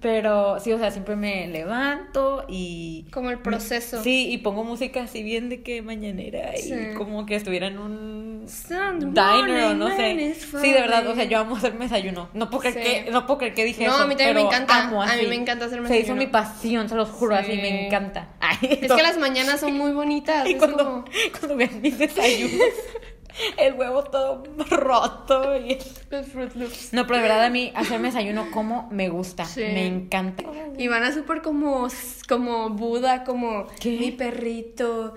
Pero 0.00 0.60
sí, 0.60 0.72
o 0.72 0.78
sea, 0.78 0.90
siempre 0.90 1.16
me 1.16 1.48
levanto 1.48 2.44
y... 2.48 3.06
Como 3.12 3.30
el 3.30 3.38
proceso. 3.40 4.02
Sí, 4.02 4.30
y 4.30 4.38
pongo 4.38 4.62
música 4.64 5.02
así 5.02 5.22
bien 5.22 5.48
de 5.48 5.62
que 5.62 5.82
mañanera 5.82 6.56
y 6.56 6.62
Sí. 6.62 6.74
como 6.96 7.26
que 7.26 7.34
estuviera 7.34 7.66
en 7.66 7.78
un 7.78 8.46
diner 8.46 9.64
o 9.64 9.74
no 9.74 9.88
sé. 9.96 10.34
Sí, 10.34 10.72
de 10.72 10.80
verdad, 10.80 11.06
o 11.08 11.14
sea, 11.14 11.24
yo 11.24 11.38
amo 11.38 11.56
hacerme 11.56 11.84
desayuno. 11.86 12.28
No 12.34 12.50
puedo 12.50 12.62
creer 12.62 12.76
Sí. 12.76 13.04
que, 13.04 13.10
no 13.10 13.26
puedo 13.26 13.38
creer 13.38 13.54
que 13.54 13.64
dije 13.64 13.84
No, 13.86 13.94
eso. 13.94 14.02
a 14.02 14.06
mí 14.06 14.14
también 14.16 14.36
me 14.36 14.42
encanta. 14.42 14.84
amo 14.84 15.02
A 15.02 15.16
mí 15.16 15.26
me 15.28 15.34
encanta 15.34 15.66
hacerme 15.66 15.88
Se 15.88 15.94
hizo 15.96 16.00
desayuno. 16.14 16.20
mi 16.26 16.30
pasión, 16.30 16.88
se 16.88 16.94
los 16.94 17.07
juro, 17.08 17.34
así 17.36 17.52
Sí. 17.52 17.58
me 17.58 17.86
encanta. 17.86 18.28
Ay, 18.40 18.78
Es 18.82 18.92
que 18.92 19.02
las 19.02 19.18
mañanas 19.18 19.60
son 19.60 19.74
muy 19.74 19.92
bonitas. 19.92 20.48
Y 20.48 20.54
cuando, 20.56 20.78
como... 20.78 21.04
cuando 21.38 21.56
vean 21.56 21.80
mis 21.80 21.98
desayunos, 21.98 22.68
el 23.56 23.74
huevo 23.74 24.02
todo 24.04 24.42
roto 24.70 25.56
y... 25.56 25.78
Los 26.10 26.26
Fruit 26.28 26.54
Loops. 26.54 26.92
No, 26.92 27.06
pero 27.06 27.16
de 27.18 27.22
verdad 27.22 27.44
a 27.44 27.50
mí 27.50 27.70
hacerme 27.74 28.08
desayuno 28.08 28.50
como 28.50 28.88
me 28.90 29.08
gusta, 29.10 29.44
Sí. 29.44 29.60
me 29.60 29.86
encanta. 29.86 30.42
Y 30.78 30.88
van 30.88 31.02
a 31.04 31.12
súper 31.12 31.42
como, 31.42 31.88
como 32.28 32.70
Buda, 32.70 33.24
como 33.24 33.66
¿Qué? 33.80 33.90
mi 33.98 34.10
perrito, 34.12 35.14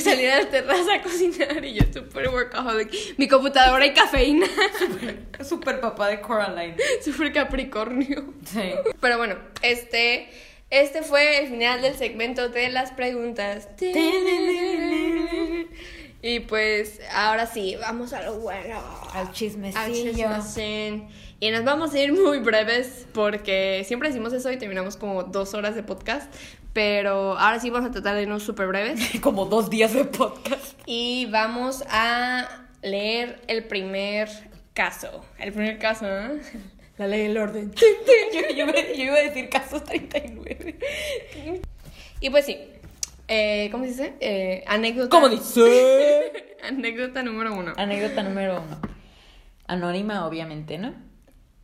salir 0.00 0.30
a 0.30 0.40
la 0.40 0.48
terraza 0.48 0.94
a 0.94 1.02
cocinar 1.02 1.64
y 1.64 1.74
yo 1.74 1.82
súper 1.92 2.28
workaholic. 2.28 2.90
Mi 3.18 3.28
computadora 3.28 3.84
y 3.86 3.92
cafeína, 3.92 4.46
Super 5.42 5.80
papá 5.80 6.08
de 6.08 6.20
Coraline. 6.20 6.76
súper 7.04 7.32
capricornio. 7.32 8.34
Sí. 8.44 8.72
Pero 9.00 9.18
bueno, 9.18 9.36
este, 9.62 10.28
este 10.80 11.02
fue 11.02 11.38
el 11.42 11.48
final 11.48 11.82
del 11.82 11.94
segmento 11.94 12.48
de 12.48 12.68
las 12.68 12.92
preguntas. 12.92 13.68
Y 16.22 16.40
pues 16.40 17.00
ahora 17.12 17.46
sí, 17.46 17.76
vamos 17.78 18.14
a 18.14 18.22
lo 18.22 18.38
bueno. 18.40 18.80
Al 19.12 19.26
Al 19.26 19.32
chismecillo. 19.32 20.12
chismecín. 20.14 21.08
Y 21.38 21.50
nos 21.50 21.64
vamos 21.64 21.92
a 21.92 21.98
ir 21.98 22.14
muy 22.14 22.38
breves 22.38 23.06
porque 23.12 23.84
siempre 23.86 24.08
decimos 24.08 24.32
eso 24.32 24.50
y 24.50 24.56
terminamos 24.56 24.96
como 24.96 25.24
dos 25.24 25.52
horas 25.52 25.74
de 25.74 25.82
podcast. 25.82 26.32
Pero 26.72 27.38
ahora 27.38 27.60
sí 27.60 27.68
vamos 27.68 27.90
a 27.90 27.92
tratar 27.92 28.16
de 28.16 28.22
irnos 28.22 28.42
súper 28.42 28.66
breves. 28.68 29.00
Como 29.20 29.44
dos 29.44 29.70
días 29.70 29.92
de 29.92 30.06
podcast. 30.06 30.76
Y 30.86 31.26
vamos 31.26 31.84
a 31.88 32.48
leer 32.82 33.40
el 33.46 33.64
primer 33.64 34.28
caso. 34.72 35.24
El 35.38 35.52
primer 35.52 35.78
caso, 35.78 36.06
¿no? 36.06 36.40
La 36.98 37.06
ley 37.08 37.22
del 37.28 37.36
orden. 37.38 37.72
yo, 38.32 38.54
yo 38.56 38.66
me- 38.66 38.96
yo 38.96 39.04
iba 39.04 39.16
a 39.16 39.22
decir 39.22 39.48
casos 39.48 39.82
39. 39.84 40.78
Y 42.20 42.30
pues 42.30 42.44
sí. 42.46 42.58
Eh, 43.26 43.68
¿Cómo 43.72 43.84
se 43.84 43.90
dice? 43.90 44.14
Eh, 44.20 44.64
anécdota. 44.66 45.08
¿Cómo 45.10 45.28
dice? 45.28 46.32
Anécdota 46.62 47.22
número 47.22 47.54
uno. 47.54 47.72
Anécdota 47.76 48.22
número 48.22 48.62
uno. 48.62 48.78
Anónima, 49.66 50.26
obviamente, 50.26 50.78
¿no? 50.78 50.94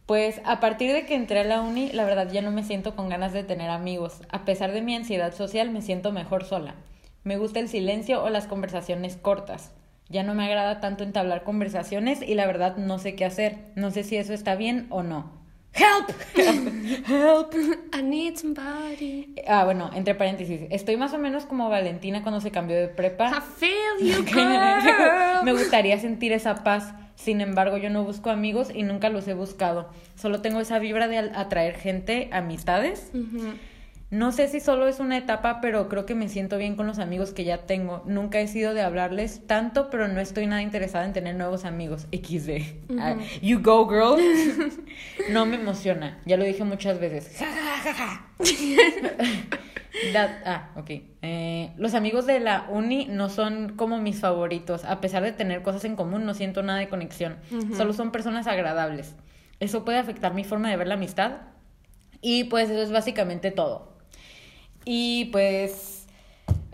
Pues 0.06 0.40
a 0.44 0.58
partir 0.58 0.92
de 0.92 1.06
que 1.06 1.14
entré 1.14 1.40
a 1.40 1.44
la 1.44 1.60
uni, 1.60 1.90
la 1.92 2.04
verdad 2.04 2.30
ya 2.32 2.42
no 2.42 2.50
me 2.50 2.64
siento 2.64 2.96
con 2.96 3.08
ganas 3.08 3.32
de 3.32 3.44
tener 3.44 3.70
amigos. 3.70 4.22
A 4.30 4.44
pesar 4.44 4.72
de 4.72 4.82
mi 4.82 4.96
ansiedad 4.96 5.34
social, 5.34 5.70
me 5.70 5.82
siento 5.82 6.10
mejor 6.12 6.44
sola. 6.44 6.74
Me 7.22 7.36
gusta 7.36 7.60
el 7.60 7.68
silencio 7.68 8.22
o 8.24 8.30
las 8.30 8.46
conversaciones 8.46 9.16
cortas. 9.16 9.70
Ya 10.10 10.24
no 10.24 10.34
me 10.34 10.44
agrada 10.44 10.80
tanto 10.80 11.04
entablar 11.04 11.44
conversaciones 11.44 12.20
y 12.20 12.34
la 12.34 12.46
verdad 12.46 12.76
no 12.76 12.98
sé 12.98 13.14
qué 13.14 13.24
hacer. 13.24 13.58
No 13.76 13.90
sé 13.90 14.02
si 14.02 14.16
eso 14.16 14.34
está 14.34 14.56
bien 14.56 14.86
o 14.90 15.02
no. 15.02 15.40
¡Help! 15.72 16.10
¡Help! 17.08 17.54
I 17.96 18.02
need 18.02 18.36
somebody. 18.36 19.34
Ah, 19.46 19.64
bueno, 19.64 19.90
entre 19.94 20.14
paréntesis. 20.16 20.62
Estoy 20.70 20.96
más 20.96 21.14
o 21.14 21.18
menos 21.18 21.46
como 21.46 21.68
Valentina 21.68 22.22
cuando 22.22 22.40
se 22.40 22.50
cambió 22.50 22.76
de 22.76 22.88
prepa. 22.88 23.30
I 23.30 23.40
feel 23.40 24.16
you, 24.16 24.24
girl. 24.26 25.44
Me 25.44 25.52
gustaría 25.56 25.98
sentir 25.98 26.32
esa 26.32 26.64
paz. 26.64 26.92
Sin 27.14 27.40
embargo, 27.40 27.76
yo 27.76 27.90
no 27.90 28.02
busco 28.02 28.30
amigos 28.30 28.70
y 28.74 28.82
nunca 28.82 29.10
los 29.10 29.28
he 29.28 29.34
buscado. 29.34 29.90
Solo 30.16 30.40
tengo 30.40 30.60
esa 30.60 30.78
vibra 30.78 31.06
de 31.06 31.18
atraer 31.18 31.76
gente, 31.76 32.30
amistades. 32.32 33.12
No 34.10 34.32
sé 34.32 34.48
si 34.48 34.58
solo 34.58 34.88
es 34.88 34.98
una 34.98 35.16
etapa, 35.16 35.60
pero 35.60 35.88
creo 35.88 36.04
que 36.04 36.16
me 36.16 36.28
siento 36.28 36.58
bien 36.58 36.74
con 36.74 36.88
los 36.88 36.98
amigos 36.98 37.32
que 37.32 37.44
ya 37.44 37.58
tengo. 37.58 38.02
Nunca 38.06 38.40
he 38.40 38.48
sido 38.48 38.74
de 38.74 38.82
hablarles 38.82 39.46
tanto, 39.46 39.88
pero 39.88 40.08
no 40.08 40.18
estoy 40.18 40.48
nada 40.48 40.62
interesada 40.62 41.04
en 41.04 41.12
tener 41.12 41.36
nuevos 41.36 41.64
amigos. 41.64 42.08
XD. 42.10 42.98
Ah, 42.98 43.14
you 43.40 43.60
go, 43.62 43.88
girl. 43.88 44.20
no 45.30 45.46
me 45.46 45.56
emociona. 45.56 46.18
Ya 46.26 46.36
lo 46.36 46.42
dije 46.44 46.64
muchas 46.64 46.98
veces. 46.98 47.36
That- 50.12 50.42
ah, 50.44 50.70
ok. 50.76 50.90
Eh, 51.22 51.72
los 51.76 51.94
amigos 51.94 52.26
de 52.26 52.40
la 52.40 52.66
uni 52.68 53.06
no 53.06 53.28
son 53.28 53.74
como 53.76 53.98
mis 53.98 54.18
favoritos. 54.20 54.84
A 54.84 55.00
pesar 55.00 55.22
de 55.22 55.30
tener 55.32 55.62
cosas 55.62 55.84
en 55.84 55.94
común, 55.94 56.24
no 56.26 56.34
siento 56.34 56.62
nada 56.64 56.80
de 56.80 56.88
conexión. 56.88 57.36
Solo 57.76 57.92
son 57.92 58.10
personas 58.10 58.48
agradables. 58.48 59.14
Eso 59.60 59.84
puede 59.84 59.98
afectar 59.98 60.34
mi 60.34 60.42
forma 60.42 60.68
de 60.70 60.76
ver 60.76 60.88
la 60.88 60.94
amistad. 60.94 61.32
Y 62.22 62.44
pues 62.44 62.70
eso 62.70 62.82
es 62.82 62.90
básicamente 62.90 63.50
todo. 63.50 63.90
Y 64.92 65.26
pues, 65.26 66.08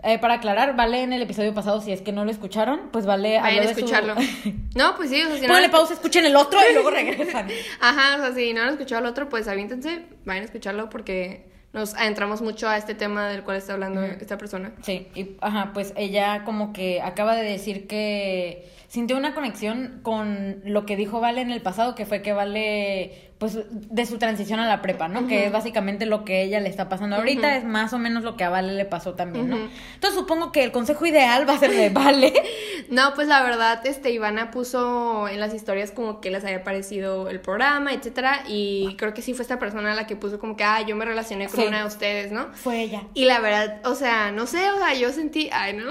eh, 0.03 0.17
para 0.17 0.35
aclarar, 0.35 0.75
Vale 0.75 1.03
en 1.03 1.13
el 1.13 1.21
episodio 1.21 1.53
pasado, 1.53 1.81
si 1.81 1.91
es 1.91 2.01
que 2.01 2.11
no 2.11 2.25
lo 2.25 2.31
escucharon, 2.31 2.89
pues 2.91 3.05
Vale 3.05 3.39
Vayan 3.39 3.59
a 3.59 3.67
de 3.67 3.73
su- 3.73 3.79
escucharlo. 3.79 4.15
No, 4.75 4.95
pues 4.95 5.11
sí, 5.11 5.21
o 5.21 5.27
sea, 5.27 5.35
si 5.37 5.41
no. 5.45 5.53
Ponle 5.53 5.69
pausa, 5.69 5.93
escuchen 5.93 6.25
el 6.25 6.35
otro 6.35 6.59
y 6.67 6.73
luego 6.73 6.89
regresan. 6.89 7.47
Ajá, 7.79 8.15
o 8.15 8.19
sea, 8.21 8.33
si 8.33 8.53
no 8.53 8.61
han 8.63 8.69
escuchado 8.69 9.01
el 9.01 9.07
otro, 9.07 9.29
pues 9.29 9.47
aviéntense, 9.47 10.05
vayan 10.25 10.41
a 10.41 10.45
escucharlo 10.45 10.89
porque 10.89 11.45
nos 11.73 11.93
adentramos 11.93 12.41
mucho 12.41 12.67
a 12.67 12.77
este 12.77 12.95
tema 12.95 13.27
del 13.27 13.43
cual 13.43 13.57
está 13.57 13.73
hablando 13.73 14.01
esta 14.01 14.39
persona. 14.39 14.71
Sí, 14.81 15.09
y 15.13 15.35
ajá, 15.41 15.71
pues 15.75 15.93
ella 15.95 16.43
como 16.43 16.73
que 16.73 17.01
acaba 17.03 17.35
de 17.35 17.43
decir 17.43 17.85
que 17.87 18.67
sintió 18.87 19.15
una 19.17 19.35
conexión 19.35 19.99
con 20.01 20.61
lo 20.65 20.87
que 20.87 20.95
dijo 20.95 21.19
Vale 21.19 21.41
en 21.41 21.51
el 21.51 21.61
pasado, 21.61 21.93
que 21.93 22.07
fue 22.07 22.23
que 22.23 22.33
Vale, 22.33 23.26
pues, 23.37 23.59
de 23.69 24.05
su 24.05 24.17
transición 24.17 24.59
a 24.59 24.67
la 24.67 24.81
prepa, 24.81 25.07
¿no? 25.07 25.27
Que 25.27 25.45
es 25.45 25.51
básicamente 25.51 26.05
lo 26.05 26.25
que 26.25 26.41
ella 26.41 26.59
le 26.59 26.69
está 26.69 26.89
pasando 26.89 27.17
ahorita, 27.17 27.55
es 27.57 27.65
más 27.65 27.93
o 27.93 27.99
menos 27.99 28.23
lo 28.23 28.35
que 28.35 28.43
a 28.43 28.49
Vale 28.49 28.73
le 28.73 28.85
pasó 28.85 29.13
también, 29.13 29.49
¿no? 29.49 29.57
Entonces 29.93 30.19
supongo 30.19 30.51
que 30.51 30.63
el 30.63 30.71
consejo 30.71 31.05
ideal 31.05 31.47
va 31.47 31.53
a 31.53 31.59
ser 31.59 31.71
de 31.71 31.89
Vale. 31.89 32.33
No, 32.89 33.13
pues 33.15 33.27
la 33.27 33.43
verdad, 33.43 33.85
este, 33.85 34.11
Ivana 34.11 34.49
puso 34.49 35.27
en 35.27 35.41
las 35.41 35.53
historias 35.53 35.91
como 35.91 36.21
que 36.21 36.31
les 36.31 36.45
había 36.45 36.63
parecido 36.63 37.27
el 37.29 37.41
programa, 37.41 37.91
etcétera, 37.91 38.43
y 38.47 38.95
creo 38.97 39.13
que 39.13 39.21
sí 39.21 39.33
fue 39.33 39.41
esta 39.41 39.59
persona 39.59 39.93
la 39.93 40.07
que 40.07 40.15
puso 40.15 40.39
como 40.39 40.55
que, 40.55 40.63
ah, 40.63 40.81
yo 40.83 40.95
me 40.95 41.03
relacioné 41.03 41.47
con 41.47 41.59
Sí. 41.59 41.67
una 41.67 41.79
de 41.81 41.85
ustedes, 41.85 42.31
¿no? 42.31 42.47
Fue 42.53 42.79
ella. 42.83 43.03
Y 43.13 43.25
la 43.25 43.41
verdad, 43.41 43.81
o 43.85 43.93
sea, 43.93 44.31
no 44.31 44.47
sé, 44.47 44.69
o 44.71 44.77
sea, 44.77 44.93
yo 44.93 45.11
sentí, 45.11 45.49
ay, 45.51 45.73
no, 45.75 45.83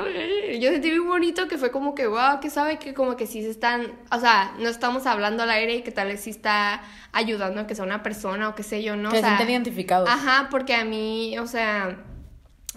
yo 0.59 0.71
sentí 0.71 0.91
muy 0.93 1.07
bonito 1.07 1.49
que 1.49 1.59
fue 1.59 1.71
como 1.71 1.95
que, 1.95 2.07
wow, 2.07 2.41
que 2.41 2.49
sabe 2.49 2.79
que 2.79 2.95
como 2.95 3.15
que 3.17 3.27
sí 3.27 3.43
se 3.43 3.51
están, 3.51 3.93
o 4.11 4.19
sea, 4.19 4.55
no 4.59 4.71
estamos 4.71 5.05
hablando 5.07 5.43
al 5.43 5.51
aire 5.51 5.75
y 5.77 5.83
que 5.83 5.91
tal 5.93 6.09
vez 6.09 6.21
sí 6.23 6.31
está 6.31 6.81
ayudando 7.13 7.36
a 7.45 7.67
que 7.67 7.75
sea 7.75 7.85
una 7.85 8.03
persona 8.03 8.49
o 8.49 8.55
qué 8.55 8.63
sé 8.63 8.83
yo, 8.83 8.97
¿no? 8.97 9.11
Que 9.11 9.19
o 9.19 9.21
se 9.21 9.27
sea, 9.27 9.37
sienten 9.37 9.51
identificados. 9.51 10.09
Ajá, 10.09 10.49
porque 10.51 10.75
a 10.75 10.85
mí, 10.85 11.39
o 11.39 11.47
sea, 11.47 11.99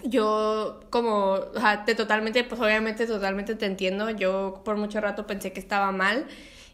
yo 0.04 0.80
como, 0.90 1.32
o 1.32 1.60
sea, 1.60 1.84
te 1.84 1.94
totalmente, 1.94 2.44
pues 2.44 2.60
obviamente 2.60 3.06
totalmente 3.06 3.54
te 3.54 3.66
entiendo, 3.66 4.10
yo 4.10 4.62
por 4.64 4.76
mucho 4.76 5.00
rato 5.00 5.26
pensé 5.26 5.52
que 5.52 5.60
estaba 5.60 5.92
mal 5.92 6.26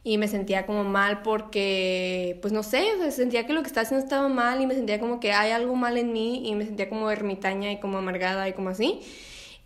y 0.05 0.19
me 0.19 0.29
sentía 0.29 0.67
como 0.67 0.85
mal 0.85 1.23
porque, 1.23 2.39
pues 2.41 2.53
no 2.53 2.63
sé, 2.63 2.95
o 2.95 2.99
sea, 3.03 3.11
sentía 3.11 3.47
que 3.47 3.53
lo 3.53 3.63
que 3.63 3.69
estaba 3.69 3.83
haciendo 3.85 4.05
estaba 4.05 4.29
mal 4.29 4.61
y 4.61 4.67
me 4.67 4.75
sentía 4.75 5.01
como 5.01 5.19
que 5.19 5.33
hay 5.33 5.51
algo 5.51 5.75
mal 5.75 5.99
en 5.99 6.13
mí 6.13 6.49
y 6.49 6.55
me 6.55 6.65
sentía 6.65 6.89
como 6.89 7.11
ermitaña 7.11 7.73
y 7.73 7.81
como 7.81 7.99
amargada 7.99 8.49
y 8.49 8.53
como 8.53 8.71
así. 8.71 9.01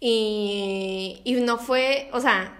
Y, 0.00 1.20
y 1.24 1.34
no 1.34 1.58
fue, 1.58 2.08
o 2.14 2.20
sea, 2.20 2.56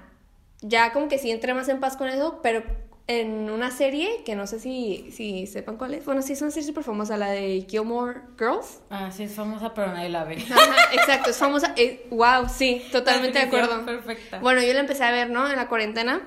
ya 0.61 0.92
como 0.92 1.08
que 1.08 1.16
sí 1.16 1.30
entré 1.30 1.54
más 1.54 1.68
en 1.68 1.80
paz 1.80 1.96
con 1.96 2.08
eso, 2.08 2.40
pero 2.42 2.62
en 3.11 3.50
una 3.50 3.72
serie 3.72 4.22
que 4.24 4.36
no 4.36 4.46
sé 4.46 4.61
si, 4.61 5.11
si 5.11 5.48
sepan 5.48 5.76
cuál 5.76 5.94
es. 5.94 6.04
Bueno, 6.04 6.22
sí, 6.22 6.34
es 6.34 6.42
una 6.42 6.52
serie 6.52 6.68
súper 6.68 6.84
famosa, 6.84 7.16
la 7.16 7.30
de 7.30 7.66
Gilmore 7.68 8.20
Girls. 8.38 8.80
Ah, 8.88 9.11
sí, 9.11 9.24
es 9.24 9.32
famosa, 9.32 9.74
pero 9.74 9.88
nadie 9.88 10.08
la 10.11 10.22
ve. 10.22 10.36
Ajá, 10.50 10.94
exacto, 10.94 11.30
es 11.30 11.36
famosa. 11.36 11.74
Eh, 11.76 12.06
wow, 12.11 12.48
sí, 12.48 12.84
totalmente 12.92 13.40
de 13.40 13.46
acuerdo. 13.46 13.84
Perfecta. 13.84 14.38
Bueno, 14.38 14.62
yo 14.62 14.72
la 14.72 14.80
empecé 14.80 15.02
a 15.02 15.11
ver, 15.11 15.28
¿no? 15.28 15.50
En 15.50 15.56
la 15.56 15.66
cuarentena. 15.68 16.22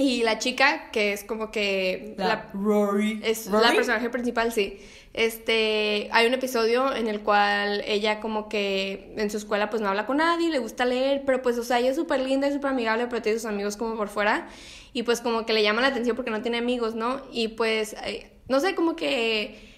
Y 0.00 0.22
la 0.22 0.38
chica, 0.38 0.90
que 0.92 1.12
es 1.12 1.24
como 1.24 1.50
que... 1.50 2.14
La, 2.16 2.48
Rory. 2.54 3.20
Es 3.22 3.50
¿Rory? 3.50 3.66
la 3.66 3.74
personaje 3.74 4.08
principal, 4.08 4.50
sí. 4.50 4.80
Este, 5.12 6.08
hay 6.10 6.26
un 6.26 6.32
episodio 6.32 6.94
en 6.94 7.06
el 7.06 7.20
cual 7.20 7.82
ella 7.86 8.18
como 8.20 8.48
que 8.48 9.12
en 9.18 9.28
su 9.28 9.36
escuela 9.36 9.68
pues 9.68 9.82
no 9.82 9.88
habla 9.88 10.06
con 10.06 10.16
nadie, 10.16 10.48
le 10.48 10.58
gusta 10.58 10.86
leer, 10.86 11.24
pero 11.26 11.42
pues, 11.42 11.58
o 11.58 11.64
sea, 11.64 11.80
ella 11.80 11.90
es 11.90 11.96
súper 11.96 12.20
linda 12.20 12.48
y 12.48 12.52
súper 12.52 12.70
amigable, 12.70 13.08
pero 13.08 13.20
tiene 13.20 13.38
sus 13.38 13.46
amigos 13.46 13.76
como 13.76 13.94
por 13.94 14.08
fuera. 14.08 14.48
Y 14.94 15.02
pues 15.02 15.20
como 15.20 15.44
que 15.44 15.52
le 15.52 15.62
llama 15.62 15.82
la 15.82 15.88
atención 15.88 16.16
porque 16.16 16.30
no 16.30 16.40
tiene 16.40 16.56
amigos, 16.56 16.94
¿no? 16.94 17.20
Y 17.30 17.48
pues, 17.48 17.94
eh, 18.06 18.32
no 18.48 18.58
sé, 18.60 18.74
como 18.74 18.96
que 18.96 19.69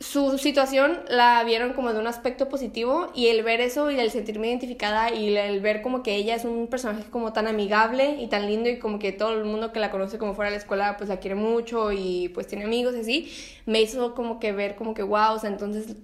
su 0.00 0.38
situación 0.38 1.00
la 1.08 1.42
vieron 1.42 1.72
como 1.72 1.92
de 1.92 1.98
un 1.98 2.06
aspecto 2.06 2.48
positivo 2.48 3.10
y 3.16 3.28
el 3.28 3.42
ver 3.42 3.60
eso 3.60 3.90
y 3.90 3.98
el 3.98 4.12
sentirme 4.12 4.46
identificada 4.46 5.12
y 5.12 5.36
el 5.36 5.60
ver 5.60 5.82
como 5.82 6.04
que 6.04 6.14
ella 6.14 6.36
es 6.36 6.44
un 6.44 6.68
personaje 6.68 7.02
como 7.10 7.32
tan 7.32 7.48
amigable 7.48 8.16
y 8.20 8.28
tan 8.28 8.46
lindo 8.46 8.68
y 8.68 8.78
como 8.78 9.00
que 9.00 9.10
todo 9.10 9.34
el 9.34 9.44
mundo 9.44 9.72
que 9.72 9.80
la 9.80 9.90
conoce 9.90 10.16
como 10.16 10.34
fuera 10.34 10.50
de 10.50 10.56
la 10.56 10.62
escuela 10.62 10.96
pues 10.96 11.08
la 11.08 11.18
quiere 11.18 11.34
mucho 11.34 11.90
y 11.90 12.28
pues 12.28 12.46
tiene 12.46 12.64
amigos 12.64 12.94
y 12.94 13.00
así, 13.00 13.32
me 13.66 13.80
hizo 13.80 14.14
como 14.14 14.38
que 14.38 14.52
ver 14.52 14.76
como 14.76 14.94
que 14.94 15.02
wow, 15.02 15.34
o 15.34 15.38
sea, 15.40 15.50
entonces 15.50 15.96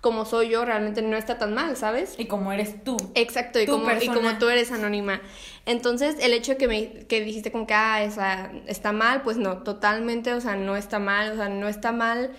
como 0.00 0.24
soy 0.24 0.48
yo 0.48 0.64
realmente 0.64 1.02
no 1.02 1.16
está 1.16 1.38
tan 1.38 1.52
mal, 1.54 1.76
¿sabes? 1.76 2.14
Y 2.18 2.24
como 2.24 2.52
eres 2.52 2.82
tú. 2.82 2.96
Exacto, 3.14 3.60
y 3.60 3.66
como, 3.66 3.88
y 3.92 4.08
como 4.08 4.36
tú 4.36 4.48
eres 4.48 4.72
anónima. 4.72 5.22
Entonces, 5.64 6.16
el 6.18 6.32
hecho 6.32 6.52
de 6.52 6.58
que 6.58 6.66
me 6.66 7.06
que 7.06 7.20
dijiste 7.20 7.52
como 7.52 7.68
que 7.68 7.74
ah, 7.74 8.02
esa, 8.02 8.50
está 8.66 8.90
mal, 8.90 9.22
pues 9.22 9.36
no, 9.36 9.58
totalmente, 9.58 10.34
o 10.34 10.40
sea, 10.40 10.56
no 10.56 10.76
está 10.76 10.98
mal, 10.98 11.30
o 11.30 11.36
sea, 11.36 11.48
no 11.48 11.68
está 11.68 11.92
mal 11.92 12.32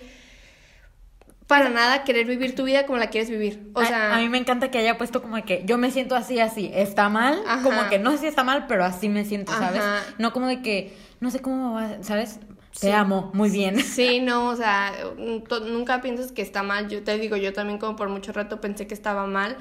para 1.46 1.68
nada 1.68 2.04
querer 2.04 2.26
vivir 2.26 2.54
tu 2.54 2.64
vida 2.64 2.86
como 2.86 2.98
la 2.98 3.08
quieres 3.08 3.28
vivir. 3.30 3.70
O 3.74 3.80
A- 3.80 3.86
sea, 3.86 4.14
a, 4.14 4.18
mí 4.18 4.28
me 4.28 4.38
encanta 4.38 4.70
que 4.70 4.78
haya 4.78 4.96
puesto 4.96 5.20
como 5.22 5.42
que 5.44 5.62
yo 5.66 5.76
me 5.78 5.90
siento 5.90 6.14
así, 6.16 6.40
así. 6.40 6.70
Está 6.74 7.08
mal, 7.08 7.40
Ajá. 7.46 7.62
como 7.62 7.88
que 7.90 7.98
no 7.98 8.12
sé 8.12 8.18
si 8.18 8.26
está 8.26 8.44
mal, 8.44 8.66
pero 8.66 8.84
así 8.84 9.08
me 9.08 9.24
siento, 9.24 9.52
¿sabes? 9.52 9.82
Ajá. 9.82 10.02
No 10.18 10.32
como 10.32 10.46
de 10.46 10.62
que, 10.62 10.96
no 11.20 11.30
sé 11.30 11.40
cómo 11.40 11.74
va, 11.74 12.02
¿sabes? 12.02 12.40
Sí. 12.72 12.86
Te 12.88 12.92
amo, 12.92 13.30
muy 13.34 13.50
bien. 13.50 13.78
Sí, 13.80 14.20
no, 14.22 14.48
o 14.48 14.56
sea, 14.56 14.92
nunca 15.18 16.00
piensas 16.00 16.32
que 16.32 16.42
está 16.42 16.62
mal. 16.62 16.88
Yo 16.88 17.02
te 17.04 17.18
digo, 17.18 17.36
yo 17.36 17.52
también 17.52 17.78
como 17.78 17.94
por 17.96 18.08
mucho 18.08 18.32
rato 18.32 18.60
pensé 18.60 18.86
que 18.86 18.94
estaba 18.94 19.26
mal, 19.26 19.56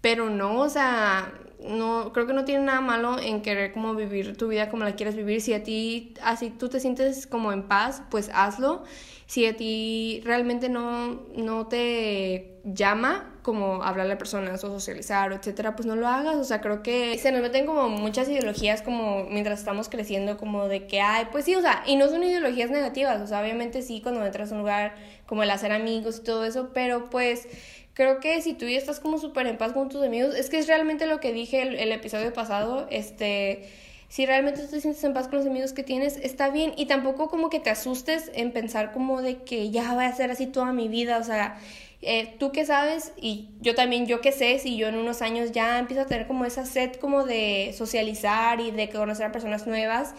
pero 0.00 0.30
no, 0.30 0.58
o 0.60 0.68
sea, 0.68 1.32
no, 1.64 2.12
creo 2.12 2.26
que 2.26 2.32
no 2.32 2.44
tiene 2.44 2.64
nada 2.64 2.80
malo 2.80 3.18
en 3.18 3.42
querer 3.42 3.72
como 3.72 3.94
vivir 3.94 4.36
tu 4.36 4.48
vida 4.48 4.68
como 4.68 4.84
la 4.84 4.94
quieres 4.96 5.16
vivir. 5.16 5.40
Si 5.40 5.52
a 5.52 5.62
ti, 5.62 6.14
así 6.22 6.50
tú 6.50 6.68
te 6.68 6.80
sientes 6.80 7.26
como 7.26 7.52
en 7.52 7.62
paz, 7.64 8.02
pues 8.10 8.30
hazlo. 8.34 8.84
Si 9.26 9.44
a 9.46 9.56
ti 9.56 10.22
realmente 10.24 10.68
no, 10.68 11.22
no 11.34 11.66
te 11.66 12.60
llama 12.64 13.32
como 13.42 13.82
hablarle 13.82 14.14
a 14.14 14.18
personas 14.18 14.62
o 14.64 14.68
socializar 14.68 15.30
o 15.30 15.36
etcétera, 15.36 15.76
pues 15.76 15.86
no 15.86 15.96
lo 15.96 16.08
hagas. 16.08 16.36
O 16.36 16.44
sea, 16.44 16.60
creo 16.60 16.82
que 16.82 17.16
se 17.18 17.30
nos 17.32 17.42
meten 17.42 17.66
como 17.66 17.88
muchas 17.88 18.28
ideologías 18.28 18.82
como 18.82 19.24
mientras 19.24 19.58
estamos 19.60 19.88
creciendo, 19.88 20.36
como 20.36 20.68
de 20.68 20.86
que, 20.86 21.00
ay, 21.00 21.26
pues 21.30 21.44
sí, 21.44 21.54
o 21.54 21.60
sea, 21.60 21.82
y 21.86 21.96
no 21.96 22.08
son 22.08 22.24
ideologías 22.24 22.70
negativas, 22.70 23.20
o 23.20 23.26
sea, 23.26 23.40
obviamente 23.40 23.82
sí 23.82 24.00
cuando 24.02 24.24
entras 24.24 24.50
a 24.50 24.54
un 24.54 24.60
lugar 24.60 24.94
como 25.26 25.42
el 25.42 25.50
hacer 25.50 25.72
amigos 25.72 26.18
y 26.18 26.24
todo 26.24 26.44
eso, 26.44 26.70
pero 26.74 27.08
pues 27.10 27.48
creo 27.94 28.20
que 28.20 28.42
si 28.42 28.54
tú 28.54 28.66
ya 28.66 28.78
estás 28.78 29.00
como 29.00 29.18
súper 29.18 29.46
en 29.46 29.58
paz 29.58 29.72
con 29.72 29.88
tus 29.88 30.04
amigos, 30.04 30.34
es 30.34 30.50
que 30.50 30.58
es 30.58 30.66
realmente 30.66 31.06
lo 31.06 31.20
que 31.20 31.32
dije 31.32 31.62
el, 31.62 31.76
el 31.76 31.92
episodio 31.92 32.32
pasado, 32.32 32.86
este 32.90 33.68
si 34.08 34.24
realmente 34.24 34.62
te 34.62 34.80
sientes 34.80 35.02
en 35.04 35.14
paz 35.14 35.28
con 35.28 35.38
los 35.38 35.46
amigos 35.46 35.72
que 35.72 35.82
tienes, 35.82 36.16
está 36.16 36.50
bien. 36.50 36.72
Y 36.76 36.86
tampoco 36.86 37.28
como 37.28 37.50
que 37.50 37.60
te 37.60 37.70
asustes 37.70 38.30
en 38.34 38.52
pensar 38.52 38.92
como 38.92 39.20
de 39.22 39.42
que 39.42 39.70
ya 39.70 39.94
voy 39.94 40.04
a 40.04 40.12
ser 40.12 40.30
así 40.30 40.46
toda 40.46 40.72
mi 40.72 40.88
vida. 40.88 41.18
O 41.18 41.24
sea, 41.24 41.58
eh, 42.02 42.34
tú 42.38 42.52
que 42.52 42.64
sabes 42.64 43.12
y 43.16 43.48
yo 43.60 43.74
también, 43.74 44.06
yo 44.06 44.20
que 44.20 44.30
sé, 44.32 44.58
si 44.58 44.76
yo 44.76 44.88
en 44.88 44.96
unos 44.96 45.22
años 45.22 45.52
ya 45.52 45.78
empiezo 45.78 46.02
a 46.02 46.06
tener 46.06 46.26
como 46.26 46.44
esa 46.44 46.64
sed 46.66 46.94
como 46.94 47.24
de 47.24 47.74
socializar 47.76 48.60
y 48.60 48.70
de 48.70 48.88
conocer 48.90 49.26
a 49.26 49.32
personas 49.32 49.66
nuevas. 49.66 50.14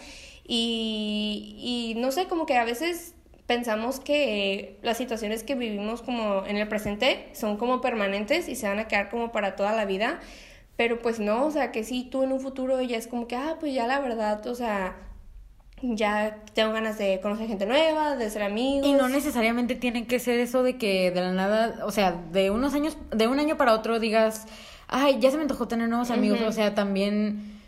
Y, 0.46 1.94
y 1.94 2.00
no 2.00 2.12
sé, 2.12 2.26
como 2.26 2.46
que 2.46 2.56
a 2.56 2.64
veces 2.64 3.14
pensamos 3.46 4.00
que 4.00 4.76
las 4.82 4.98
situaciones 4.98 5.42
que 5.42 5.54
vivimos 5.54 6.02
como 6.02 6.44
en 6.46 6.58
el 6.58 6.68
presente 6.68 7.30
son 7.32 7.56
como 7.56 7.80
permanentes 7.80 8.46
y 8.48 8.56
se 8.56 8.68
van 8.68 8.78
a 8.78 8.88
quedar 8.88 9.08
como 9.08 9.32
para 9.32 9.56
toda 9.56 9.72
la 9.72 9.86
vida. 9.86 10.20
Pero 10.78 11.00
pues 11.00 11.18
no, 11.18 11.44
o 11.44 11.50
sea, 11.50 11.72
que 11.72 11.82
si 11.82 12.04
tú 12.04 12.22
en 12.22 12.30
un 12.30 12.38
futuro 12.38 12.80
ya 12.80 12.96
es 12.96 13.08
como 13.08 13.26
que, 13.26 13.34
ah, 13.34 13.56
pues 13.58 13.74
ya 13.74 13.88
la 13.88 13.98
verdad, 13.98 14.46
o 14.46 14.54
sea, 14.54 14.94
ya 15.82 16.38
tengo 16.54 16.72
ganas 16.72 16.98
de 16.98 17.18
conocer 17.20 17.48
gente 17.48 17.66
nueva, 17.66 18.14
de 18.14 18.30
ser 18.30 18.44
amigos. 18.44 18.86
Y 18.86 18.92
no 18.92 19.08
necesariamente 19.08 19.74
tiene 19.74 20.06
que 20.06 20.20
ser 20.20 20.38
eso 20.38 20.62
de 20.62 20.78
que 20.78 21.10
de 21.10 21.20
la 21.20 21.32
nada, 21.32 21.84
o 21.84 21.90
sea, 21.90 22.12
de 22.12 22.50
unos 22.52 22.74
años, 22.74 22.96
de 23.10 23.26
un 23.26 23.40
año 23.40 23.56
para 23.56 23.74
otro 23.74 23.98
digas, 23.98 24.46
ay, 24.86 25.18
ya 25.18 25.32
se 25.32 25.36
me 25.36 25.42
antojó 25.42 25.66
tener 25.66 25.88
nuevos 25.88 26.12
amigos, 26.12 26.40
o 26.42 26.52
sea, 26.52 26.76
también, 26.76 27.58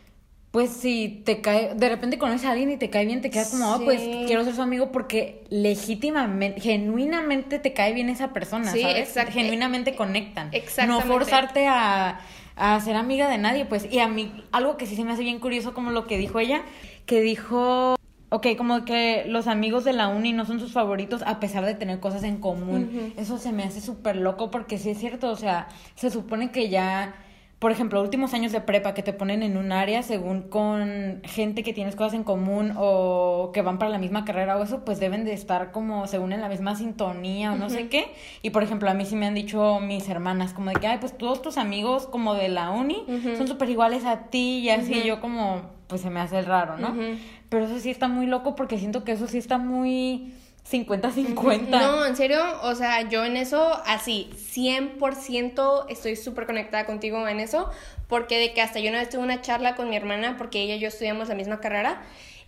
pues 0.53 0.71
si 0.71 1.23
te 1.25 1.41
cae, 1.41 1.75
de 1.75 1.89
repente 1.89 2.17
conoces 2.17 2.47
a 2.47 2.53
alguien 2.53 2.71
y 2.71 2.77
te 2.77 2.91
cae 2.91 3.07
bien, 3.07 3.23
te 3.23 3.31
quedas 3.31 3.49
como, 3.51 3.73
ah, 3.73 3.81
pues 3.85 4.01
Sí. 4.01 4.23
quiero 4.29 4.45
ser 4.45 4.55
su 4.55 4.63
amigo 4.63 4.93
porque 4.93 5.43
legítimamente, 5.51 6.61
genuinamente 6.61 7.59
te 7.59 7.73
cae 7.73 7.93
bien 7.93 8.09
esa 8.09 8.33
persona, 8.33 8.71
Sí, 8.71 8.83
¿sabes? 8.83 9.13
Genuinamente 9.31 9.97
conectan. 9.97 10.51
Exactamente. 10.53 11.09
No 11.09 11.13
forzarte 11.13 11.67
a, 11.67 12.21
a 12.61 12.79
ser 12.81 12.95
amiga 12.95 13.29
de 13.29 13.39
nadie, 13.39 13.65
pues, 13.65 13.91
y 13.91 13.99
a 13.99 14.07
mí, 14.07 14.45
algo 14.53 14.77
que 14.77 14.87
sí 14.87 14.95
se 14.95 15.03
me 15.03 15.13
hace 15.13 15.23
bien 15.23 15.41
curioso 15.41 15.75
como 15.75 15.91
lo 15.91 16.07
que 16.07 16.19
dijo 16.19 16.39
ella, 16.39 16.63
que 17.07 17.21
dijo... 17.21 17.97
Ok, 18.33 18.47
como 18.57 18.85
que 18.85 19.25
los 19.27 19.49
amigos 19.49 19.83
de 19.83 19.93
la 19.93 20.07
uni 20.07 20.33
no 20.33 20.45
son 20.45 20.61
sus 20.61 20.71
favoritos 20.71 21.23
a 21.27 21.41
pesar 21.41 21.65
de 21.65 21.75
tener 21.75 21.99
cosas 21.99 22.23
en 22.23 22.37
común. 22.37 23.13
Eso 23.17 23.39
se 23.39 23.51
me 23.51 23.65
hace 23.65 23.81
súper 23.81 24.15
loco 24.15 24.53
porque 24.53 24.79
sí 24.79 24.91
es 24.91 24.99
cierto, 24.99 25.33
o 25.33 25.35
sea, 25.35 25.67
se 25.97 26.11
supone 26.11 26.53
que 26.53 26.69
ya, 26.69 27.17
por 27.61 27.71
ejemplo, 27.73 28.01
últimos 28.01 28.33
años 28.33 28.53
de 28.53 28.63
prepa 28.63 28.95
que 28.95 29.03
te 29.03 29.13
ponen 29.13 29.43
en 29.43 29.59
un 29.59 29.71
área 29.71 30.03
según 30.03 30.41
con 30.41 31.21
gente 31.25 31.63
que 31.63 31.75
tienes 31.75 31.95
cosas 31.95 32.15
en 32.15 32.25
común 32.25 32.73
o 32.75 33.51
que 33.53 33.61
van 33.61 33.79
para 33.79 33.91
la 33.91 33.99
misma 33.99 34.25
carrera 34.25 34.57
o 34.57 34.63
eso, 34.63 34.83
pues 34.83 34.99
deben 34.99 35.27
de 35.27 35.35
estar 35.35 35.71
como 35.71 36.07
según 36.07 36.33
en 36.33 36.41
la 36.41 36.49
misma 36.49 36.75
sintonía 36.75 37.53
o 37.53 37.57
no 37.57 37.69
sé 37.69 37.89
qué. 37.89 38.07
Y 38.41 38.49
por 38.49 38.63
ejemplo, 38.63 38.89
a 38.89 38.95
mí 38.95 39.05
sí 39.05 39.15
me 39.15 39.27
han 39.27 39.35
dicho 39.35 39.79
mis 39.79 40.09
hermanas 40.09 40.55
como 40.55 40.71
de 40.71 40.77
que, 40.77 40.87
ay, 40.87 40.99
pues 41.01 41.17
todos 41.17 41.43
tus 41.43 41.59
amigos 41.59 42.07
como 42.07 42.33
de 42.33 42.49
la 42.49 42.71
uni 42.71 43.05
son 43.37 43.47
súper 43.47 43.69
iguales 43.69 44.07
a 44.07 44.31
ti 44.31 44.61
y 44.61 44.71
así 44.71 45.03
yo 45.05 45.21
como, 45.21 45.61
pues 45.87 46.01
se 46.01 46.09
me 46.09 46.21
hace 46.21 46.41
raro, 46.41 46.79
¿no? 46.79 46.95
Pero 47.51 47.67
eso 47.67 47.79
sí 47.79 47.91
está 47.91 48.09
muy 48.09 48.25
loco 48.25 48.57
porque 48.57 48.79
siento 48.79 49.05
que 49.05 49.13
eso 49.13 49.27
sí 49.27 49.37
está 49.37 49.59
muy 49.59 50.33
50-50. 50.69 51.69
No, 51.69 52.07
en 52.07 52.17
serio, 52.17 52.43
o 52.63 52.75
sea, 52.75 53.09
yo 53.09 53.25
en 53.25 53.37
eso, 53.37 53.81
así, 53.87 54.31
100% 54.55 55.87
estoy 55.89 56.17
súper 56.17 56.47
conectada 56.47 56.87
contigo 56.87 57.27
en 57.29 57.41
eso, 57.41 57.71
porque 58.09 58.39
de 58.39 58.53
que 58.53 58.61
hasta 58.61 58.81
yo 58.81 58.91
una 58.91 58.99
vez 58.99 59.09
tuve 59.09 59.23
una 59.23 59.41
charla 59.41 59.75
con 59.75 59.89
mi 59.89 59.97
hermana, 59.97 60.37
porque 60.37 60.63
ella 60.63 60.77
y 60.77 60.81
yo 60.81 60.89
estudiamos 60.89 61.29
la 61.29 61.35
misma 61.35 61.61
carrera, 61.61 62.03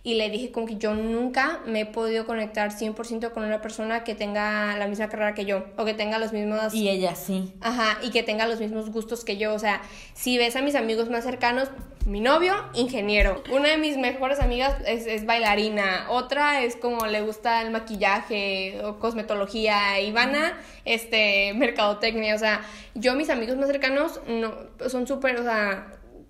y 0.05 0.15
le 0.15 0.29
dije 0.29 0.51
como 0.51 0.65
que 0.65 0.75
yo 0.75 0.93
nunca 0.93 1.61
me 1.65 1.81
he 1.81 1.85
podido 1.85 2.25
conectar 2.25 2.71
100% 2.71 3.31
con 3.31 3.45
una 3.45 3.61
persona 3.61 4.03
que 4.03 4.15
tenga 4.15 4.77
la 4.77 4.87
misma 4.87 5.07
carrera 5.07 5.33
que 5.33 5.45
yo, 5.45 5.63
o 5.77 5.85
que 5.85 5.93
tenga 5.93 6.19
los 6.19 6.33
mismos... 6.33 6.73
Y 6.73 6.89
ella 6.89 7.15
sí. 7.15 7.53
Ajá, 7.61 7.97
y 8.01 8.11
que 8.11 8.21
tenga 8.21 8.45
los 8.45 8.59
mismos 8.59 8.89
gustos 8.89 9.23
que 9.23 9.37
yo. 9.37 9.53
O 9.53 9.59
sea, 9.59 9.81
si 10.13 10.37
ves 10.37 10.57
a 10.57 10.61
mis 10.61 10.75
amigos 10.75 11.09
más 11.09 11.23
cercanos, 11.23 11.69
mi 12.05 12.19
novio, 12.19 12.53
ingeniero. 12.73 13.41
Una 13.49 13.69
de 13.69 13.77
mis 13.77 13.95
mejores 13.95 14.41
amigas 14.41 14.75
es, 14.85 15.07
es 15.07 15.25
bailarina. 15.25 16.07
Otra 16.09 16.63
es 16.63 16.75
como 16.75 17.05
le 17.05 17.21
gusta 17.21 17.61
el 17.61 17.71
maquillaje 17.71 18.81
o 18.83 18.99
cosmetología. 18.99 20.01
Ivana, 20.01 20.59
este, 20.83 21.53
mercadotecnia. 21.53 22.35
O 22.35 22.39
sea, 22.39 22.59
yo, 22.93 23.15
mis 23.15 23.29
amigos 23.29 23.55
más 23.55 23.67
cercanos, 23.67 24.19
no, 24.27 24.53
son 24.89 25.07
súper, 25.07 25.39
o 25.39 25.43
sea, 25.43 25.87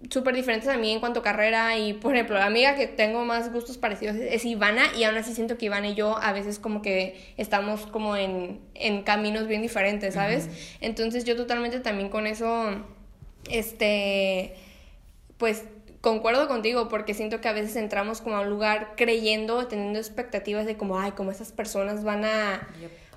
súper 0.10 0.36
diferentes 0.36 0.70
a 0.70 0.78
mí 0.78 0.92
en 0.92 1.00
cuanto 1.00 1.22
a 1.22 1.24
carrera 1.24 1.78
y 1.78 1.94
por 1.94 2.14
ejemplo 2.14 2.38
la 2.38 2.46
amiga 2.46 2.76
que 2.76 2.88
tengo 2.88 3.26
más 3.26 3.52
gustos 3.52 3.78
parecidos 3.78 4.16
es, 4.16 4.46
Ivana 4.46 4.84
y 4.98 5.04
aún 5.04 5.18
así 5.18 5.34
siento 5.34 5.58
que 5.58 5.68
Ivana 5.68 5.90
y 5.90 5.96
yo 5.96 6.18
a 6.18 6.34
veces 6.34 6.60
como 6.60 6.82
que 6.82 7.34
estamos 7.38 7.86
como 7.88 8.16
en, 8.16 8.60
en 8.74 9.04
caminos 9.04 9.48
bien 9.48 9.62
diferentes, 9.62 10.16
¿sabes? 10.16 10.50
Entonces 10.82 11.24
yo 11.24 11.36
totalmente 11.36 11.80
también 11.80 12.10
con 12.10 12.28
eso, 12.28 12.84
este, 13.50 14.56
pues 15.38 15.64
concuerdo 16.02 16.50
contigo 16.50 16.90
porque 16.90 17.14
siento 17.14 17.40
que 17.40 17.48
a 17.48 17.54
veces 17.54 17.78
entramos 17.78 18.20
como 18.20 18.36
a 18.36 18.42
un 18.42 18.50
lugar 18.50 18.94
creyendo, 18.98 19.68
teniendo 19.68 20.00
expectativas 20.00 20.66
de 20.66 20.76
como, 20.76 21.00
ay, 21.00 21.12
como 21.14 21.32
esas 21.32 21.54
personas 21.54 22.04
van 22.04 22.26
a... 22.26 22.68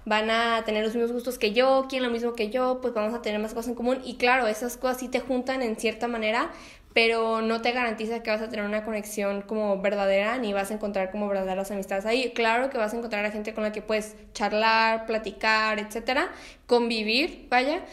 van 0.06 0.30
a 0.30 0.62
tener 0.64 0.84
los 0.84 0.94
mismos 0.94 1.12
gustos 1.12 1.36
que 1.36 1.52
yo, 1.52 1.86
quieren 1.88 2.06
lo 2.06 2.12
mismo 2.12 2.34
que 2.34 2.48
yo, 2.48 2.80
pues 2.80 2.94
vamos 2.94 3.12
a 3.12 3.20
tener 3.22 3.40
más 3.40 3.52
cosas 3.52 3.70
en 3.70 3.74
común. 3.74 4.00
Y 4.04 4.16
claro, 4.16 4.46
esas 4.46 4.76
cosas 4.76 4.98
sí 4.98 5.08
te 5.08 5.20
juntan 5.20 5.62
en 5.62 5.76
cierta 5.76 6.06
manera, 6.06 6.50
pero 6.94 7.42
no 7.42 7.60
te 7.60 7.72
garantiza 7.72 8.22
que 8.22 8.30
vas 8.30 8.40
a 8.40 8.48
tener 8.48 8.64
una 8.64 8.84
conexión 8.84 9.42
como 9.42 9.82
verdadera 9.82 10.38
ni 10.38 10.52
vas 10.52 10.70
a 10.70 10.74
encontrar 10.74 11.10
como 11.10 11.28
verdaderas 11.28 11.72
amistades 11.72 12.06
ahí. 12.06 12.32
Claro 12.34 12.70
que 12.70 12.78
vas 12.78 12.94
a 12.94 12.96
encontrar 12.96 13.24
a 13.24 13.32
gente 13.32 13.52
con 13.52 13.64
la 13.64 13.72
que 13.72 13.82
puedes 13.82 14.16
charlar, 14.32 15.06
platicar, 15.06 15.80
etcétera, 15.80 16.30
convivir, 16.66 17.48
vaya, 17.50 17.84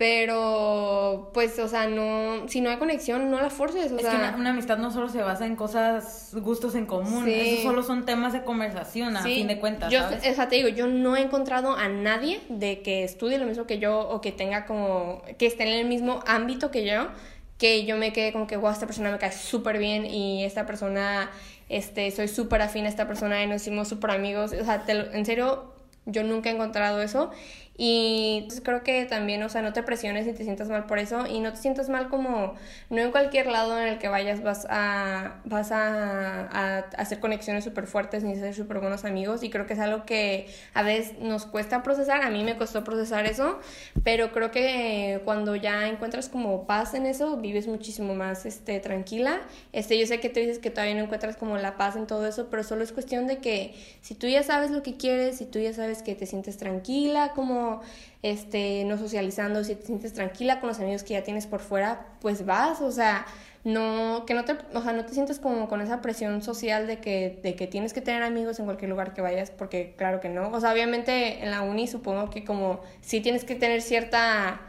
pero, 0.00 1.30
pues, 1.34 1.58
o 1.58 1.68
sea, 1.68 1.86
no, 1.86 2.48
si 2.48 2.62
no 2.62 2.70
hay 2.70 2.78
conexión, 2.78 3.30
no 3.30 3.38
la 3.38 3.50
forces. 3.50 3.92
O 3.92 3.96
es 3.96 4.00
sea, 4.02 4.32
que 4.32 4.40
una, 4.40 4.50
amistad 4.50 4.78
no 4.78 4.90
solo 4.90 5.10
se 5.10 5.22
basa 5.22 5.44
en 5.44 5.56
cosas, 5.56 6.30
gustos 6.40 6.74
en 6.74 6.86
común, 6.86 7.26
Sí. 7.26 7.34
esos 7.34 7.64
solo 7.64 7.82
son 7.82 8.06
temas 8.06 8.32
de 8.32 8.42
conversación, 8.42 9.14
a 9.16 9.22
sí, 9.22 9.34
fin 9.34 9.46
de 9.48 9.58
cuentas, 9.58 9.92
yo, 9.92 10.00
¿sabes? 10.00 10.26
O 10.26 10.34
sea, 10.34 10.48
te 10.48 10.56
digo, 10.56 10.68
yo 10.68 10.86
no 10.86 11.16
he 11.16 11.20
encontrado 11.20 11.76
a 11.76 11.88
nadie 11.88 12.40
de 12.48 12.80
que 12.80 13.04
estudie 13.04 13.36
lo 13.36 13.44
mismo 13.44 13.66
que 13.66 13.78
yo 13.78 14.00
o 14.08 14.20
que 14.22 14.32
tenga 14.32 14.64
como, 14.64 15.22
que 15.38 15.46
esté 15.46 15.64
en 15.64 15.80
el 15.80 15.86
mismo 15.86 16.20
ámbito 16.26 16.70
que 16.70 16.86
yo, 16.86 17.08
que 17.58 17.84
yo 17.84 17.96
me 17.98 18.12
quede 18.14 18.32
como 18.32 18.46
que, 18.46 18.56
wow, 18.56 18.70
esta 18.70 18.86
persona 18.86 19.10
me 19.12 19.18
cae 19.18 19.32
súper 19.32 19.76
bien 19.78 20.06
y 20.06 20.44
esta 20.44 20.64
persona, 20.64 21.30
este, 21.68 22.10
soy 22.10 22.28
súper 22.28 22.62
afín 22.62 22.86
a 22.86 22.88
esta 22.88 23.06
persona 23.06 23.42
y 23.42 23.46
nos 23.46 23.60
hicimos 23.60 23.88
súper 23.88 24.12
amigos. 24.12 24.52
O 24.58 24.64
sea, 24.64 24.84
te 24.86 24.94
lo- 24.94 25.12
en 25.12 25.26
serio, 25.26 25.74
yo 26.06 26.22
nunca 26.24 26.48
he 26.48 26.54
encontrado 26.54 27.02
eso. 27.02 27.30
Y 27.82 28.42
pues, 28.46 28.60
creo 28.60 28.82
que 28.82 29.06
también, 29.06 29.42
o 29.42 29.48
sea, 29.48 29.62
no 29.62 29.72
te 29.72 29.82
presiones 29.82 30.26
ni 30.26 30.34
te 30.34 30.44
sientas 30.44 30.68
mal 30.68 30.84
por 30.84 30.98
eso 30.98 31.26
y 31.26 31.40
no 31.40 31.50
te 31.50 31.56
sientas 31.56 31.88
mal 31.88 32.10
como, 32.10 32.52
no 32.90 33.00
en 33.00 33.10
cualquier 33.10 33.46
lado 33.46 33.80
en 33.80 33.88
el 33.88 33.98
que 33.98 34.08
vayas 34.08 34.42
vas 34.42 34.66
a, 34.68 35.40
vas 35.46 35.72
a, 35.72 36.42
a 36.42 36.78
hacer 36.98 37.20
conexiones 37.20 37.64
súper 37.64 37.86
fuertes 37.86 38.22
ni 38.22 38.36
ser 38.36 38.54
súper 38.54 38.80
buenos 38.80 39.06
amigos 39.06 39.42
y 39.42 39.48
creo 39.48 39.66
que 39.66 39.72
es 39.72 39.78
algo 39.78 40.04
que 40.04 40.46
a 40.74 40.82
veces 40.82 41.18
nos 41.20 41.46
cuesta 41.46 41.82
procesar, 41.82 42.20
a 42.20 42.28
mí 42.28 42.44
me 42.44 42.58
costó 42.58 42.84
procesar 42.84 43.24
eso, 43.24 43.58
pero 44.04 44.30
creo 44.30 44.50
que 44.50 45.22
cuando 45.24 45.56
ya 45.56 45.88
encuentras 45.88 46.28
como 46.28 46.66
paz 46.66 46.92
en 46.92 47.06
eso, 47.06 47.38
vives 47.38 47.66
muchísimo 47.66 48.14
más 48.14 48.44
este, 48.44 48.78
tranquila. 48.80 49.40
Este, 49.72 49.98
yo 49.98 50.06
sé 50.06 50.20
que 50.20 50.28
tú 50.28 50.38
dices 50.38 50.58
que 50.58 50.68
todavía 50.68 50.96
no 50.96 51.04
encuentras 51.04 51.38
como 51.38 51.56
la 51.56 51.78
paz 51.78 51.96
en 51.96 52.06
todo 52.06 52.26
eso, 52.26 52.48
pero 52.50 52.62
solo 52.62 52.84
es 52.84 52.92
cuestión 52.92 53.26
de 53.26 53.38
que 53.38 53.74
si 54.02 54.14
tú 54.14 54.26
ya 54.26 54.42
sabes 54.42 54.70
lo 54.70 54.82
que 54.82 54.98
quieres, 54.98 55.38
si 55.38 55.46
tú 55.46 55.58
ya 55.58 55.72
sabes 55.72 56.02
que 56.02 56.14
te 56.14 56.26
sientes 56.26 56.58
tranquila, 56.58 57.32
como 57.34 57.69
este, 58.22 58.84
no 58.84 58.98
socializando, 58.98 59.64
si 59.64 59.74
te 59.74 59.86
sientes 59.86 60.12
tranquila 60.12 60.60
con 60.60 60.68
los 60.68 60.78
amigos 60.78 61.02
que 61.02 61.14
ya 61.14 61.22
tienes 61.22 61.46
por 61.46 61.60
fuera, 61.60 62.06
pues 62.20 62.44
vas, 62.44 62.80
o 62.80 62.90
sea, 62.90 63.26
no, 63.64 64.24
que 64.26 64.34
no 64.34 64.44
te, 64.44 64.56
o 64.74 64.82
sea, 64.82 64.92
no 64.92 65.04
te 65.04 65.12
sientes 65.12 65.38
como 65.38 65.68
con 65.68 65.80
esa 65.80 66.00
presión 66.00 66.42
social 66.42 66.86
de 66.86 66.98
que, 66.98 67.38
de 67.42 67.54
que 67.54 67.66
tienes 67.66 67.92
que 67.92 68.00
tener 68.00 68.22
amigos 68.22 68.58
en 68.58 68.64
cualquier 68.64 68.90
lugar 68.90 69.12
que 69.12 69.20
vayas, 69.20 69.50
porque 69.50 69.94
claro 69.96 70.20
que 70.20 70.28
no, 70.28 70.50
o 70.50 70.60
sea, 70.60 70.72
obviamente 70.72 71.42
en 71.42 71.50
la 71.50 71.62
uni 71.62 71.86
supongo 71.86 72.30
que 72.30 72.44
como 72.44 72.80
sí 73.02 73.20
tienes 73.20 73.44
que 73.44 73.54
tener 73.54 73.82
cierta 73.82 74.60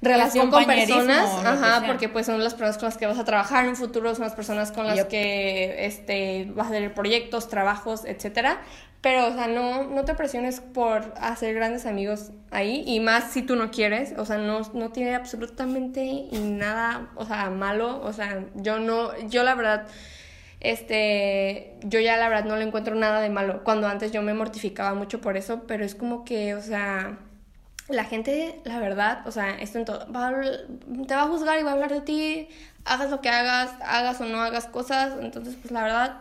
relación 0.00 0.50
con 0.50 0.64
personas, 0.64 1.28
ajá, 1.44 1.82
porque 1.86 2.08
pues 2.08 2.26
son 2.26 2.42
las 2.42 2.54
personas 2.54 2.78
con 2.78 2.86
las 2.86 2.96
que 2.96 3.06
vas 3.06 3.18
a 3.18 3.24
trabajar 3.24 3.64
en 3.64 3.70
un 3.70 3.76
futuro, 3.76 4.14
son 4.14 4.24
las 4.24 4.34
personas 4.34 4.70
con 4.70 4.86
las 4.86 4.96
Yep. 4.96 5.08
que 5.08 5.86
este 5.86 6.46
vas 6.54 6.68
a 6.68 6.70
tener 6.70 6.94
proyectos, 6.94 7.48
trabajos, 7.48 8.04
etcétera. 8.04 8.60
Pero, 9.00 9.28
o 9.28 9.32
sea, 9.32 9.46
no, 9.46 9.84
no 9.84 10.04
te 10.04 10.14
presiones 10.14 10.60
por 10.60 11.14
hacer 11.20 11.54
grandes 11.54 11.86
amigos 11.86 12.32
ahí, 12.50 12.82
y 12.84 12.98
más 12.98 13.30
si 13.30 13.42
tú 13.42 13.54
no 13.54 13.70
quieres, 13.70 14.14
o 14.18 14.24
sea, 14.24 14.38
no, 14.38 14.60
no 14.72 14.90
tiene 14.90 15.14
absolutamente 15.14 16.24
nada, 16.32 17.08
o 17.14 17.24
sea, 17.24 17.48
malo, 17.50 18.02
o 18.02 18.12
sea, 18.12 18.44
yo 18.56 18.80
no, 18.80 19.16
yo 19.28 19.44
la 19.44 19.54
verdad, 19.54 19.86
este, 20.60 21.76
yo 21.84 22.00
ya 22.00 22.16
la 22.16 22.28
verdad 22.28 22.46
no 22.46 22.56
le 22.56 22.64
encuentro 22.64 22.96
nada 22.96 23.20
de 23.20 23.30
malo, 23.30 23.62
cuando 23.62 23.86
antes 23.86 24.10
yo 24.10 24.22
me 24.22 24.34
mortificaba 24.34 24.94
mucho 24.94 25.20
por 25.20 25.36
eso, 25.36 25.62
pero 25.68 25.84
es 25.84 25.94
como 25.94 26.24
que, 26.24 26.54
o 26.54 26.60
sea, 26.60 27.18
la 27.88 28.04
gente, 28.04 28.60
la 28.64 28.80
verdad, 28.80 29.26
o 29.26 29.30
sea, 29.30 29.50
esto 29.60 29.78
en 29.78 29.84
todo, 29.84 30.12
va 30.12 30.28
a 30.28 30.32
te 31.06 31.14
va 31.14 31.22
a 31.22 31.28
juzgar 31.28 31.58
y 31.58 31.62
va 31.62 31.70
a 31.70 31.74
hablar 31.74 31.92
de 31.92 32.00
ti, 32.00 32.48
hagas 32.84 33.10
lo 33.10 33.20
que 33.20 33.28
hagas, 33.28 33.70
hagas 33.82 34.20
o 34.20 34.24
no 34.24 34.40
hagas 34.40 34.66
cosas, 34.66 35.12
entonces 35.20 35.56
pues 35.60 35.70
la 35.70 35.82
verdad, 35.82 36.18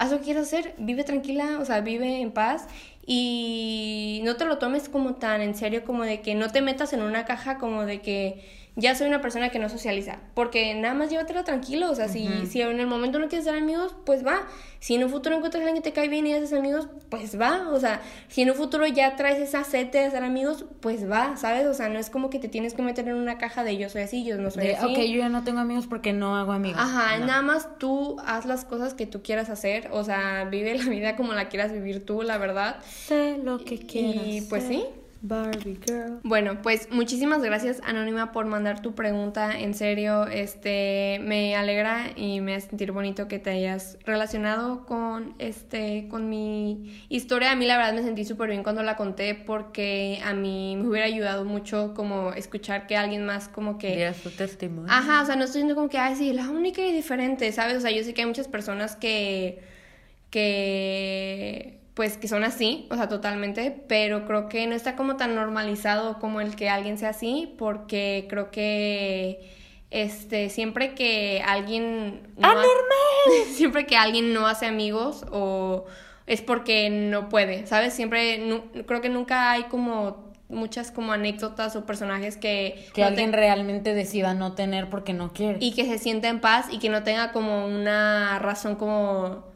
haz 0.00 0.10
lo 0.10 0.18
que 0.18 0.24
quieras 0.24 0.46
hacer, 0.46 0.74
vive 0.78 1.04
tranquila, 1.04 1.58
o 1.60 1.64
sea, 1.66 1.82
vive 1.82 2.22
en 2.22 2.32
paz 2.32 2.66
y 3.06 4.22
no 4.24 4.36
te 4.36 4.46
lo 4.46 4.56
tomes 4.56 4.88
como 4.88 5.16
tan 5.16 5.42
en 5.42 5.54
serio 5.54 5.84
como 5.84 6.04
de 6.04 6.22
que 6.22 6.34
no 6.34 6.50
te 6.50 6.62
metas 6.62 6.94
en 6.94 7.02
una 7.02 7.26
caja 7.26 7.58
como 7.58 7.84
de 7.84 8.00
que 8.00 8.42
ya 8.76 8.94
soy 8.94 9.08
una 9.08 9.20
persona 9.20 9.50
que 9.50 9.58
no 9.58 9.68
socializa, 9.68 10.18
porque 10.34 10.74
nada 10.74 10.94
más 10.94 11.10
llévatela 11.10 11.44
tranquilo, 11.44 11.90
o 11.90 11.94
sea, 11.94 12.08
si, 12.08 12.46
si 12.46 12.62
en 12.62 12.78
el 12.80 12.86
momento 12.86 13.18
no 13.18 13.28
quieres 13.28 13.44
ser 13.44 13.54
amigos, 13.56 13.94
pues 14.06 14.24
va, 14.24 14.46
si 14.78 14.94
en 14.94 15.04
un 15.04 15.10
futuro 15.10 15.34
encuentras 15.36 15.60
a 15.62 15.66
alguien 15.66 15.82
que 15.82 15.90
te 15.90 15.94
cae 15.94 16.08
bien 16.08 16.26
y 16.26 16.32
haces 16.32 16.52
amigos, 16.52 16.88
pues 17.10 17.38
va, 17.38 17.68
o 17.70 17.80
sea, 17.80 18.00
si 18.28 18.42
en 18.42 18.50
un 18.50 18.56
futuro 18.56 18.86
ya 18.86 19.16
traes 19.16 19.38
esa 19.38 19.64
sed 19.64 19.88
de 19.88 19.98
hacer 20.04 20.22
amigos, 20.22 20.64
pues 20.80 21.10
va, 21.10 21.36
¿sabes? 21.36 21.66
O 21.66 21.74
sea, 21.74 21.88
no 21.88 21.98
es 21.98 22.10
como 22.10 22.30
que 22.30 22.38
te 22.38 22.48
tienes 22.48 22.72
que 22.74 22.82
meter 22.82 23.06
en 23.08 23.16
una 23.16 23.36
caja 23.38 23.64
de 23.64 23.76
yo 23.76 23.88
soy 23.90 24.02
así, 24.02 24.24
yo 24.24 24.38
no 24.38 24.50
soy 24.50 24.68
De, 24.68 24.76
así. 24.76 24.86
ok, 24.86 24.98
yo 25.00 25.18
ya 25.18 25.28
no 25.28 25.42
tengo 25.44 25.60
amigos 25.60 25.86
porque 25.86 26.12
no 26.12 26.36
hago 26.36 26.52
amigos. 26.52 26.80
Ajá, 26.80 27.18
No. 27.18 27.26
nada 27.26 27.42
más 27.42 27.76
tú 27.78 28.16
haz 28.24 28.46
las 28.46 28.64
cosas 28.64 28.94
que 28.94 29.06
tú 29.06 29.22
quieras 29.22 29.50
hacer, 29.50 29.88
o 29.92 30.04
sea, 30.04 30.44
vive 30.50 30.74
la 30.78 30.84
vida 30.84 31.16
como 31.16 31.34
la 31.34 31.48
quieras 31.48 31.72
vivir 31.72 32.06
tú, 32.06 32.22
la 32.22 32.38
verdad. 32.38 32.76
Sé 32.88 33.36
lo 33.42 33.58
que 33.64 33.78
quieras. 33.78 34.22
Y 34.24 34.40
pues 34.42 34.62
ser, 34.62 34.72
sí. 34.72 34.84
Barbie 35.22 35.78
girl. 35.86 36.20
Bueno, 36.22 36.62
pues 36.62 36.88
muchísimas 36.90 37.42
gracias 37.42 37.80
Anónima 37.84 38.32
por 38.32 38.46
mandar 38.46 38.80
tu 38.80 38.94
pregunta. 38.94 39.58
En 39.58 39.74
serio, 39.74 40.26
este 40.26 41.20
me 41.22 41.56
alegra 41.56 42.12
y 42.16 42.40
me 42.40 42.54
hace 42.54 42.68
sentir 42.68 42.92
bonito 42.92 43.28
que 43.28 43.38
te 43.38 43.50
hayas 43.50 43.98
relacionado 44.04 44.86
con 44.86 45.34
este 45.38 46.08
con 46.08 46.28
mi 46.28 47.04
historia. 47.08 47.52
A 47.52 47.56
mí 47.56 47.66
la 47.66 47.76
verdad 47.76 47.94
me 47.94 48.02
sentí 48.02 48.24
súper 48.24 48.50
bien 48.50 48.62
cuando 48.62 48.82
la 48.82 48.96
conté 48.96 49.34
porque 49.34 50.20
a 50.24 50.32
mí 50.32 50.76
me 50.76 50.88
hubiera 50.88 51.06
ayudado 51.06 51.44
mucho 51.44 51.92
como 51.94 52.32
escuchar 52.32 52.86
que 52.86 52.96
alguien 52.96 53.24
más 53.24 53.48
como 53.48 53.78
que 53.78 53.96
Diera 53.96 54.14
su 54.14 54.30
testimonio. 54.30 54.90
Ajá, 54.90 55.22
o 55.22 55.26
sea, 55.26 55.36
no 55.36 55.44
estoy 55.44 55.60
diciendo 55.60 55.74
como 55.74 55.88
que, 55.88 55.98
ay, 55.98 56.16
sí, 56.16 56.32
la 56.32 56.48
única 56.48 56.80
y 56.82 56.92
diferente, 56.92 57.50
¿sabes? 57.52 57.76
O 57.76 57.80
sea, 57.80 57.90
yo 57.90 58.02
sé 58.02 58.14
que 58.14 58.22
hay 58.22 58.26
muchas 58.26 58.48
personas 58.48 58.96
que, 58.96 59.60
que, 60.30 61.79
pues, 62.00 62.16
que 62.16 62.28
son 62.28 62.44
así, 62.44 62.86
o 62.90 62.94
sea, 62.96 63.08
totalmente, 63.10 63.84
pero 63.86 64.24
creo 64.24 64.48
que 64.48 64.66
no 64.66 64.74
está 64.74 64.96
como 64.96 65.18
tan 65.18 65.34
normalizado 65.34 66.18
como 66.18 66.40
el 66.40 66.56
que 66.56 66.70
alguien 66.70 66.96
sea 66.96 67.10
así, 67.10 67.54
porque 67.58 68.24
creo 68.30 68.50
que, 68.50 69.50
este, 69.90 70.48
siempre 70.48 70.94
que 70.94 71.42
alguien... 71.46 72.22
no 72.38 72.48
ha- 72.48 72.62
siempre 73.52 73.84
que 73.84 73.98
alguien 73.98 74.32
no 74.32 74.46
hace 74.46 74.64
amigos 74.64 75.26
o 75.30 75.84
es 76.26 76.40
porque 76.40 76.88
no 76.88 77.28
puede, 77.28 77.66
¿sabes? 77.66 77.92
Siempre, 77.92 78.62
creo 78.86 79.02
que 79.02 79.10
nunca 79.10 79.50
hay 79.50 79.64
como 79.64 80.30
muchas 80.48 80.90
como 80.92 81.12
anécdotas 81.12 81.76
o 81.76 81.84
personajes 81.84 82.38
que... 82.38 82.86
Que 82.94 83.02
no 83.02 83.08
alguien 83.08 83.30
te- 83.30 83.36
realmente 83.36 83.92
decida 83.92 84.32
no 84.32 84.54
tener 84.54 84.88
porque 84.88 85.12
no 85.12 85.34
quiere. 85.34 85.58
y 85.60 85.74
que 85.74 85.84
se 85.84 85.98
sienta 85.98 86.28
en 86.28 86.40
paz 86.40 86.66
y 86.70 86.78
que 86.78 86.88
no 86.88 87.02
tenga 87.02 87.30
como 87.32 87.66
una 87.66 88.38
razón 88.38 88.76
como 88.76 89.49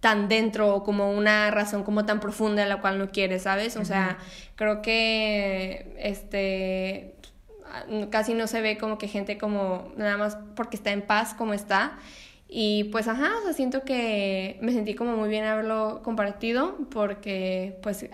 tan 0.00 0.28
dentro 0.28 0.74
o 0.74 0.82
como 0.82 1.12
una 1.12 1.50
razón 1.50 1.84
como 1.84 2.06
tan 2.06 2.20
profunda 2.20 2.64
la 2.66 2.80
cual 2.80 2.98
no 2.98 3.10
quiere, 3.10 3.38
¿sabes? 3.38 3.76
O 3.76 3.84
sea, 3.84 4.18
creo 4.56 4.82
que 4.82 5.94
este 5.98 7.14
casi 8.10 8.34
no 8.34 8.46
se 8.46 8.60
ve 8.60 8.78
como 8.78 8.98
que 8.98 9.06
gente 9.06 9.38
como 9.38 9.92
nada 9.96 10.16
más 10.16 10.36
porque 10.56 10.76
está 10.76 10.90
en 10.90 11.02
paz 11.02 11.34
como 11.34 11.54
está. 11.54 11.98
Y 12.48 12.84
pues 12.84 13.06
ajá, 13.06 13.30
o 13.38 13.44
sea, 13.44 13.52
siento 13.52 13.84
que 13.84 14.58
me 14.60 14.72
sentí 14.72 14.94
como 14.94 15.16
muy 15.16 15.28
bien 15.28 15.44
haberlo 15.44 16.00
compartido 16.02 16.76
porque 16.90 17.78
pues 17.82 18.06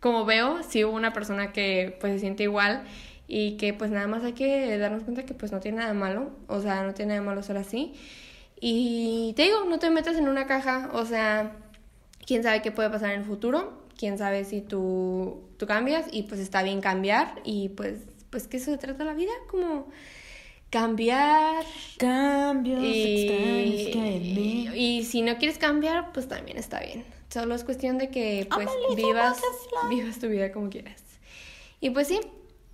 como 0.00 0.24
veo, 0.24 0.62
sí 0.62 0.84
hubo 0.84 0.96
una 0.96 1.12
persona 1.12 1.52
que 1.52 1.96
pues 2.00 2.14
se 2.14 2.20
siente 2.20 2.44
igual 2.44 2.84
y 3.28 3.56
que 3.56 3.74
pues 3.74 3.90
nada 3.90 4.06
más 4.06 4.24
hay 4.24 4.32
que 4.32 4.78
darnos 4.78 5.04
cuenta 5.04 5.24
que 5.24 5.34
pues 5.34 5.52
no 5.52 5.60
tiene 5.60 5.78
nada 5.78 5.92
de 5.92 5.98
malo, 5.98 6.30
o 6.48 6.60
sea, 6.60 6.82
no 6.84 6.94
tiene 6.94 7.10
nada 7.10 7.20
de 7.20 7.26
malo 7.26 7.42
ser 7.42 7.56
así. 7.56 7.94
Y 8.64 9.32
te 9.34 9.42
digo, 9.42 9.64
no 9.64 9.80
te 9.80 9.90
metas 9.90 10.16
en 10.16 10.28
una 10.28 10.46
caja, 10.46 10.88
o 10.92 11.04
sea, 11.04 11.56
quién 12.24 12.44
sabe 12.44 12.62
qué 12.62 12.70
puede 12.70 12.90
pasar 12.90 13.10
en 13.10 13.22
el 13.22 13.26
futuro, 13.26 13.82
quién 13.98 14.18
sabe 14.18 14.44
si 14.44 14.60
tú, 14.60 15.40
tú 15.56 15.66
cambias 15.66 16.06
y 16.12 16.22
pues 16.22 16.38
está 16.38 16.62
bien 16.62 16.80
cambiar 16.80 17.40
y 17.42 17.70
pues, 17.70 17.98
pues 18.30 18.46
que 18.46 18.58
eso 18.58 18.70
se 18.70 18.78
trata 18.78 19.04
la 19.04 19.14
vida, 19.14 19.32
como 19.50 19.88
cambiar. 20.70 21.64
Cambios 21.98 22.78
extraños 22.84 23.74
que 23.92 24.16
en 24.16 24.22
y, 24.22 24.68
y 24.76 25.04
si 25.06 25.22
no 25.22 25.38
quieres 25.38 25.58
cambiar, 25.58 26.12
pues 26.12 26.28
también 26.28 26.56
está 26.56 26.78
bien. 26.78 27.04
Solo 27.30 27.56
es 27.56 27.64
cuestión 27.64 27.98
de 27.98 28.10
que 28.10 28.46
pues 28.54 28.68
vivas, 28.94 29.40
vivas 29.90 30.20
tu 30.20 30.28
vida 30.28 30.52
como 30.52 30.70
quieras. 30.70 31.02
Y 31.80 31.90
pues 31.90 32.06
sí, 32.06 32.20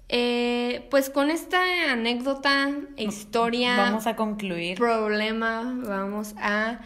eh, 0.08 0.86
pues 0.90 1.10
con 1.10 1.30
esta 1.30 1.58
anécdota, 1.92 2.70
historia, 2.96 3.76
Vamos 3.76 4.06
a 4.06 4.16
concluir. 4.16 4.76
problema, 4.78 5.74
vamos 5.86 6.34
a 6.38 6.80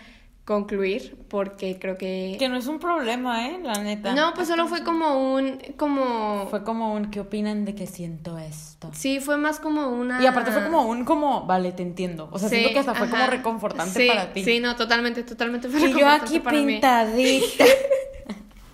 concluir 0.45 1.17
porque 1.29 1.79
creo 1.79 1.97
que... 1.97 2.35
Que 2.39 2.49
no 2.49 2.57
es 2.57 2.67
un 2.67 2.81
problema, 2.81 3.49
¿eh? 3.49 3.61
La 3.63 3.75
neta. 3.75 4.13
No, 4.13 4.35
pues 4.35 4.49
solo 4.49 4.67
fue 4.67 4.83
como 4.83 5.35
un, 5.35 5.59
como... 5.77 6.49
Fue 6.51 6.65
como 6.65 6.93
un, 6.95 7.13
¿qué 7.13 7.21
opinan 7.21 7.65
de 7.65 7.77
que 7.77 7.87
siento 7.87 8.37
esto? 8.39 8.91
Sí, 8.93 9.21
fue 9.21 9.37
más 9.37 9.61
como 9.61 9.87
una... 9.89 10.21
Y 10.21 10.27
aparte 10.27 10.51
fue 10.51 10.65
como 10.65 10.83
un, 10.89 11.05
como, 11.05 11.47
vale, 11.47 11.71
te 11.71 11.85
entiendo. 11.85 12.29
O 12.33 12.41
sea, 12.41 12.49
Sí, 12.49 12.57
siento 12.57 12.73
que 12.75 12.79
hasta 12.81 12.95
fue 12.95 13.09
como 13.09 13.25
reconfortante 13.29 14.01
Sí, 14.01 14.09
para 14.09 14.33
ti. 14.33 14.43
Sí, 14.45 14.59
no, 14.59 14.75
totalmente, 14.75 15.23
totalmente 15.23 15.69
fue 15.69 15.81
Y 15.89 15.93
yo 15.93 16.09
aquí 16.09 16.41
para 16.41 16.59
mí. 16.59 16.67
pintadita. 16.73 17.65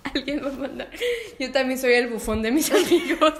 Alguien 0.15 0.41
va 0.43 0.49
a 0.49 0.53
mandar. 0.53 0.89
Yo 1.39 1.51
también 1.51 1.79
soy 1.79 1.93
el 1.93 2.07
bufón 2.09 2.41
de 2.41 2.51
mis 2.51 2.71
amigos. 2.73 3.35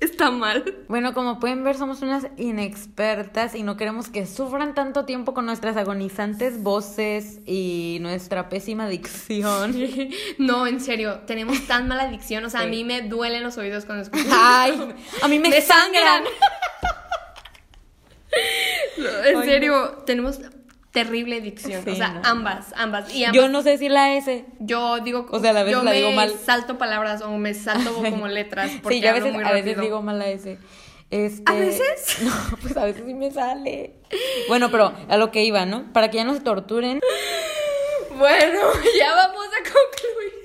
Está 0.00 0.30
mal. 0.30 0.76
Bueno, 0.86 1.12
como 1.12 1.40
pueden 1.40 1.64
ver, 1.64 1.76
somos 1.76 2.02
unas 2.02 2.28
inexpertas 2.36 3.56
y 3.56 3.64
no 3.64 3.76
queremos 3.76 4.08
que 4.08 4.26
sufran 4.26 4.72
tanto 4.74 5.04
tiempo 5.04 5.34
con 5.34 5.44
nuestras 5.44 5.76
agonizantes 5.76 6.62
voces 6.62 7.40
y 7.46 7.98
nuestra 8.00 8.48
pésima 8.48 8.88
dicción. 8.88 9.74
No, 10.38 10.68
en 10.68 10.80
serio, 10.80 11.20
tenemos 11.26 11.66
tan 11.66 11.88
mala 11.88 12.06
dicción. 12.08 12.44
O 12.44 12.50
sea, 12.50 12.60
a 12.60 12.66
mí 12.66 12.84
me 12.84 13.02
duelen 13.02 13.42
los 13.42 13.58
oídos 13.58 13.84
cuando 13.86 14.04
escucho. 14.04 14.24
Ay, 14.30 14.94
a 15.20 15.26
mí 15.26 15.38
me, 15.40 15.48
Me 15.48 15.60
sangran. 15.60 16.24
sangran. 16.24 16.24
No, 18.98 19.08
en 19.24 19.42
serio, 19.44 20.02
tenemos 20.06 20.40
terrible 20.92 21.40
dicción. 21.40 21.82
Sí, 21.84 21.90
o 21.90 21.94
sea, 21.94 22.08
no. 22.08 22.20
ambas, 22.24 22.72
ambas. 22.76 23.14
Y 23.14 23.24
ambas 23.24 23.36
Yo 23.36 23.48
no 23.48 23.62
sé 23.62 23.78
si 23.78 23.88
la 23.88 24.14
S. 24.16 24.44
Yo 24.58 24.98
digo, 25.00 25.26
O 25.30 25.38
sea, 25.40 25.50
a 25.50 25.52
la 25.52 25.62
vez 25.62 25.72
yo 25.72 25.82
la 25.82 25.90
me 25.90 25.96
digo 25.98 26.12
mal. 26.12 26.32
salto 26.44 26.78
palabras 26.78 27.22
o 27.22 27.30
me 27.36 27.54
salto 27.54 27.92
como 28.10 28.28
letras 28.28 28.70
porque 28.82 28.96
Sí, 28.96 29.02
yo 29.02 29.10
a 29.10 29.12
veces, 29.12 29.32
muy 29.32 29.44
a 29.44 29.52
veces 29.52 29.78
digo 29.80 30.02
mal 30.02 30.18
la 30.18 30.28
S. 30.28 30.58
Este, 31.10 31.42
¿A 31.46 31.54
veces? 31.54 32.18
No, 32.22 32.32
pues 32.60 32.76
a 32.76 32.84
veces 32.84 33.02
sí 33.06 33.14
me 33.14 33.30
sale. 33.30 33.94
Bueno, 34.48 34.70
pero 34.70 34.92
a 35.08 35.16
lo 35.16 35.30
que 35.30 35.42
iba, 35.44 35.64
¿no? 35.66 35.92
Para 35.92 36.10
que 36.10 36.18
ya 36.18 36.24
no 36.24 36.34
se 36.34 36.40
torturen. 36.40 37.00
Bueno, 38.16 38.60
ya 38.98 39.14
vamos 39.14 39.46
a 39.46 39.62
concluir. 39.62 40.38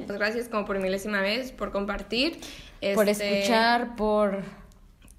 Muchas 0.00 0.16
gracias 0.16 0.48
como 0.48 0.64
por 0.64 0.78
milésima 0.78 1.20
vez 1.20 1.52
por 1.52 1.70
compartir. 1.70 2.40
Por 2.94 3.08
Este, 3.08 3.40
escuchar, 3.40 3.94
por, 3.94 4.42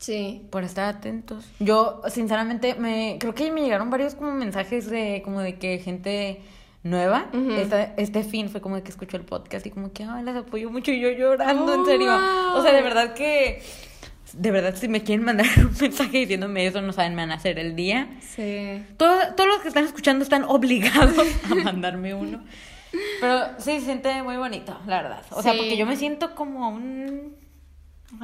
Sí. 0.01 0.41
por 0.49 0.63
estar 0.65 0.93
atentos. 0.93 1.45
Yo, 1.59 2.01
sinceramente, 2.09 2.75
me 2.75 3.15
creo 3.19 3.33
que 3.33 3.49
me 3.51 3.61
llegaron 3.61 3.89
varios 3.89 4.15
como 4.15 4.31
mensajes 4.33 4.89
de 4.89 5.21
como 5.23 5.39
de 5.39 5.55
que 5.59 5.77
gente 5.79 6.41
nueva. 6.83 7.27
Esta- 7.57 7.93
este 7.97 8.23
fin 8.23 8.49
fue 8.49 8.59
como 8.59 8.75
de 8.75 8.81
que 8.83 8.89
escuchó 8.89 9.15
el 9.15 9.23
podcast 9.23 9.65
y 9.65 9.69
como 9.69 9.93
que, 9.93 10.03
ay, 10.03 10.23
las 10.23 10.35
apoyo 10.35 10.69
mucho 10.71 10.91
y 10.91 10.99
yo 10.99 11.09
llorando, 11.11 11.73
en 11.75 11.79
Oh, 11.81 11.85
serio. 11.85 12.07
wow. 12.11 12.57
O 12.59 12.61
sea, 12.63 12.73
de 12.73 12.81
verdad 12.81 13.13
que... 13.13 13.61
De 14.33 14.49
verdad, 14.49 14.73
si 14.75 14.87
me 14.87 15.03
quieren 15.03 15.25
mandar 15.25 15.45
un 15.57 15.75
mensaje 15.79 16.17
diciéndome 16.19 16.65
eso, 16.65 16.81
no 16.81 16.93
saben, 16.93 17.13
me 17.15 17.21
van 17.21 17.31
a 17.31 17.35
hacer 17.35 17.59
el 17.59 17.75
día. 17.75 18.09
Sí. 18.21 18.83
Todo- 18.97 19.35
todos 19.35 19.47
los 19.49 19.59
que 19.61 19.67
están 19.67 19.83
escuchando 19.85 20.23
están 20.23 20.43
obligados 20.45 21.27
a 21.51 21.55
mandarme 21.55 22.13
uno. 22.15 22.41
Pero 23.19 23.39
sí, 23.59 23.79
se 23.79 23.85
siente 23.85 24.23
muy 24.23 24.37
bonito, 24.37 24.75
la 24.87 25.01
verdad. 25.03 25.21
O 25.31 25.41
sea, 25.43 25.53
porque 25.53 25.77
yo 25.77 25.85
me 25.85 25.95
siento 25.97 26.33
como 26.33 26.69
un... 26.69 27.35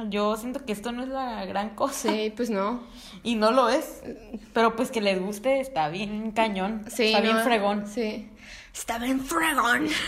Yo 0.08 0.36
siento 0.36 0.64
que 0.64 0.72
esto 0.72 0.92
no 0.92 1.02
es 1.02 1.08
la 1.08 1.44
gran 1.46 1.70
cosa. 1.70 2.10
Sí, 2.10 2.32
pues 2.36 2.50
no. 2.50 2.82
Y 3.22 3.34
no 3.34 3.50
lo 3.50 3.68
es. 3.68 4.02
Pero 4.52 4.76
pues 4.76 4.90
que 4.90 5.00
les 5.00 5.20
guste 5.20 5.60
está 5.60 5.88
bien 5.88 6.30
cañón. 6.32 6.84
Sí, 6.88 7.06
está 7.06 7.20
bien 7.20 7.38
fregón. 7.40 7.86
Sí. 7.86 8.28
Está 8.72 8.98
bien 8.98 9.20
fregón. 9.20 9.88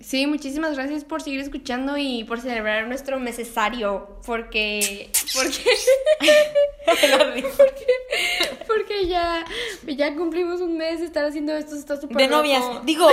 Sí, 0.00 0.26
muchísimas 0.26 0.74
gracias 0.74 1.04
por 1.04 1.22
seguir 1.22 1.40
escuchando 1.40 1.96
y 1.96 2.24
por 2.24 2.40
celebrar 2.40 2.88
nuestro 2.88 3.20
necesario. 3.20 4.18
Porque. 4.26 5.10
Porque. 5.32 5.64
porque, 7.56 7.86
porque 8.66 9.06
ya, 9.06 9.44
ya 9.86 10.14
cumplimos 10.16 10.60
un 10.60 10.76
mes 10.76 10.98
de 11.00 11.06
estar 11.06 11.24
haciendo 11.24 11.54
esto. 11.54 11.76
Está 11.76 12.00
súper 12.00 12.16
De 12.16 12.26
novias. 12.26 12.62
Digo, 12.84 13.08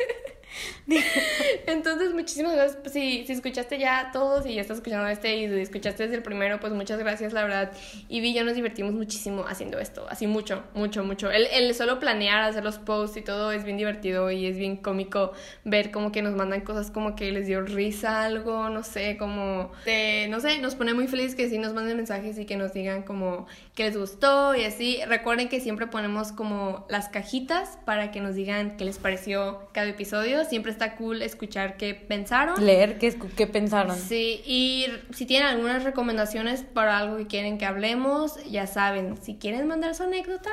Entonces, 1.66 2.12
muchísimas 2.14 2.54
gracias. 2.54 2.76
Pues, 2.80 2.92
si, 2.92 3.26
si 3.26 3.32
escuchaste 3.32 3.78
ya 3.78 4.10
todos 4.12 4.46
y 4.46 4.54
ya 4.54 4.60
estás 4.60 4.78
escuchando 4.78 5.08
este 5.08 5.36
y 5.36 5.48
si 5.48 5.54
escuchaste 5.60 6.04
desde 6.04 6.16
el 6.16 6.22
primero, 6.22 6.60
pues 6.60 6.72
muchas 6.72 6.98
gracias, 6.98 7.32
la 7.32 7.42
verdad. 7.42 7.72
Y 8.08 8.20
vi, 8.20 8.32
ya 8.32 8.44
nos 8.44 8.54
divertimos 8.54 8.94
muchísimo 8.94 9.44
haciendo 9.48 9.78
esto. 9.78 10.06
Así 10.08 10.26
mucho, 10.26 10.62
mucho, 10.74 11.02
mucho. 11.02 11.30
El, 11.30 11.46
el 11.46 11.74
solo 11.74 11.98
planear, 11.98 12.42
hacer 12.42 12.62
los 12.62 12.78
posts 12.78 13.16
y 13.16 13.22
todo 13.22 13.50
es 13.52 13.64
bien 13.64 13.76
divertido 13.76 14.30
y 14.30 14.46
es 14.46 14.56
bien 14.56 14.76
cómico 14.76 15.32
ver 15.64 15.90
como 15.90 16.12
que 16.12 16.22
nos 16.22 16.34
mandan 16.34 16.60
cosas 16.60 16.90
como 16.90 17.16
que 17.16 17.32
les 17.32 17.46
dio 17.46 17.62
risa 17.62 18.24
algo, 18.24 18.68
no 18.70 18.82
sé, 18.82 19.16
como 19.16 19.72
de, 19.84 20.26
no 20.30 20.40
sé, 20.40 20.58
nos 20.60 20.74
pone 20.76 20.94
muy 20.94 21.08
feliz 21.08 21.34
que 21.34 21.48
sí 21.48 21.58
nos 21.58 21.74
manden 21.74 21.96
mensajes 21.96 22.38
y 22.38 22.46
que 22.46 22.56
nos 22.56 22.72
digan 22.72 23.02
como 23.02 23.46
que 23.74 23.84
les 23.84 23.96
gustó 23.96 24.54
y 24.54 24.64
así. 24.64 25.00
Recuerden 25.06 25.48
que 25.48 25.60
siempre 25.60 25.86
ponemos 25.86 26.32
como 26.32 26.86
las 26.88 27.08
cajitas 27.08 27.78
para 27.84 28.12
que 28.12 28.20
nos 28.20 28.34
digan 28.34 28.76
qué 28.76 28.84
les 28.84 28.98
pareció 28.98 29.68
cada 29.72 29.88
episodio. 29.88 30.44
Siempre 30.44 30.75
está 30.76 30.96
cool 30.96 31.22
escuchar 31.22 31.76
qué 31.76 31.94
pensaron. 31.94 32.64
leer 32.64 32.98
qué, 32.98 33.16
qué 33.34 33.46
pensaron. 33.46 33.96
Sí, 33.96 34.42
y 34.44 34.86
si 35.12 35.24
tienen 35.24 35.48
algunas 35.48 35.84
recomendaciones 35.84 36.62
para 36.62 36.98
algo 36.98 37.16
que 37.16 37.26
quieren 37.26 37.56
que 37.58 37.64
hablemos, 37.64 38.36
ya 38.44 38.66
saben, 38.66 39.16
si 39.22 39.36
quieren 39.36 39.66
mandar 39.66 39.94
su 39.94 40.02
anécdota, 40.02 40.50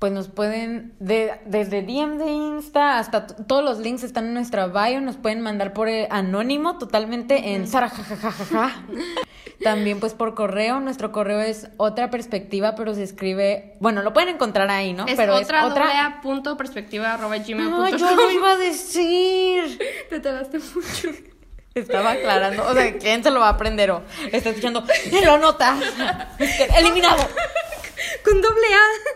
Pues 0.00 0.12
nos 0.12 0.28
pueden, 0.28 0.94
de, 0.98 1.32
desde 1.46 1.82
DM 1.82 2.18
de 2.18 2.30
Insta 2.30 2.98
hasta 2.98 3.26
todos 3.26 3.62
los 3.62 3.78
links 3.78 4.02
están 4.02 4.26
en 4.26 4.34
nuestra 4.34 4.66
bio, 4.66 5.00
nos 5.00 5.16
pueden 5.16 5.40
mandar 5.42 5.72
por 5.72 5.88
eh, 5.88 6.08
anónimo 6.10 6.78
totalmente 6.78 7.54
en 7.54 7.68
Sara 7.68 7.88
jajajaja. 7.88 8.84
También 9.62 10.00
pues 10.00 10.14
por 10.14 10.34
correo, 10.34 10.80
nuestro 10.80 11.12
correo 11.12 11.40
es 11.40 11.68
otra 11.76 12.10
perspectiva, 12.10 12.74
pero 12.74 12.94
se 12.94 13.02
escribe, 13.02 13.76
bueno, 13.80 14.02
lo 14.02 14.12
pueden 14.12 14.34
encontrar 14.34 14.70
ahí, 14.70 14.92
¿no? 14.92 15.06
es 15.06 15.16
pero 15.16 15.36
otra, 15.36 15.60
es 15.60 15.66
otra 15.66 16.20
punto 16.22 16.56
perspectiva 16.56 17.14
arroba 17.14 17.36
gmail 17.38 17.70
No, 17.70 17.88
yo 17.88 18.14
lo 18.14 18.30
iba 18.30 18.52
a 18.52 18.56
decir. 18.56 19.78
Te 20.08 20.20
tardaste 20.20 20.58
mucho. 20.58 21.10
Estaba 21.74 22.12
aclarando, 22.12 22.66
o 22.66 22.72
sea, 22.74 22.98
¿quién 22.98 23.22
se 23.22 23.30
lo 23.30 23.40
va 23.40 23.46
a 23.46 23.50
aprender 23.50 23.90
o 23.92 24.02
está 24.32 24.48
escuchando? 24.48 24.82
¡Me 25.12 25.24
lo 25.24 25.38
nota! 25.38 25.78
¡Eliminado! 26.76 27.28
Con 28.24 28.40
doble 28.40 28.66
A. 28.74 29.10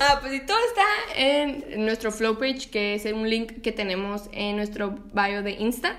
Ah, 0.00 0.18
pues 0.20 0.34
y 0.34 0.40
todo 0.40 0.58
está 0.68 0.84
en 1.14 1.84
nuestro 1.84 2.10
flow 2.10 2.38
page, 2.38 2.68
que 2.70 2.94
es 2.94 3.04
un 3.06 3.28
link 3.28 3.62
que 3.62 3.72
tenemos 3.72 4.28
en 4.32 4.56
nuestro 4.56 4.98
bio 5.12 5.42
de 5.42 5.52
Insta. 5.52 5.96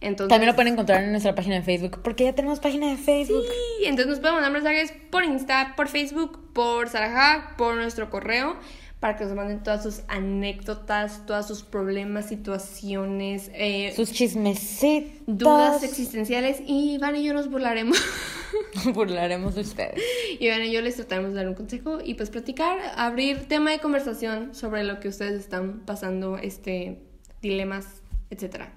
Entonces, 0.00 0.28
También 0.28 0.50
lo 0.50 0.54
pueden 0.54 0.74
encontrar 0.74 1.02
en 1.02 1.10
nuestra 1.10 1.34
página 1.34 1.56
de 1.56 1.62
Facebook, 1.62 2.00
porque 2.02 2.24
ya 2.24 2.34
tenemos 2.34 2.60
página 2.60 2.88
de 2.88 2.96
Facebook. 2.96 3.42
Sí, 3.48 3.84
entonces 3.86 4.08
nos 4.08 4.20
pueden 4.20 4.34
mandar 4.34 4.52
mensajes 4.52 4.92
por 5.10 5.24
Insta, 5.24 5.72
por 5.76 5.88
Facebook, 5.88 6.52
por 6.52 6.88
Sarajá, 6.88 7.54
por 7.56 7.76
nuestro 7.76 8.10
correo, 8.10 8.56
para 9.00 9.16
que 9.16 9.24
nos 9.24 9.34
manden 9.34 9.62
todas 9.62 9.82
sus 9.82 10.02
anécdotas, 10.08 11.24
todos 11.26 11.46
sus 11.46 11.62
problemas, 11.62 12.26
situaciones, 12.28 13.50
eh, 13.54 13.92
Sus 13.96 14.12
chismecitos. 14.12 15.12
dudas 15.26 15.82
existenciales. 15.82 16.58
Y 16.66 16.94
Iván 16.94 17.16
y 17.16 17.24
yo 17.24 17.32
nos 17.32 17.50
burlaremos. 17.50 17.96
Burlaremos 18.94 19.54
de 19.54 19.62
ustedes. 19.62 20.00
y 20.38 20.44
Iván 20.46 20.62
y 20.62 20.72
yo 20.72 20.80
les 20.82 20.96
trataremos 20.96 21.32
de 21.32 21.36
dar 21.38 21.48
un 21.48 21.54
consejo 21.54 21.98
y 22.04 22.14
pues 22.14 22.30
platicar, 22.30 22.78
abrir 22.96 23.48
tema 23.48 23.70
de 23.70 23.78
conversación 23.78 24.54
sobre 24.54 24.84
lo 24.84 25.00
que 25.00 25.08
ustedes 25.08 25.40
están 25.40 25.80
pasando, 25.80 26.36
este, 26.38 27.00
dilemas, 27.42 28.02
etcétera. 28.30 28.72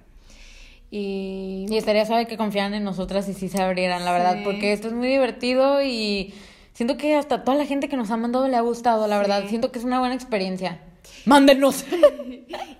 Y... 0.90 1.66
Y 1.68 1.76
estaría 1.76 2.04
suave 2.06 2.26
que 2.26 2.36
confiaran 2.36 2.74
en 2.74 2.82
nosotras 2.84 3.28
y 3.28 3.34
sí 3.34 3.48
se 3.48 3.62
abrieran, 3.62 4.04
la 4.04 4.12
verdad, 4.12 4.36
Sí. 4.38 4.40
porque 4.44 4.72
esto 4.72 4.88
es 4.88 4.94
muy 4.94 5.06
divertido 5.08 5.82
y 5.82 6.34
siento 6.72 6.96
que 6.96 7.14
hasta 7.14 7.44
toda 7.44 7.56
la 7.56 7.66
gente 7.66 7.88
que 7.88 7.96
nos 7.96 8.10
ha 8.10 8.16
mandado 8.16 8.48
le 8.48 8.56
ha 8.56 8.60
gustado, 8.60 9.06
la 9.06 9.16
Sí. 9.16 9.20
verdad. 9.20 9.44
Siento 9.48 9.70
que 9.72 9.78
es 9.78 9.84
una 9.84 10.00
buena 10.00 10.14
experiencia. 10.14 10.80
¡Mándenos! 11.26 11.84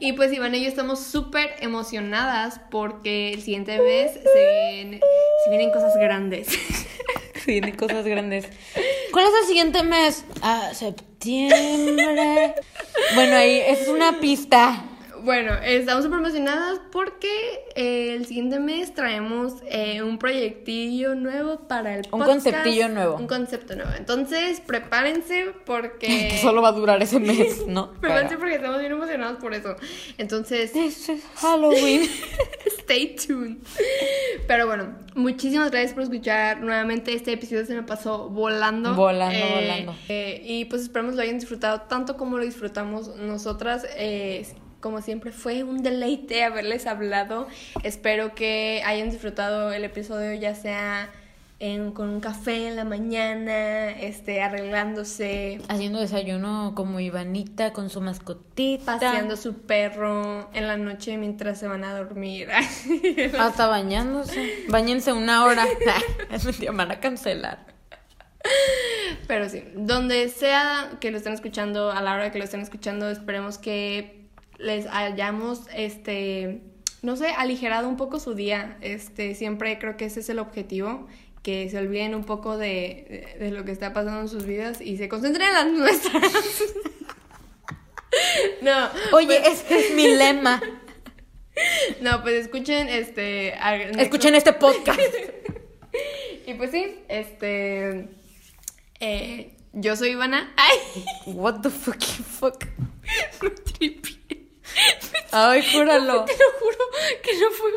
Y 0.03 0.15
pues 0.15 0.33
Iván 0.33 0.55
y 0.55 0.63
yo 0.63 0.69
estamos 0.69 0.99
súper 1.01 1.51
emocionadas 1.61 2.59
porque 2.71 3.35
el 3.35 3.43
siguiente 3.43 3.79
mes 3.79 4.13
se, 4.15 5.01
se 5.45 5.51
vienen 5.51 5.71
cosas 5.71 5.95
grandes. 5.97 6.49
Sí, 7.45 7.53
vienen 7.53 7.75
cosas 7.75 8.05
grandes. 8.05 8.47
¿Cuál 9.13 9.25
es 9.25 9.31
el 9.43 9.47
siguiente 9.49 9.83
mes? 9.83 10.25
Ah, 10.43 10.71
septiembre. 10.75 12.55
Bueno, 13.15 13.37
ahí 13.37 13.57
es 13.67 13.89
una 13.89 14.21
pista. 14.21 14.85
Bueno, 15.23 15.53
estamos 15.65 16.05
súper 16.05 16.19
emocionadas 16.21 16.81
porque 16.91 17.29
eh, 17.75 18.15
el 18.15 18.27
siguiente 18.27 18.59
mes 18.59 18.95
traemos 18.95 19.55
eh, 19.67 20.03
un 20.03 20.19
proyectillo 20.19 21.15
nuevo 21.15 21.69
para 21.69 21.95
el 21.95 22.05
Un 22.07 22.11
podcast. 22.11 22.31
conceptillo 22.31 22.89
nuevo. 22.89 23.17
Un 23.17 23.27
concepto 23.27 23.75
nuevo. 23.77 23.91
Entonces, 23.97 24.61
prepárense 24.61 25.53
porque... 25.67 26.39
Solo 26.43 26.63
va 26.63 26.69
a 26.69 26.73
durar 26.73 27.03
ese 27.03 27.21
mes, 27.21 27.65
¿no? 27.67 27.93
Prepárense 28.01 28.29
Pero- 28.31 28.41
porque 28.41 28.55
estamos 28.57 28.81
bien 28.81 28.93
emocionados 28.93 29.39
por 29.39 29.55
eso. 29.55 29.77
Entonces, 30.19 30.73
This 30.73 31.09
is 31.09 31.23
Halloween. 31.37 32.09
Stay 32.79 33.15
tuned. 33.17 33.59
Pero 34.47 34.67
bueno, 34.67 34.97
muchísimas 35.15 35.71
gracias 35.71 35.93
por 35.95 36.03
escuchar 36.05 36.61
nuevamente. 36.61 37.13
Este 37.15 37.33
episodio 37.33 37.65
se 37.67 37.75
me 37.75 37.83
pasó 37.83 38.29
volando. 38.29 38.95
Volando, 38.95 39.37
Eh, 39.37 39.55
volando. 39.55 39.95
y 40.09 40.65
pues 40.65 40.83
esperamos 40.83 41.15
lo 41.15 41.23
hayan 41.23 41.39
disfrutado 41.39 41.83
tanto 41.83 42.17
como 42.17 42.39
lo 42.39 42.45
disfrutamos 42.45 43.15
nosotras. 43.17 43.87
Eh, 43.97 44.47
como 44.81 45.03
siempre 45.03 45.33
fue 45.33 45.63
un 45.63 45.83
deleite 45.83 46.43
haberles 46.45 46.87
hablado. 46.87 47.47
Espero 47.83 48.35
que 48.35 48.83
hayan 48.85 49.11
disfrutado 49.11 49.73
el 49.73 49.85
episodio 49.85 50.33
ya 50.35 50.55
sea 50.55 51.11
en- 51.63 51.93
con 51.93 52.09
un 52.09 52.21
café 52.21 52.69
en 52.69 52.77
la 52.77 52.85
mañana, 52.85 53.91
este, 53.91 54.41
arreglándose, 54.41 55.61
Haciendo 55.69 56.01
desayuno 56.01 56.73
como 56.75 57.01
Ivanita 57.01 57.75
con 57.75 57.91
su 57.91 58.01
mascotita. 58.01 58.95
paseando 58.95 59.37
su 59.37 59.59
perro 59.59 60.49
en 60.55 60.67
la 60.67 60.79
noche 60.79 61.19
mientras 61.19 61.59
se 61.59 61.69
van 61.69 61.85
a 61.85 61.95
dormir. 61.95 62.49
Hasta 63.39 63.67
bañándose. 63.67 64.65
Bañense 64.69 65.13
una 65.13 65.45
hora. 65.45 65.67
Es 66.33 66.59
me 66.61 66.71
van 66.71 66.91
a 66.93 67.01
cancelar. 67.01 67.67
Pero 69.27 69.49
sí, 69.51 69.63
donde 69.75 70.29
sea 70.31 70.93
que 71.01 71.11
lo 71.11 71.19
estén 71.19 71.35
escuchando, 71.35 71.91
a 71.93 72.01
la 72.01 72.15
hora 72.15 72.33
que 72.33 72.39
lo 72.39 72.45
estén 72.45 72.61
escuchando, 72.63 73.11
esperemos 73.11 73.59
que 73.59 74.20
les 74.61 74.87
hayamos, 74.87 75.63
este, 75.75 76.61
no 77.03 77.17
sé, 77.17 77.29
aligerado 77.29 77.89
un 77.89 77.97
poco 77.97 78.21
su 78.21 78.35
día. 78.35 78.77
Este, 78.81 79.35
siempre 79.35 79.79
creo 79.79 79.97
que 79.97 80.07
ese 80.07 80.21
es 80.21 80.29
el 80.29 80.39
objetivo, 80.39 81.07
que 81.43 81.69
se 81.71 81.79
olviden 81.79 82.15
un 82.15 82.25
poco 82.25 82.57
de, 82.59 83.35
de, 83.39 83.45
de 83.45 83.51
lo 83.51 83.65
que 83.65 83.73
está 83.73 83.93
pasando 83.93 84.21
en 84.21 84.29
sus 84.29 84.45
vidas 84.47 84.81
y 84.81 84.97
se 84.99 85.09
concentren 85.09 85.49
en 85.49 85.55
las 85.55 85.67
nuestras. 85.67 86.23
no. 88.63 88.89
Oye, 89.13 89.27
pues- 89.41 89.63
ese 89.63 89.79
es 89.89 89.95
mi 89.95 90.09
lema. 90.09 90.61
No, 92.01 92.23
pues 92.23 92.37
escuchen, 92.37 92.89
este... 92.89 93.53
Escuchen 94.01 94.35
este 94.35 94.53
podcast. 94.55 94.99
Y 96.47 96.55
pues 96.55 96.71
sí, 96.71 96.95
este... 97.09 98.09
eh, 98.99 99.55
yo 99.75 99.95
soy 99.95 100.11
Ivana. 100.11 100.55
¡Ay! 100.57 101.05
What 101.27 101.61
the 101.61 101.69
fucking 101.69 102.25
fuck. 102.25 102.65
Me 103.43 103.51
tripié. 103.51 104.20
Ay, 105.33 105.65
júralo. 105.73 106.25
Te 106.25 106.33
lo 106.33 106.51
juro 106.59 106.79
que 107.23 107.39
no 107.39 107.51
fue... 107.51 107.71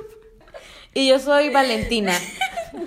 Y 0.93 1.07
yo 1.07 1.19
soy 1.19 1.49
Valentina. 1.49 2.13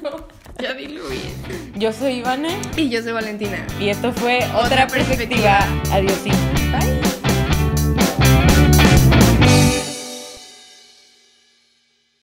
No, 0.03 0.27
ya 0.59 0.75
dilo 0.75 1.07
bien. 1.09 1.73
Yo 1.77 1.93
soy 1.93 2.15
Ivana 2.15 2.49
Y 2.77 2.89
yo 2.89 3.01
soy 3.03 3.13
Valentina. 3.13 3.65
y 3.79 3.89
esto 3.89 4.13
fue 4.13 4.39
Otra 4.47 4.59
otra 4.59 4.87
perspectiva. 4.89 5.61
Adiós. 5.93 6.19